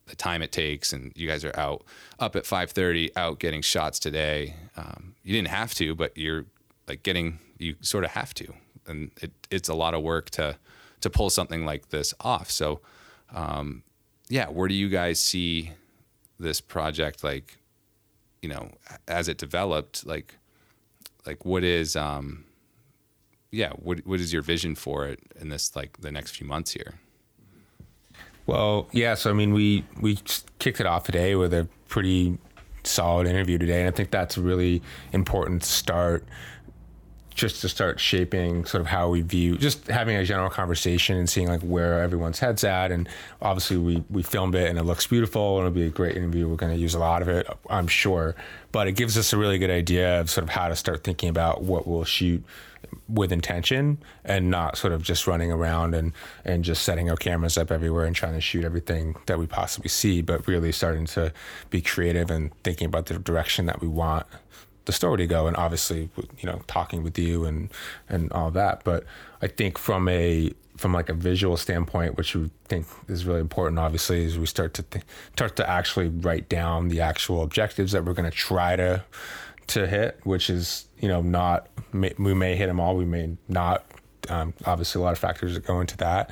the 0.07 0.15
time 0.15 0.41
it 0.41 0.51
takes 0.51 0.91
and 0.91 1.11
you 1.15 1.27
guys 1.27 1.45
are 1.45 1.57
out 1.57 1.83
up 2.19 2.35
at 2.35 2.43
5.30 2.43 3.11
out 3.15 3.39
getting 3.39 3.61
shots 3.61 3.99
today 3.99 4.55
um, 4.75 5.15
you 5.23 5.33
didn't 5.33 5.47
have 5.49 5.73
to 5.75 5.95
but 5.95 6.17
you're 6.17 6.45
like 6.87 7.03
getting 7.03 7.39
you 7.63 7.75
sort 7.81 8.03
of 8.03 8.11
have 8.11 8.33
to 8.33 8.53
and 8.87 9.11
it, 9.21 9.31
it's 9.49 9.69
a 9.69 9.73
lot 9.73 9.93
of 9.93 10.01
work 10.01 10.29
to 10.29 10.57
to 11.01 11.09
pull 11.09 11.29
something 11.29 11.65
like 11.65 11.89
this 11.89 12.13
off 12.19 12.49
so 12.51 12.81
um, 13.33 13.83
yeah 14.29 14.47
where 14.47 14.67
do 14.67 14.75
you 14.75 14.89
guys 14.89 15.19
see 15.19 15.71
this 16.39 16.61
project 16.61 17.23
like 17.23 17.57
you 18.41 18.49
know 18.49 18.69
as 19.07 19.27
it 19.27 19.37
developed 19.37 20.05
like 20.05 20.35
like 21.25 21.45
what 21.45 21.63
is 21.63 21.95
um 21.95 22.45
yeah 23.51 23.71
what 23.73 24.05
what 24.05 24.19
is 24.19 24.33
your 24.33 24.41
vision 24.41 24.75
for 24.75 25.07
it 25.07 25.19
in 25.39 25.49
this 25.49 25.75
like 25.75 25.97
the 26.01 26.11
next 26.11 26.35
few 26.35 26.45
months 26.47 26.71
here 26.71 26.95
Well, 28.45 28.87
yeah. 28.91 29.15
So 29.15 29.29
I 29.29 29.33
mean, 29.33 29.53
we 29.53 29.85
we 30.01 30.19
kicked 30.59 30.79
it 30.79 30.85
off 30.85 31.03
today 31.05 31.35
with 31.35 31.53
a 31.53 31.67
pretty 31.87 32.37
solid 32.83 33.27
interview 33.27 33.57
today, 33.57 33.79
and 33.79 33.87
I 33.87 33.91
think 33.91 34.11
that's 34.11 34.37
a 34.37 34.41
really 34.41 34.81
important 35.13 35.63
start. 35.63 36.25
Just 37.35 37.61
to 37.61 37.69
start 37.69 37.99
shaping 37.99 38.65
sort 38.65 38.81
of 38.81 38.87
how 38.87 39.09
we 39.09 39.21
view, 39.21 39.57
just 39.57 39.87
having 39.87 40.15
a 40.15 40.23
general 40.23 40.49
conversation 40.49 41.17
and 41.17 41.29
seeing 41.29 41.47
like 41.47 41.61
where 41.61 42.01
everyone's 42.01 42.39
heads 42.39 42.63
at, 42.63 42.91
and 42.91 43.09
obviously 43.41 43.77
we 43.77 44.03
we 44.09 44.23
filmed 44.23 44.55
it 44.55 44.69
and 44.69 44.77
it 44.77 44.83
looks 44.83 45.07
beautiful 45.07 45.57
and 45.57 45.67
it'll 45.67 45.75
be 45.75 45.87
a 45.87 45.89
great 45.89 46.15
interview. 46.15 46.47
We're 46.47 46.55
going 46.55 46.73
to 46.73 46.79
use 46.79 46.93
a 46.93 46.99
lot 46.99 47.21
of 47.21 47.27
it, 47.27 47.47
I'm 47.69 47.87
sure, 47.87 48.35
but 48.71 48.87
it 48.87 48.93
gives 48.93 49.17
us 49.17 49.33
a 49.33 49.37
really 49.37 49.57
good 49.57 49.71
idea 49.71 50.21
of 50.21 50.29
sort 50.29 50.43
of 50.43 50.49
how 50.49 50.67
to 50.67 50.75
start 50.75 51.03
thinking 51.03 51.29
about 51.29 51.63
what 51.63 51.87
we'll 51.87 52.03
shoot 52.03 52.43
with 53.07 53.31
intention 53.31 53.97
and 54.23 54.49
not 54.49 54.77
sort 54.77 54.93
of 54.93 55.01
just 55.01 55.27
running 55.27 55.51
around 55.51 55.93
and 55.93 56.11
and 56.45 56.63
just 56.63 56.83
setting 56.83 57.09
our 57.09 57.15
cameras 57.15 57.57
up 57.57 57.71
everywhere 57.71 58.05
and 58.05 58.15
trying 58.15 58.33
to 58.33 58.41
shoot 58.41 58.63
everything 58.63 59.15
that 59.25 59.39
we 59.39 59.45
possibly 59.45 59.89
see 59.89 60.21
but 60.21 60.47
really 60.47 60.71
starting 60.71 61.05
to 61.05 61.31
be 61.69 61.81
creative 61.81 62.29
and 62.29 62.51
thinking 62.63 62.85
about 62.85 63.07
the 63.07 63.17
direction 63.19 63.65
that 63.65 63.81
we 63.81 63.87
want 63.87 64.25
the 64.85 64.91
story 64.91 65.17
to 65.17 65.27
go 65.27 65.47
and 65.47 65.55
obviously 65.57 66.09
you 66.39 66.49
know 66.49 66.61
talking 66.67 67.03
with 67.03 67.17
you 67.17 67.45
and 67.45 67.69
and 68.09 68.31
all 68.31 68.51
that. 68.51 68.83
But 68.83 69.05
i 69.41 69.47
think 69.47 69.77
from 69.77 70.07
a 70.07 70.51
from 70.77 70.93
like 70.93 71.09
a 71.09 71.13
visual 71.13 71.55
standpoint 71.55 72.17
which 72.17 72.35
we 72.35 72.49
think 72.65 72.87
is 73.07 73.25
really 73.25 73.39
important 73.39 73.77
obviously 73.77 74.23
is 74.23 74.39
we 74.39 74.45
start 74.45 74.73
to 74.73 74.83
th- 74.83 75.05
start 75.33 75.55
to 75.55 75.69
actually 75.69 76.09
write 76.09 76.49
down 76.49 76.87
the 76.87 76.99
actual 76.99 77.43
objectives 77.43 77.91
that 77.91 78.03
we're 78.03 78.13
going 78.13 78.29
to 78.29 78.35
try 78.35 78.75
to 78.75 79.03
to 79.67 79.87
hit 79.87 80.19
which 80.23 80.49
is 80.49 80.87
you 80.99 81.07
know 81.07 81.21
not 81.21 81.67
may, 81.93 82.13
we 82.17 82.33
may 82.33 82.55
hit 82.55 82.67
them 82.67 82.79
all 82.79 82.95
we 82.95 83.05
may 83.05 83.37
not 83.47 83.85
um, 84.29 84.53
obviously 84.65 84.99
a 84.99 85.03
lot 85.03 85.13
of 85.13 85.19
factors 85.19 85.53
that 85.53 85.65
go 85.65 85.81
into 85.81 85.97
that. 85.97 86.31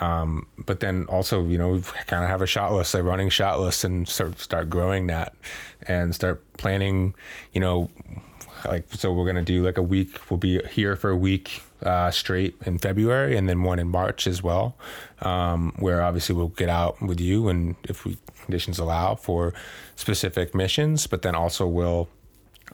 Um, 0.00 0.46
but 0.58 0.80
then 0.80 1.06
also 1.08 1.44
you 1.46 1.58
know 1.58 1.70
we 1.72 1.82
kind 2.06 2.24
of 2.24 2.30
have 2.30 2.42
a 2.42 2.46
shot 2.46 2.72
list 2.72 2.94
a 2.94 3.02
running 3.02 3.28
shot 3.28 3.60
list 3.60 3.84
and 3.84 4.08
start 4.08 4.38
start 4.38 4.70
growing 4.70 5.06
that 5.08 5.34
and 5.86 6.14
start 6.14 6.42
planning 6.56 7.14
you 7.52 7.60
know 7.60 7.90
like 8.66 8.86
so 8.92 9.12
we're 9.12 9.26
gonna 9.26 9.42
do 9.42 9.64
like 9.64 9.78
a 9.78 9.82
week 9.82 10.18
we'll 10.30 10.38
be 10.38 10.60
here 10.70 10.96
for 10.96 11.10
a 11.10 11.16
week 11.16 11.62
uh, 11.82 12.10
straight 12.10 12.54
in 12.64 12.78
february 12.78 13.36
and 13.36 13.48
then 13.48 13.62
one 13.62 13.78
in 13.78 13.88
march 13.88 14.26
as 14.26 14.42
well 14.42 14.76
um, 15.20 15.72
where 15.78 16.02
obviously 16.02 16.34
we'll 16.34 16.48
get 16.48 16.68
out 16.68 17.00
with 17.02 17.20
you 17.20 17.48
and 17.48 17.74
if 17.84 18.04
we 18.04 18.16
conditions 18.42 18.78
allow 18.78 19.14
for 19.14 19.52
specific 19.96 20.54
missions 20.54 21.06
but 21.06 21.22
then 21.22 21.34
also 21.34 21.66
we'll 21.66 22.08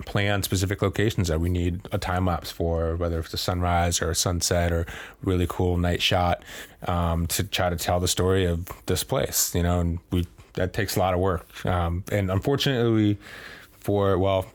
plan 0.07 0.43
specific 0.43 0.83
locations 0.83 1.29
that 1.29 1.41
we 1.41 1.49
need 1.49 1.81
a 1.93 1.99
time 1.99 2.27
lapse 2.27 2.51
for, 2.51 2.97
whether 2.97 3.19
it's 3.19 3.35
a 3.35 3.39
sunrise 3.39 4.01
or 4.01 4.11
a 4.11 4.15
sunset 4.15 4.73
or 4.73 4.87
really 5.23 5.47
cool 5.49 5.77
night 5.77 6.03
shot, 6.03 6.43
um, 6.87 7.27
to 7.29 7.45
try 7.45 7.69
to 7.71 7.77
tell 7.77 8.01
the 8.01 8.09
story 8.09 8.45
of 8.45 8.67
this 8.87 9.05
place. 9.05 9.55
You 9.55 9.63
know, 9.63 9.81
and 9.81 9.99
we 10.11 10.27
that 10.55 10.73
takes 10.73 10.97
a 10.97 10.99
lot 10.99 11.15
of 11.15 11.21
work. 11.21 11.65
Um, 11.67 12.05
and 12.11 12.31
unfortunately, 12.31 13.19
for 13.73 14.19
well, 14.19 14.47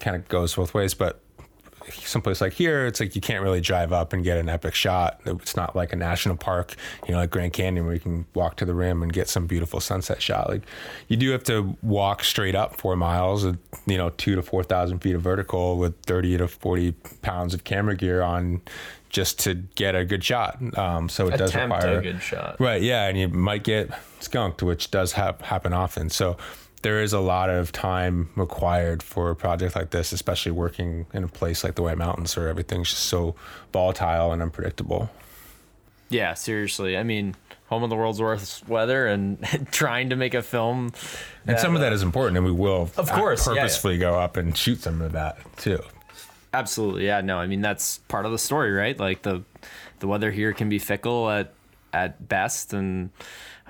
kind 0.00 0.16
of 0.16 0.28
goes 0.28 0.54
both 0.54 0.74
ways, 0.74 0.94
but 0.94 1.20
someplace 1.92 2.40
like 2.40 2.52
here, 2.52 2.86
it's 2.86 3.00
like 3.00 3.14
you 3.14 3.20
can't 3.20 3.42
really 3.42 3.60
drive 3.60 3.92
up 3.92 4.12
and 4.12 4.24
get 4.24 4.38
an 4.38 4.48
epic 4.48 4.74
shot. 4.74 5.20
It's 5.26 5.56
not 5.56 5.74
like 5.76 5.92
a 5.92 5.96
national 5.96 6.36
park, 6.36 6.74
you 7.06 7.12
know, 7.12 7.20
like 7.20 7.30
Grand 7.30 7.52
Canyon 7.52 7.84
where 7.84 7.94
you 7.94 8.00
can 8.00 8.26
walk 8.34 8.56
to 8.56 8.64
the 8.64 8.74
rim 8.74 9.02
and 9.02 9.12
get 9.12 9.28
some 9.28 9.46
beautiful 9.46 9.80
sunset 9.80 10.22
shot. 10.22 10.48
Like 10.48 10.62
you 11.08 11.16
do 11.16 11.30
have 11.30 11.44
to 11.44 11.76
walk 11.82 12.24
straight 12.24 12.54
up 12.54 12.76
four 12.76 12.96
miles, 12.96 13.44
with, 13.44 13.58
you 13.86 13.98
know, 13.98 14.10
two 14.10 14.34
to 14.34 14.42
4,000 14.42 14.98
feet 15.00 15.14
of 15.14 15.22
vertical 15.22 15.78
with 15.78 16.00
30 16.02 16.38
to 16.38 16.48
40 16.48 16.92
pounds 17.22 17.54
of 17.54 17.64
camera 17.64 17.96
gear 17.96 18.22
on 18.22 18.62
just 19.14 19.38
to 19.38 19.54
get 19.54 19.94
a 19.94 20.04
good 20.04 20.24
shot. 20.24 20.58
Um, 20.76 21.08
so 21.08 21.28
it 21.28 21.36
does 21.36 21.54
require 21.54 21.98
a 21.98 22.02
good 22.02 22.20
shot. 22.20 22.60
Right, 22.60 22.82
yeah, 22.82 23.06
and 23.06 23.16
you 23.16 23.28
might 23.28 23.62
get 23.62 23.90
skunked, 24.18 24.62
which 24.62 24.90
does 24.90 25.12
hap- 25.12 25.42
happen 25.42 25.72
often. 25.72 26.10
So 26.10 26.36
there 26.84 27.00
is 27.00 27.14
a 27.14 27.18
lot 27.18 27.48
of 27.48 27.72
time 27.72 28.28
required 28.36 29.02
for 29.02 29.30
a 29.30 29.34
project 29.34 29.74
like 29.74 29.88
this, 29.88 30.12
especially 30.12 30.52
working 30.52 31.06
in 31.14 31.24
a 31.24 31.28
place 31.28 31.64
like 31.64 31.76
the 31.76 31.82
White 31.82 31.96
Mountains 31.96 32.36
where 32.36 32.46
everything's 32.46 32.90
just 32.90 33.04
so 33.04 33.34
volatile 33.72 34.32
and 34.32 34.42
unpredictable. 34.42 35.08
Yeah, 36.10 36.34
seriously. 36.34 36.98
I 36.98 37.02
mean, 37.02 37.36
home 37.68 37.84
of 37.84 37.88
the 37.88 37.96
world's 37.96 38.20
worst 38.20 38.68
weather 38.68 39.06
and 39.06 39.42
trying 39.72 40.10
to 40.10 40.16
make 40.16 40.34
a 40.34 40.42
film. 40.42 40.92
And 41.46 41.58
some 41.58 41.74
of 41.74 41.80
that 41.80 41.90
uh, 41.90 41.94
is 41.94 42.02
important, 42.02 42.36
and 42.36 42.44
we 42.44 42.52
will 42.52 42.90
Of 42.98 43.10
uh, 43.10 43.16
course, 43.16 43.46
yeah, 43.46 43.54
yeah. 43.54 43.60
purposefully 43.62 43.96
go 43.96 44.20
up 44.20 44.36
and 44.36 44.54
shoot 44.54 44.82
some 44.82 45.00
of 45.00 45.12
that 45.12 45.38
too. 45.56 45.82
Absolutely. 46.52 47.06
Yeah, 47.06 47.22
no. 47.22 47.38
I 47.38 47.46
mean, 47.46 47.62
that's 47.62 47.96
part 48.08 48.26
of 48.26 48.32
the 48.32 48.38
story, 48.38 48.72
right? 48.72 49.00
Like 49.00 49.22
the 49.22 49.42
the 50.00 50.06
weather 50.06 50.30
here 50.30 50.52
can 50.52 50.68
be 50.68 50.78
fickle 50.78 51.30
at 51.30 51.54
at 51.94 52.28
best 52.28 52.74
and 52.74 53.08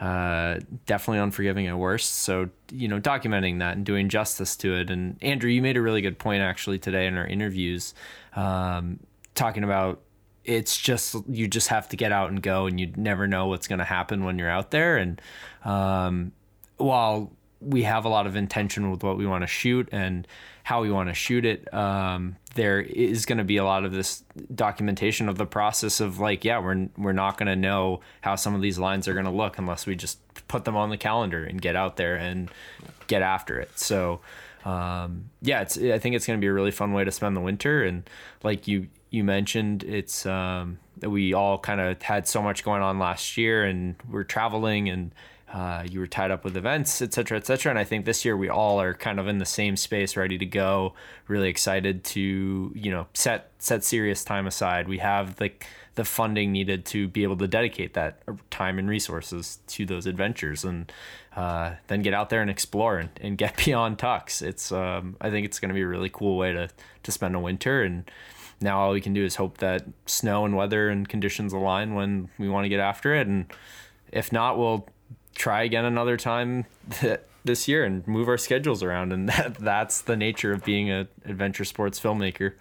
uh, 0.01 0.59
definitely 0.86 1.20
unforgiving 1.20 1.66
at 1.66 1.78
worst. 1.78 2.14
So, 2.18 2.51
you 2.72 2.88
know, 2.88 3.01
documenting 3.01 3.61
that 3.61 3.76
and 3.76 3.86
doing 3.86 4.09
justice 4.09 4.57
to 4.57 4.74
it. 4.74 4.90
And 4.90 5.16
Andrew, 5.22 5.51
you 5.51 5.62
made 5.62 5.76
a 5.76 5.82
really 5.82 6.01
good 6.01 6.18
point 6.18 6.42
actually 6.42 6.78
today 6.78 7.07
in 7.07 7.16
our 7.16 7.26
interviews, 7.26 7.95
um, 8.34 9.01
talking 9.34 9.64
about 9.64 10.01
it's 10.45 10.76
just 10.76 11.16
you 11.28 11.49
just 11.49 11.68
have 11.68 11.88
to 11.88 11.97
get 11.97 12.12
out 12.12 12.28
and 12.28 12.42
go, 12.42 12.66
and 12.66 12.78
you 12.78 12.92
never 12.97 13.26
know 13.26 13.47
what's 13.47 13.66
going 13.66 13.78
to 13.78 13.84
happen 13.84 14.24
when 14.24 14.38
you're 14.38 14.51
out 14.51 14.70
there. 14.70 14.97
And 14.99 15.20
um, 15.64 16.32
while 16.76 17.32
we 17.61 17.84
have 17.84 18.05
a 18.05 18.09
lot 18.09 18.26
of 18.26 18.36
intention 18.36 18.90
with 18.90 19.03
what 19.03 19.16
we 19.16 19.26
want 19.26 19.42
to 19.42 19.47
shoot 19.47 19.88
and 19.90 20.26
how 20.64 20.80
we 20.80 20.90
want 20.90 21.10
to 21.10 21.14
shoot 21.14 21.44
it. 21.44 21.72
Um, 21.72 22.36
there 22.54 22.80
is 22.80 23.26
going 23.26 23.38
to 23.38 23.44
be 23.44 23.58
a 23.58 23.64
lot 23.64 23.84
of 23.84 23.92
this 23.92 24.24
documentation 24.54 25.28
of 25.28 25.36
the 25.36 25.44
process 25.44 26.00
of 26.00 26.18
like, 26.18 26.42
yeah, 26.42 26.58
we're 26.58 26.88
we're 26.96 27.12
not 27.12 27.36
going 27.36 27.48
to 27.48 27.56
know 27.56 28.00
how 28.22 28.34
some 28.34 28.54
of 28.54 28.62
these 28.62 28.78
lines 28.78 29.06
are 29.06 29.12
going 29.12 29.26
to 29.26 29.30
look 29.30 29.58
unless 29.58 29.86
we 29.86 29.94
just 29.94 30.18
put 30.48 30.64
them 30.64 30.74
on 30.74 30.88
the 30.88 30.96
calendar 30.96 31.44
and 31.44 31.60
get 31.60 31.76
out 31.76 31.96
there 31.96 32.16
and 32.16 32.50
get 33.08 33.20
after 33.20 33.60
it. 33.60 33.78
So, 33.78 34.20
um, 34.64 35.30
yeah, 35.42 35.60
it's 35.60 35.76
I 35.76 35.98
think 35.98 36.16
it's 36.16 36.26
going 36.26 36.38
to 36.38 36.40
be 36.40 36.48
a 36.48 36.52
really 36.52 36.70
fun 36.70 36.94
way 36.94 37.04
to 37.04 37.10
spend 37.10 37.36
the 37.36 37.42
winter. 37.42 37.84
And 37.84 38.08
like 38.42 38.66
you 38.66 38.88
you 39.10 39.22
mentioned, 39.22 39.84
it's 39.84 40.24
um, 40.24 40.78
we 41.02 41.34
all 41.34 41.58
kind 41.58 41.80
of 41.80 42.00
had 42.00 42.26
so 42.26 42.40
much 42.40 42.64
going 42.64 42.80
on 42.80 42.98
last 42.98 43.36
year, 43.36 43.64
and 43.64 43.96
we're 44.10 44.24
traveling 44.24 44.88
and 44.88 45.14
uh, 45.55 45.86
you 45.88 46.00
were 46.00 46.07
tied 46.09 46.32
up 46.32 46.42
with 46.42 46.57
events, 46.57 47.00
et 47.00 47.14
cetera, 47.14 47.38
et 47.38 47.46
cetera. 47.46 47.70
And 47.70 47.78
I 47.78 47.84
think 47.84 48.07
this 48.07 48.24
year 48.24 48.36
we 48.36 48.48
all 48.48 48.80
are 48.80 48.92
kind 48.92 49.20
of 49.20 49.28
in 49.28 49.38
the 49.38 49.46
same 49.46 49.76
space, 49.76 50.16
ready 50.16 50.36
to 50.36 50.44
go, 50.44 50.94
really 51.28 51.48
excited 51.48 52.02
to, 52.05 52.72
you 52.74 52.90
know, 52.90 53.07
set 53.14 53.52
set 53.61 53.84
serious 53.84 54.24
time 54.24 54.48
aside. 54.48 54.88
We 54.88 54.98
have 54.98 55.36
the 55.36 55.52
the 55.94 56.05
funding 56.05 56.50
needed 56.50 56.84
to 56.86 57.07
be 57.07 57.22
able 57.22 57.36
to 57.36 57.46
dedicate 57.46 57.94
that 57.94 58.18
time 58.50 58.80
and 58.80 58.90
resources 58.90 59.61
to 59.68 59.86
those 59.86 60.07
adventures 60.07 60.64
and 60.64 60.90
uh, 61.36 61.74
then 61.86 62.02
get 62.02 62.14
out 62.14 62.30
there 62.30 62.42
and 62.42 62.50
explore 62.50 62.98
and, 62.98 63.11
and 63.20 63.38
get 63.38 63.57
beyond 63.64 64.00
Tucks. 64.00 64.42
It's 64.42 64.72
um, 64.72 65.16
I 65.20 65.30
think 65.30 65.46
it's 65.46 65.61
going 65.61 65.68
to 65.68 65.74
be 65.74 65.82
a 65.82 65.86
really 65.86 66.11
cool 66.11 66.36
way 66.36 66.52
to 66.52 66.68
to 67.05 67.12
spend 67.12 67.36
a 67.36 67.40
winter 67.40 67.84
and 67.84 68.11
now 68.61 68.80
all 68.80 68.92
we 68.92 69.00
can 69.00 69.12
do 69.12 69.24
is 69.24 69.36
hope 69.36 69.59
that 69.59 69.84
snow 70.07 70.44
and 70.44 70.57
weather 70.57 70.88
and 70.88 71.09
conditions 71.09 71.52
align 71.52 71.94
when 71.94 72.28
we 72.38 72.48
want 72.48 72.64
to 72.64 72.68
get 72.68 72.80
after 72.80 73.14
it 73.14 73.28
and 73.28 73.46
if 74.11 74.32
not 74.32 74.59
we'll 74.59 74.88
try 75.35 75.62
again 75.62 75.85
another 75.85 76.16
time 76.16 76.64
this 77.45 77.68
year 77.68 77.85
and 77.85 78.07
move 78.09 78.28
our 78.28 78.39
schedules 78.39 78.82
around 78.82 79.12
and 79.12 79.28
that 79.30 79.55
that's 79.57 80.01
the 80.03 80.16
nature 80.16 80.53
of 80.53 80.64
being 80.64 80.91
an 80.91 81.09
adventure 81.24 81.64
sports 81.64 82.01
filmmaker 82.01 82.55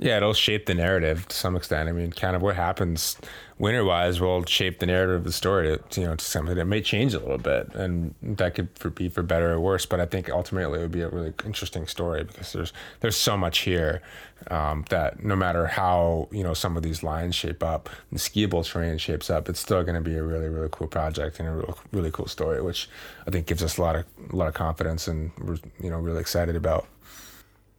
yeah 0.00 0.16
it'll 0.16 0.34
shape 0.34 0.66
the 0.66 0.74
narrative 0.74 1.28
to 1.28 1.36
some 1.36 1.54
extent. 1.54 1.88
I 1.88 1.92
mean 1.92 2.10
kind 2.10 2.34
of 2.34 2.42
what 2.42 2.56
happens 2.56 3.16
winter 3.60 3.84
wise 3.84 4.20
will 4.20 4.42
shape 4.46 4.78
the 4.78 4.86
narrative 4.86 5.16
of 5.16 5.24
the 5.24 5.32
story 5.32 5.78
to, 5.90 6.00
you 6.00 6.06
know 6.06 6.16
to 6.16 6.24
something 6.24 6.56
that 6.56 6.64
may 6.64 6.80
change 6.80 7.12
a 7.12 7.18
little 7.18 7.38
bit 7.38 7.72
and 7.74 8.14
that 8.22 8.54
could 8.54 8.68
for, 8.74 8.88
be 8.88 9.08
for 9.10 9.22
better 9.22 9.52
or 9.52 9.60
worse 9.60 9.84
but 9.84 10.00
i 10.00 10.06
think 10.06 10.30
ultimately 10.30 10.78
it 10.78 10.82
would 10.82 10.90
be 10.90 11.02
a 11.02 11.08
really 11.10 11.32
interesting 11.44 11.86
story 11.86 12.24
because 12.24 12.54
there's 12.54 12.72
there's 13.00 13.16
so 13.16 13.36
much 13.36 13.58
here 13.58 14.00
um, 14.50 14.86
that 14.88 15.22
no 15.22 15.36
matter 15.36 15.66
how 15.66 16.26
you 16.32 16.42
know 16.42 16.54
some 16.54 16.74
of 16.74 16.82
these 16.82 17.02
lines 17.02 17.34
shape 17.34 17.62
up 17.62 17.90
the 18.10 18.18
skiable 18.18 18.64
terrain 18.64 18.96
shapes 18.96 19.28
up 19.28 19.48
it's 19.48 19.60
still 19.60 19.82
going 19.82 19.94
to 19.94 20.00
be 20.00 20.16
a 20.16 20.22
really 20.22 20.48
really 20.48 20.68
cool 20.72 20.88
project 20.88 21.38
and 21.38 21.46
a 21.46 21.52
real, 21.52 21.78
really 21.92 22.10
cool 22.10 22.26
story 22.26 22.62
which 22.62 22.88
i 23.26 23.30
think 23.30 23.46
gives 23.46 23.62
us 23.62 23.76
a 23.76 23.82
lot 23.82 23.94
of 23.94 24.06
a 24.32 24.36
lot 24.36 24.48
of 24.48 24.54
confidence 24.54 25.06
and 25.06 25.30
we're 25.38 25.58
you 25.82 25.90
know 25.90 25.98
really 25.98 26.20
excited 26.20 26.56
about 26.56 26.86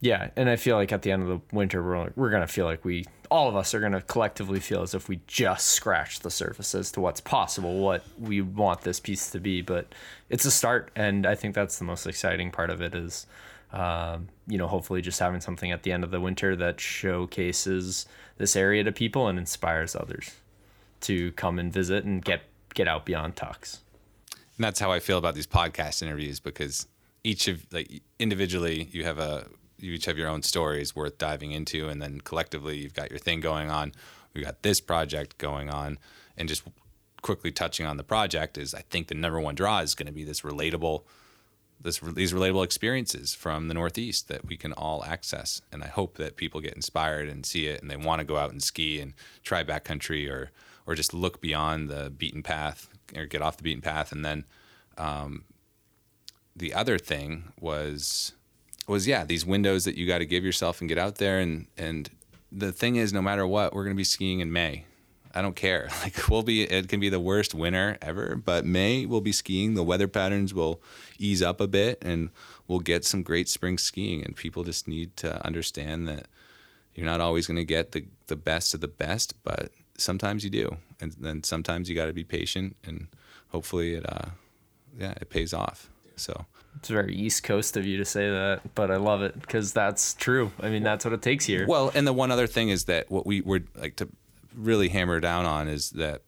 yeah 0.02 0.30
and 0.36 0.50
i 0.50 0.56
feel 0.56 0.76
like 0.76 0.92
at 0.92 1.02
the 1.04 1.12
end 1.12 1.24
of 1.24 1.30
the 1.30 1.56
winter 1.56 1.82
we're, 1.82 2.12
we're 2.16 2.30
going 2.30 2.42
to 2.42 2.48
feel 2.48 2.66
like 2.66 2.84
we 2.84 3.06
all 3.32 3.48
of 3.48 3.56
us 3.56 3.74
are 3.74 3.80
going 3.80 3.94
to 3.94 4.02
collectively 4.02 4.60
feel 4.60 4.82
as 4.82 4.94
if 4.94 5.08
we 5.08 5.22
just 5.26 5.68
scratched 5.68 6.22
the 6.22 6.30
surface 6.30 6.76
as 6.76 6.92
to 6.92 7.00
what's 7.00 7.22
possible, 7.22 7.80
what 7.80 8.04
we 8.20 8.42
want 8.42 8.82
this 8.82 9.00
piece 9.00 9.32
to 9.32 9.40
be. 9.40 9.62
But 9.62 9.96
it's 10.30 10.44
a 10.44 10.52
start, 10.52 10.92
and 10.98 11.26
I 11.26 11.36
think 11.36 11.56
that's 11.56 11.80
the 11.80 11.86
most 11.86 12.06
exciting 12.06 12.52
part 12.52 12.70
of 12.70 12.82
it 12.82 12.94
is, 12.94 13.26
um, 13.72 14.28
you 14.48 14.58
know, 14.58 14.68
hopefully 14.68 15.02
just 15.02 15.18
having 15.18 15.40
something 15.40 15.72
at 15.72 15.84
the 15.84 15.94
end 15.94 16.04
of 16.04 16.12
the 16.12 16.20
winter 16.20 16.58
that 16.58 16.82
showcases 16.82 18.06
this 18.38 18.58
area 18.58 18.84
to 18.84 18.92
people 18.92 19.30
and 19.30 19.40
inspires 19.40 19.96
others 19.96 20.36
to 21.00 21.32
come 21.32 21.58
and 21.58 21.72
visit 21.72 22.04
and 22.04 22.24
get 22.24 22.42
get 22.74 22.88
out 22.88 23.06
beyond 23.06 23.38
Tucks. 23.38 23.80
And 24.58 24.66
that's 24.66 24.80
how 24.80 24.92
I 24.92 25.00
feel 25.00 25.18
about 25.18 25.36
these 25.36 25.48
podcast 25.48 26.02
interviews 26.02 26.42
because 26.42 26.86
each 27.24 27.48
of 27.48 27.66
like 27.72 28.02
individually 28.20 28.90
you 28.92 29.06
have 29.06 29.20
a 29.20 29.48
you 29.82 29.94
each 29.94 30.06
have 30.06 30.18
your 30.18 30.30
own 30.30 30.44
stories 30.44 30.96
worth 30.96 31.18
diving 31.18 31.52
into, 31.52 31.90
and 31.90 32.02
then 32.02 32.22
collectively 32.22 32.78
you've 32.78 32.94
got 32.94 33.10
your 33.10 33.20
thing 33.20 33.40
going 33.40 33.70
on. 33.70 33.94
We've 34.34 34.44
got 34.46 34.62
this 34.62 34.80
project 34.82 35.38
going 35.38 35.70
on, 35.70 35.98
and 36.38 36.48
just 36.48 36.64
quickly 37.22 37.52
touching 37.52 37.86
on 37.86 37.98
the 37.98 38.04
project 38.04 38.58
is 38.58 38.74
I 38.74 38.82
think 38.90 39.08
the 39.08 39.16
number 39.16 39.40
one 39.40 39.56
draw 39.56 39.80
is 39.80 39.96
going 39.96 40.08
to 40.08 40.14
be 40.14 40.24
this 40.24 40.42
relatable, 40.42 41.04
this 41.80 42.00
these 42.00 42.34
relatable 42.34 42.64
experiences 42.64 43.34
from 43.34 43.68
the 43.68 43.74
Northeast 43.74 44.28
that 44.28 44.46
we 44.46 44.58
can 44.58 44.74
all 44.74 45.04
access, 45.04 45.62
and 45.72 45.84
I 45.84 45.88
hope 45.88 46.18
that 46.18 46.38
people 46.38 46.62
get 46.62 46.74
inspired 46.74 47.30
and 47.30 47.46
see 47.46 47.68
it, 47.68 47.82
and 47.82 47.90
they 47.90 47.98
want 47.98 48.20
to 48.20 48.26
go 48.26 48.38
out 48.38 48.52
and 48.52 48.62
ski 48.62 49.00
and 49.00 49.14
try 49.44 49.64
backcountry 49.64 50.30
or 50.30 50.52
or 50.88 50.96
just 50.96 51.14
look 51.14 51.42
beyond 51.42 51.90
the 51.90 52.10
beaten 52.10 52.42
path 52.42 52.88
or 53.16 53.26
get 53.26 53.42
off 53.42 53.58
the 53.58 53.64
beaten 53.64 53.82
path, 53.82 54.12
and 54.12 54.26
then. 54.26 54.46
Um, 54.98 55.46
the 56.56 56.74
other 56.74 56.98
thing 56.98 57.54
was 57.60 58.34
was 58.88 59.08
yeah 59.08 59.24
these 59.24 59.46
windows 59.46 59.86
that 59.86 59.96
you 59.96 60.08
got 60.08 60.20
to 60.20 60.26
give 60.26 60.44
yourself 60.44 60.82
and 60.82 60.90
get 60.90 60.98
out 60.98 61.16
there 61.16 61.40
and 61.40 61.68
and 61.78 62.10
the 62.52 62.72
thing 62.72 62.98
is 62.98 63.14
no 63.14 63.22
matter 63.22 63.48
what 63.48 63.74
we're 63.74 63.84
going 63.84 63.96
to 63.96 64.00
be 64.00 64.04
skiing 64.04 64.40
in 64.40 64.52
May. 64.52 64.86
I 65.34 65.42
don't 65.42 65.56
care. 65.56 65.88
Like 66.04 66.30
we'll 66.30 66.44
be 66.44 66.64
it 66.64 66.90
can 66.90 67.00
be 67.00 67.10
the 67.10 67.20
worst 67.20 67.54
winter 67.54 67.98
ever, 68.02 68.36
but 68.36 68.66
May 68.66 69.06
we'll 69.06 69.22
be 69.22 69.32
skiing. 69.32 69.76
The 69.76 69.84
weather 69.84 70.08
patterns 70.08 70.54
will 70.54 70.82
ease 71.18 71.42
up 71.42 71.62
a 71.62 71.68
bit 71.68 72.00
and 72.02 72.30
we'll 72.68 72.80
get 72.80 73.06
some 73.06 73.24
great 73.24 73.48
spring 73.48 73.78
skiing 73.78 74.24
and 74.24 74.36
people 74.36 74.64
just 74.64 74.88
need 74.88 75.16
to 75.18 75.44
understand 75.46 76.08
that 76.08 76.28
you're 76.94 77.06
not 77.06 77.22
always 77.22 77.48
going 77.48 77.58
to 77.58 77.66
get 77.66 77.94
the 77.94 78.06
the 78.28 78.36
best 78.36 78.74
of 78.74 78.82
the 78.82 78.88
best, 78.88 79.34
but 79.44 79.72
sometimes 79.98 80.44
you 80.44 80.50
do. 80.50 80.78
And 81.00 81.14
then 81.14 81.44
sometimes 81.44 81.90
you 81.90 81.96
got 81.96 82.08
to 82.08 82.14
be 82.14 82.24
patient 82.24 82.76
and 82.84 83.08
hopefully 83.50 83.94
it 83.94 84.06
uh 84.12 84.32
yeah, 85.00 85.14
it 85.22 85.30
pays 85.30 85.54
off. 85.54 85.90
So 86.18 86.46
it's 86.78 86.90
very 86.90 87.16
East 87.16 87.44
Coast 87.44 87.78
of 87.78 87.86
you 87.86 87.98
to 87.98 88.06
say 88.06 88.30
that, 88.30 88.62
but 88.76 88.92
I 88.92 88.98
love 88.98 89.22
it 89.22 89.40
because 89.40 89.74
that's 89.74 90.14
true. 90.14 90.52
I 90.60 90.70
mean, 90.70 90.84
that's 90.84 91.06
what 91.06 91.14
it 91.14 91.22
takes 91.22 91.46
here. 91.46 91.66
Well, 91.68 91.92
and 91.94 92.08
the 92.08 92.14
one 92.14 92.32
other 92.32 92.48
thing 92.48 92.70
is 92.70 92.86
that 92.86 93.12
what 93.12 93.26
we 93.26 93.42
would 93.42 93.68
like 93.76 93.98
to 93.98 94.10
really 94.56 94.90
hammer 94.90 95.20
down 95.20 95.46
on 95.46 95.68
is 95.68 95.92
that 95.92 96.22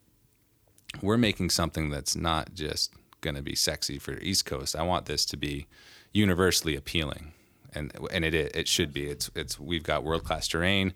we're 1.01 1.17
making 1.17 1.49
something 1.49 1.89
that's 1.89 2.15
not 2.15 2.53
just 2.53 2.93
going 3.21 3.35
to 3.35 3.41
be 3.41 3.55
sexy 3.55 3.97
for 3.97 4.13
East 4.19 4.45
Coast. 4.45 4.75
I 4.75 4.83
want 4.83 5.05
this 5.05 5.25
to 5.25 5.37
be 5.37 5.67
universally 6.11 6.75
appealing, 6.75 7.33
and 7.73 7.91
and 8.11 8.23
it 8.23 8.33
it 8.33 8.67
should 8.67 8.93
be. 8.93 9.07
It's 9.07 9.31
it's 9.35 9.59
we've 9.59 9.83
got 9.83 10.03
world 10.03 10.23
class 10.23 10.47
terrain, 10.47 10.93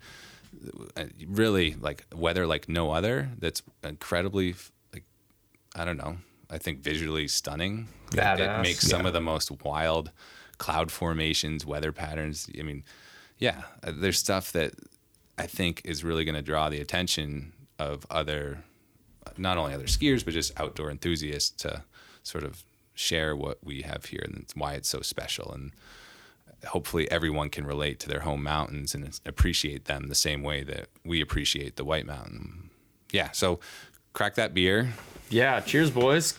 uh, 0.95 1.05
really 1.25 1.75
like 1.79 2.05
weather 2.13 2.45
like 2.45 2.69
no 2.69 2.91
other. 2.91 3.29
That's 3.39 3.63
incredibly 3.83 4.55
like 4.93 5.03
I 5.75 5.85
don't 5.85 5.97
know 5.97 6.17
I 6.49 6.57
think 6.57 6.79
visually 6.79 7.27
stunning. 7.27 7.87
It, 8.13 8.19
it, 8.19 8.61
makes 8.61 8.87
some 8.87 9.05
of 9.05 9.13
the 9.13 9.21
most 9.21 9.51
wild 9.63 10.11
cloud 10.57 10.91
formations, 10.91 11.65
weather 11.65 11.91
patterns. 11.91 12.49
I 12.57 12.63
mean, 12.63 12.83
yeah, 13.37 13.63
uh, 13.83 13.91
there's 13.95 14.17
stuff 14.17 14.51
that 14.53 14.73
I 15.37 15.45
think 15.45 15.81
is 15.85 16.03
really 16.03 16.25
going 16.25 16.35
to 16.35 16.41
draw 16.41 16.69
the 16.69 16.79
attention 16.79 17.53
of 17.77 18.05
other, 18.09 18.63
not 19.37 19.57
only 19.57 19.73
other 19.73 19.85
skiers, 19.85 20.25
but 20.25 20.33
just 20.33 20.57
outdoor 20.59 20.89
enthusiasts 20.89 21.51
to 21.63 21.83
sort 22.23 22.43
of 22.43 22.63
share 22.95 23.35
what 23.35 23.59
we 23.63 23.83
have 23.83 24.05
here 24.05 24.23
and 24.23 24.45
why 24.55 24.73
it's 24.73 24.89
so 24.89 25.01
special. 25.01 25.51
And 25.51 25.71
hopefully 26.65 27.09
everyone 27.11 27.49
can 27.49 27.65
relate 27.65 27.99
to 27.99 28.09
their 28.09 28.21
home 28.21 28.41
mountains 28.41 28.95
and 28.95 29.19
appreciate 29.25 29.85
them 29.85 30.07
the 30.07 30.15
same 30.15 30.41
way 30.41 30.63
that 30.63 30.87
we 31.05 31.21
appreciate 31.21 31.75
the 31.75 31.85
White 31.85 32.07
Mountain. 32.07 32.71
Yeah. 33.11 33.31
So 33.31 33.59
crack 34.13 34.35
that 34.35 34.53
beer. 34.53 34.93
Yeah, 35.29 35.59
cheers, 35.59 35.91
boys. 35.91 36.37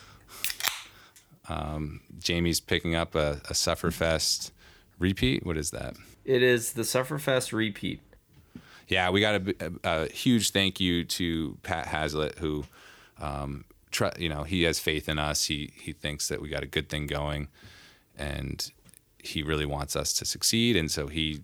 Um, 1.47 2.01
Jamie's 2.17 2.59
picking 2.59 2.95
up 2.95 3.15
a, 3.15 3.41
a 3.49 3.53
Sufferfest 3.53 4.51
repeat. 4.97 5.45
What 5.45 5.57
is 5.57 5.71
that? 5.71 5.95
It 6.25 6.43
is 6.43 6.73
the 6.73 6.83
Sufferfest 6.83 7.53
repeat. 7.53 8.01
Yeah, 8.87 9.09
we 9.11 9.21
got 9.21 9.35
a, 9.35 9.55
a, 9.59 9.71
a 9.83 10.07
huge 10.07 10.51
thank 10.51 10.79
you 10.79 11.03
to 11.05 11.57
Pat 11.61 11.87
Hazlitt, 11.87 12.39
who, 12.39 12.65
um, 13.19 13.65
tr- 13.91 14.07
you 14.17 14.29
know, 14.29 14.43
he 14.43 14.63
has 14.63 14.79
faith 14.79 15.07
in 15.07 15.19
us. 15.19 15.45
He 15.45 15.71
he 15.79 15.93
thinks 15.93 16.27
that 16.27 16.41
we 16.41 16.49
got 16.49 16.63
a 16.63 16.67
good 16.67 16.89
thing 16.89 17.05
going, 17.05 17.49
and 18.17 18.71
he 19.19 19.43
really 19.43 19.65
wants 19.65 19.95
us 19.95 20.13
to 20.13 20.25
succeed. 20.25 20.75
And 20.75 20.89
so 20.89 21.07
he 21.07 21.41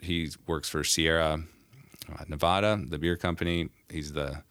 he 0.00 0.30
works 0.46 0.68
for 0.68 0.82
Sierra 0.82 1.44
uh, 2.12 2.24
Nevada, 2.28 2.82
the 2.88 2.98
beer 2.98 3.16
company. 3.16 3.68
He's 3.88 4.12
the 4.12 4.42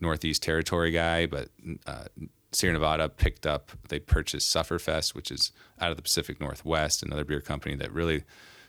Northeast 0.00 0.42
Territory 0.42 0.90
guy, 0.90 1.26
but 1.26 1.48
uh, 1.86 2.04
Sierra 2.52 2.74
Nevada 2.74 3.08
picked 3.08 3.46
up, 3.46 3.70
they 3.88 3.98
purchased 3.98 4.54
Sufferfest, 4.54 5.14
which 5.14 5.30
is 5.30 5.52
out 5.80 5.90
of 5.90 5.96
the 5.96 6.02
Pacific 6.02 6.40
Northwest, 6.40 7.02
another 7.02 7.24
beer 7.24 7.40
company 7.40 7.74
that 7.76 7.92
really 7.92 8.24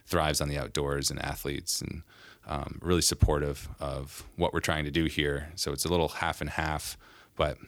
thrives 0.06 0.40
on 0.40 0.48
the 0.48 0.58
outdoors 0.58 1.10
and 1.10 1.22
athletes 1.22 1.80
and 1.80 2.02
um, 2.46 2.78
really 2.82 3.02
supportive 3.02 3.68
of 3.78 4.24
what 4.36 4.52
we're 4.52 4.60
trying 4.60 4.84
to 4.84 4.90
do 4.90 5.04
here. 5.04 5.50
So 5.54 5.72
it's 5.72 5.84
a 5.84 5.88
little 5.88 6.08
half 6.08 6.40
and 6.40 6.50
half, 6.50 6.96
but 7.36 7.58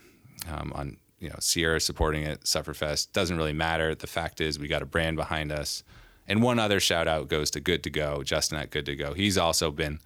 um, 0.50 0.72
on 0.74 0.96
you 1.18 1.28
know 1.28 1.36
Sierra 1.38 1.80
supporting 1.80 2.22
it, 2.22 2.42
Sufferfest 2.42 3.12
doesn't 3.12 3.36
really 3.36 3.52
matter. 3.52 3.94
The 3.94 4.06
fact 4.06 4.40
is 4.40 4.58
we 4.58 4.68
got 4.68 4.82
a 4.82 4.86
brand 4.86 5.16
behind 5.16 5.52
us. 5.52 5.84
And 6.26 6.42
one 6.42 6.58
other 6.58 6.80
shout 6.80 7.08
out 7.08 7.28
goes 7.28 7.50
to 7.52 7.60
Good 7.60 7.82
to 7.84 7.90
Go, 7.90 8.22
Justin 8.22 8.58
at 8.58 8.70
Good 8.70 8.86
to 8.86 8.96
Go. 8.96 9.14
He's 9.14 9.36
also 9.36 9.70
been 9.70 10.00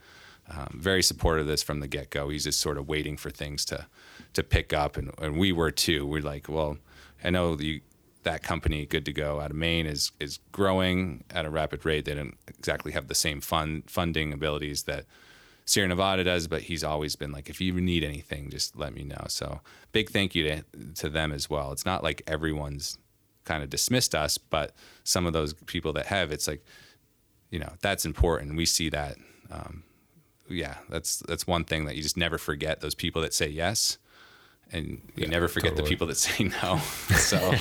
um, 0.51 0.79
very 0.79 1.03
supportive 1.03 1.43
of 1.43 1.47
this 1.47 1.63
from 1.63 1.81
the 1.81 1.89
get 1.89 2.11
go. 2.11 2.29
He's 2.29 2.45
just 2.45 2.61
sort 2.61 2.79
of 2.79 2.89
waiting 2.89 3.17
for 3.17 3.31
things 3.31 3.65
to 3.67 3.87
to 4.35 4.43
pick 4.43 4.73
up, 4.73 4.97
and, 4.97 5.13
and 5.19 5.39
we 5.39 5.53
were 5.53 5.71
too. 5.71 6.07
We're 6.07 6.23
like, 6.23 6.49
well, 6.49 6.79
I 7.23 7.31
know 7.31 7.57
that 8.25 8.43
company, 8.43 8.85
Good 8.85 9.05
to 9.07 9.13
Go, 9.13 9.41
out 9.41 9.51
of 9.51 9.57
Maine, 9.57 9.87
is 9.87 10.13
is 10.21 10.39
growing 10.53 11.25
at 11.31 11.45
a 11.45 11.51
rapid 11.51 11.85
rate. 11.85 12.05
They 12.05 12.15
don't 12.15 12.37
exactly 12.49 12.93
have 12.93 13.09
the 13.09 13.15
same 13.15 13.41
fund 13.41 13.85
funding 13.87 14.33
abilities 14.33 14.83
that 14.85 15.05
Sierra 15.65 15.89
Nevada 15.89 16.25
does, 16.25 16.47
but 16.47 16.63
he's 16.63 16.85
always 16.85 17.17
been 17.17 17.33
like, 17.33 17.49
if 17.49 17.61
you 17.61 17.73
need 17.81 18.05
anything, 18.05 18.51
just 18.51 18.77
let 18.77 18.95
me 18.95 19.05
know. 19.05 19.25
So 19.29 19.61
big 19.93 20.11
thank 20.11 20.35
you 20.35 20.45
to 20.45 20.63
to 20.97 21.09
them 21.09 21.33
as 21.33 21.49
well. 21.49 21.73
It's 21.73 21.87
not 21.87 22.03
like 22.03 22.23
everyone's 22.27 22.99
kind 23.45 23.63
of 23.63 23.71
dismissed 23.71 24.15
us, 24.15 24.37
but 24.37 24.75
some 25.05 25.27
of 25.27 25.33
those 25.33 25.53
people 25.53 25.93
that 25.95 26.07
have, 26.07 26.33
it's 26.33 26.49
like, 26.49 26.65
you 27.51 27.59
know, 27.59 27.73
that's 27.83 28.05
important. 28.07 28.57
We 28.57 28.67
see 28.67 28.89
that. 28.91 29.17
Um, 29.51 29.85
yeah, 30.49 30.77
that's 30.89 31.19
that's 31.21 31.47
one 31.47 31.65
thing 31.65 31.87
that 31.87 31.97
you 31.97 32.03
just 32.03 32.17
never 32.17 32.39
forget. 32.39 32.81
Those 32.81 32.95
people 32.95 33.23
that 33.23 33.35
say 33.35 33.49
yes, 33.49 33.99
and 34.73 35.01
you 35.17 35.27
never 35.27 35.49
forget 35.49 35.73
totally. 35.73 35.85
the 35.85 35.89
people 35.89 36.07
that 36.09 36.17
say 36.17 36.45
no. 36.45 36.81
So 37.17 37.55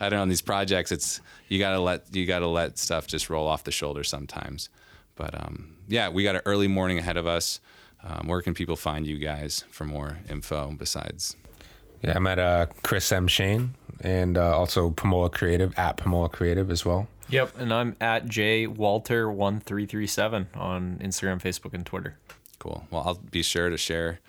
I 0.00 0.08
don't 0.08 0.12
know. 0.12 0.22
On 0.22 0.28
these 0.28 0.42
projects, 0.42 0.92
it's 0.92 1.20
you 1.48 1.58
gotta 1.58 1.80
let 1.80 2.04
you 2.14 2.26
gotta 2.26 2.46
let 2.46 2.78
stuff 2.78 3.06
just 3.06 3.30
roll 3.30 3.48
off 3.48 3.64
the 3.64 3.72
shoulder 3.72 4.04
sometimes. 4.04 4.68
But 5.16 5.34
um, 5.34 5.76
yeah, 5.88 6.08
we 6.08 6.22
got 6.22 6.36
an 6.36 6.42
early 6.44 6.68
morning 6.68 6.98
ahead 6.98 7.16
of 7.16 7.26
us. 7.26 7.60
Um, 8.04 8.26
where 8.26 8.42
can 8.42 8.54
people 8.54 8.76
find 8.76 9.06
you 9.06 9.18
guys 9.18 9.64
for 9.70 9.84
more 9.84 10.18
info 10.28 10.74
besides? 10.76 11.36
Yeah, 12.02 12.14
I'm 12.16 12.26
at 12.26 12.38
uh, 12.38 12.66
Chris 12.82 13.12
M. 13.12 13.28
Shane 13.28 13.74
and 14.00 14.36
uh, 14.36 14.56
also 14.56 14.90
Pomola 14.90 15.30
Creative 15.32 15.76
at 15.78 15.96
Pomola 15.96 16.30
Creative 16.30 16.70
as 16.70 16.84
well. 16.84 17.06
Yep, 17.32 17.58
and 17.58 17.72
I'm 17.72 17.96
at 17.98 18.26
J 18.26 18.66
Walter 18.66 19.30
one 19.32 19.58
three 19.58 19.86
three 19.86 20.06
seven 20.06 20.48
on 20.52 20.98
Instagram, 21.02 21.40
Facebook, 21.40 21.72
and 21.72 21.86
Twitter. 21.86 22.18
Cool. 22.58 22.86
Well, 22.90 23.02
I'll 23.06 23.14
be 23.14 23.42
sure 23.42 23.70
to 23.70 23.78
share 23.78 24.20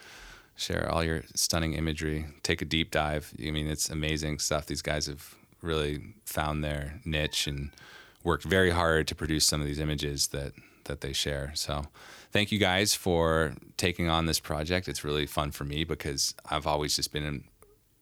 share 0.55 0.89
all 0.89 1.03
your 1.03 1.23
stunning 1.35 1.73
imagery. 1.73 2.27
Take 2.43 2.61
a 2.61 2.65
deep 2.65 2.91
dive. 2.91 3.33
I 3.45 3.51
mean, 3.51 3.67
it's 3.67 3.89
amazing 3.89 4.39
stuff. 4.39 4.67
These 4.67 4.81
guys 4.81 5.07
have 5.07 5.35
really 5.61 6.13
found 6.25 6.63
their 6.63 7.01
niche 7.03 7.45
and 7.45 7.71
worked 8.23 8.45
very 8.45 8.69
hard 8.69 9.05
to 9.09 9.15
produce 9.15 9.45
some 9.45 9.59
of 9.59 9.67
these 9.67 9.79
images 9.79 10.27
that 10.27 10.53
that 10.85 11.01
they 11.01 11.11
share. 11.11 11.51
So, 11.55 11.87
thank 12.31 12.53
you 12.53 12.57
guys 12.57 12.95
for 12.95 13.53
taking 13.75 14.07
on 14.07 14.27
this 14.27 14.39
project. 14.39 14.87
It's 14.87 15.03
really 15.03 15.25
fun 15.25 15.51
for 15.51 15.65
me 15.65 15.83
because 15.83 16.35
I've 16.49 16.65
always 16.65 16.95
just 16.95 17.11
been 17.11 17.25
in 17.25 17.43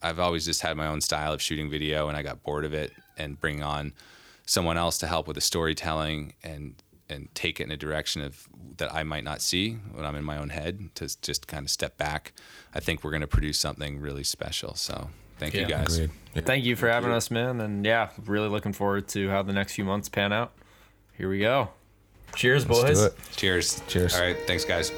I've 0.04 0.20
always 0.20 0.46
just 0.46 0.62
had 0.62 0.78
my 0.78 0.86
own 0.86 1.02
style 1.02 1.34
of 1.34 1.42
shooting 1.42 1.72
video 1.72 2.08
and 2.08 2.16
I 2.16 2.22
got 2.22 2.44
bored 2.44 2.66
of 2.66 2.74
it 2.76 2.94
and 3.18 3.42
bring 3.42 3.64
on 3.64 3.94
someone 4.52 4.78
else 4.78 4.98
to 4.98 5.08
help 5.08 5.28
with 5.28 5.36
the 5.36 5.42
storytelling 5.42 6.34
and 6.44 6.76
and 7.10 7.34
take 7.34 7.60
it 7.60 7.64
in 7.64 7.72
a 7.72 7.78
direction 7.78 8.22
of 8.22 8.48
that 8.78 8.94
I 8.94 9.04
might 9.04 9.24
not 9.24 9.42
see 9.42 9.74
when 9.94 10.06
I'm 10.06 10.16
in 10.16 10.24
my 10.24 10.38
own 10.38 10.50
head 10.50 10.90
to 10.96 11.22
just 11.22 11.48
kind 11.48 11.66
of 11.66 11.70
step 11.70 11.98
back. 11.98 12.34
I 12.74 12.80
think 12.80 13.04
we're 13.04 13.12
going 13.12 13.22
to 13.22 13.28
produce 13.28 13.60
something 13.60 14.00
really 14.00 14.24
special. 14.24 14.76
So 14.76 15.10
thank 15.38 15.54
you 15.54 15.66
guys. 15.66 16.00
Yeah. 16.00 16.08
Thank 16.42 16.66
you 16.66 16.76
for 16.76 16.90
having 16.90 17.12
us, 17.12 17.30
man. 17.30 17.60
And 17.62 17.86
yeah, 17.86 18.10
really 18.26 18.50
looking 18.50 18.74
forward 18.74 19.08
to 19.10 19.30
how 19.30 19.42
the 19.42 19.54
next 19.54 19.74
few 19.74 19.86
months 19.86 20.10
pan 20.10 20.32
out. 20.34 20.54
Here 21.18 21.30
we 21.30 21.40
go. 21.40 21.70
Cheers, 22.36 22.68
Let's 22.68 23.00
boys. 23.00 23.10
Cheers. 23.36 23.82
Cheers. 23.88 24.16
All 24.16 24.22
right. 24.22 24.38
Thanks, 24.48 24.66
guys. 24.66 24.92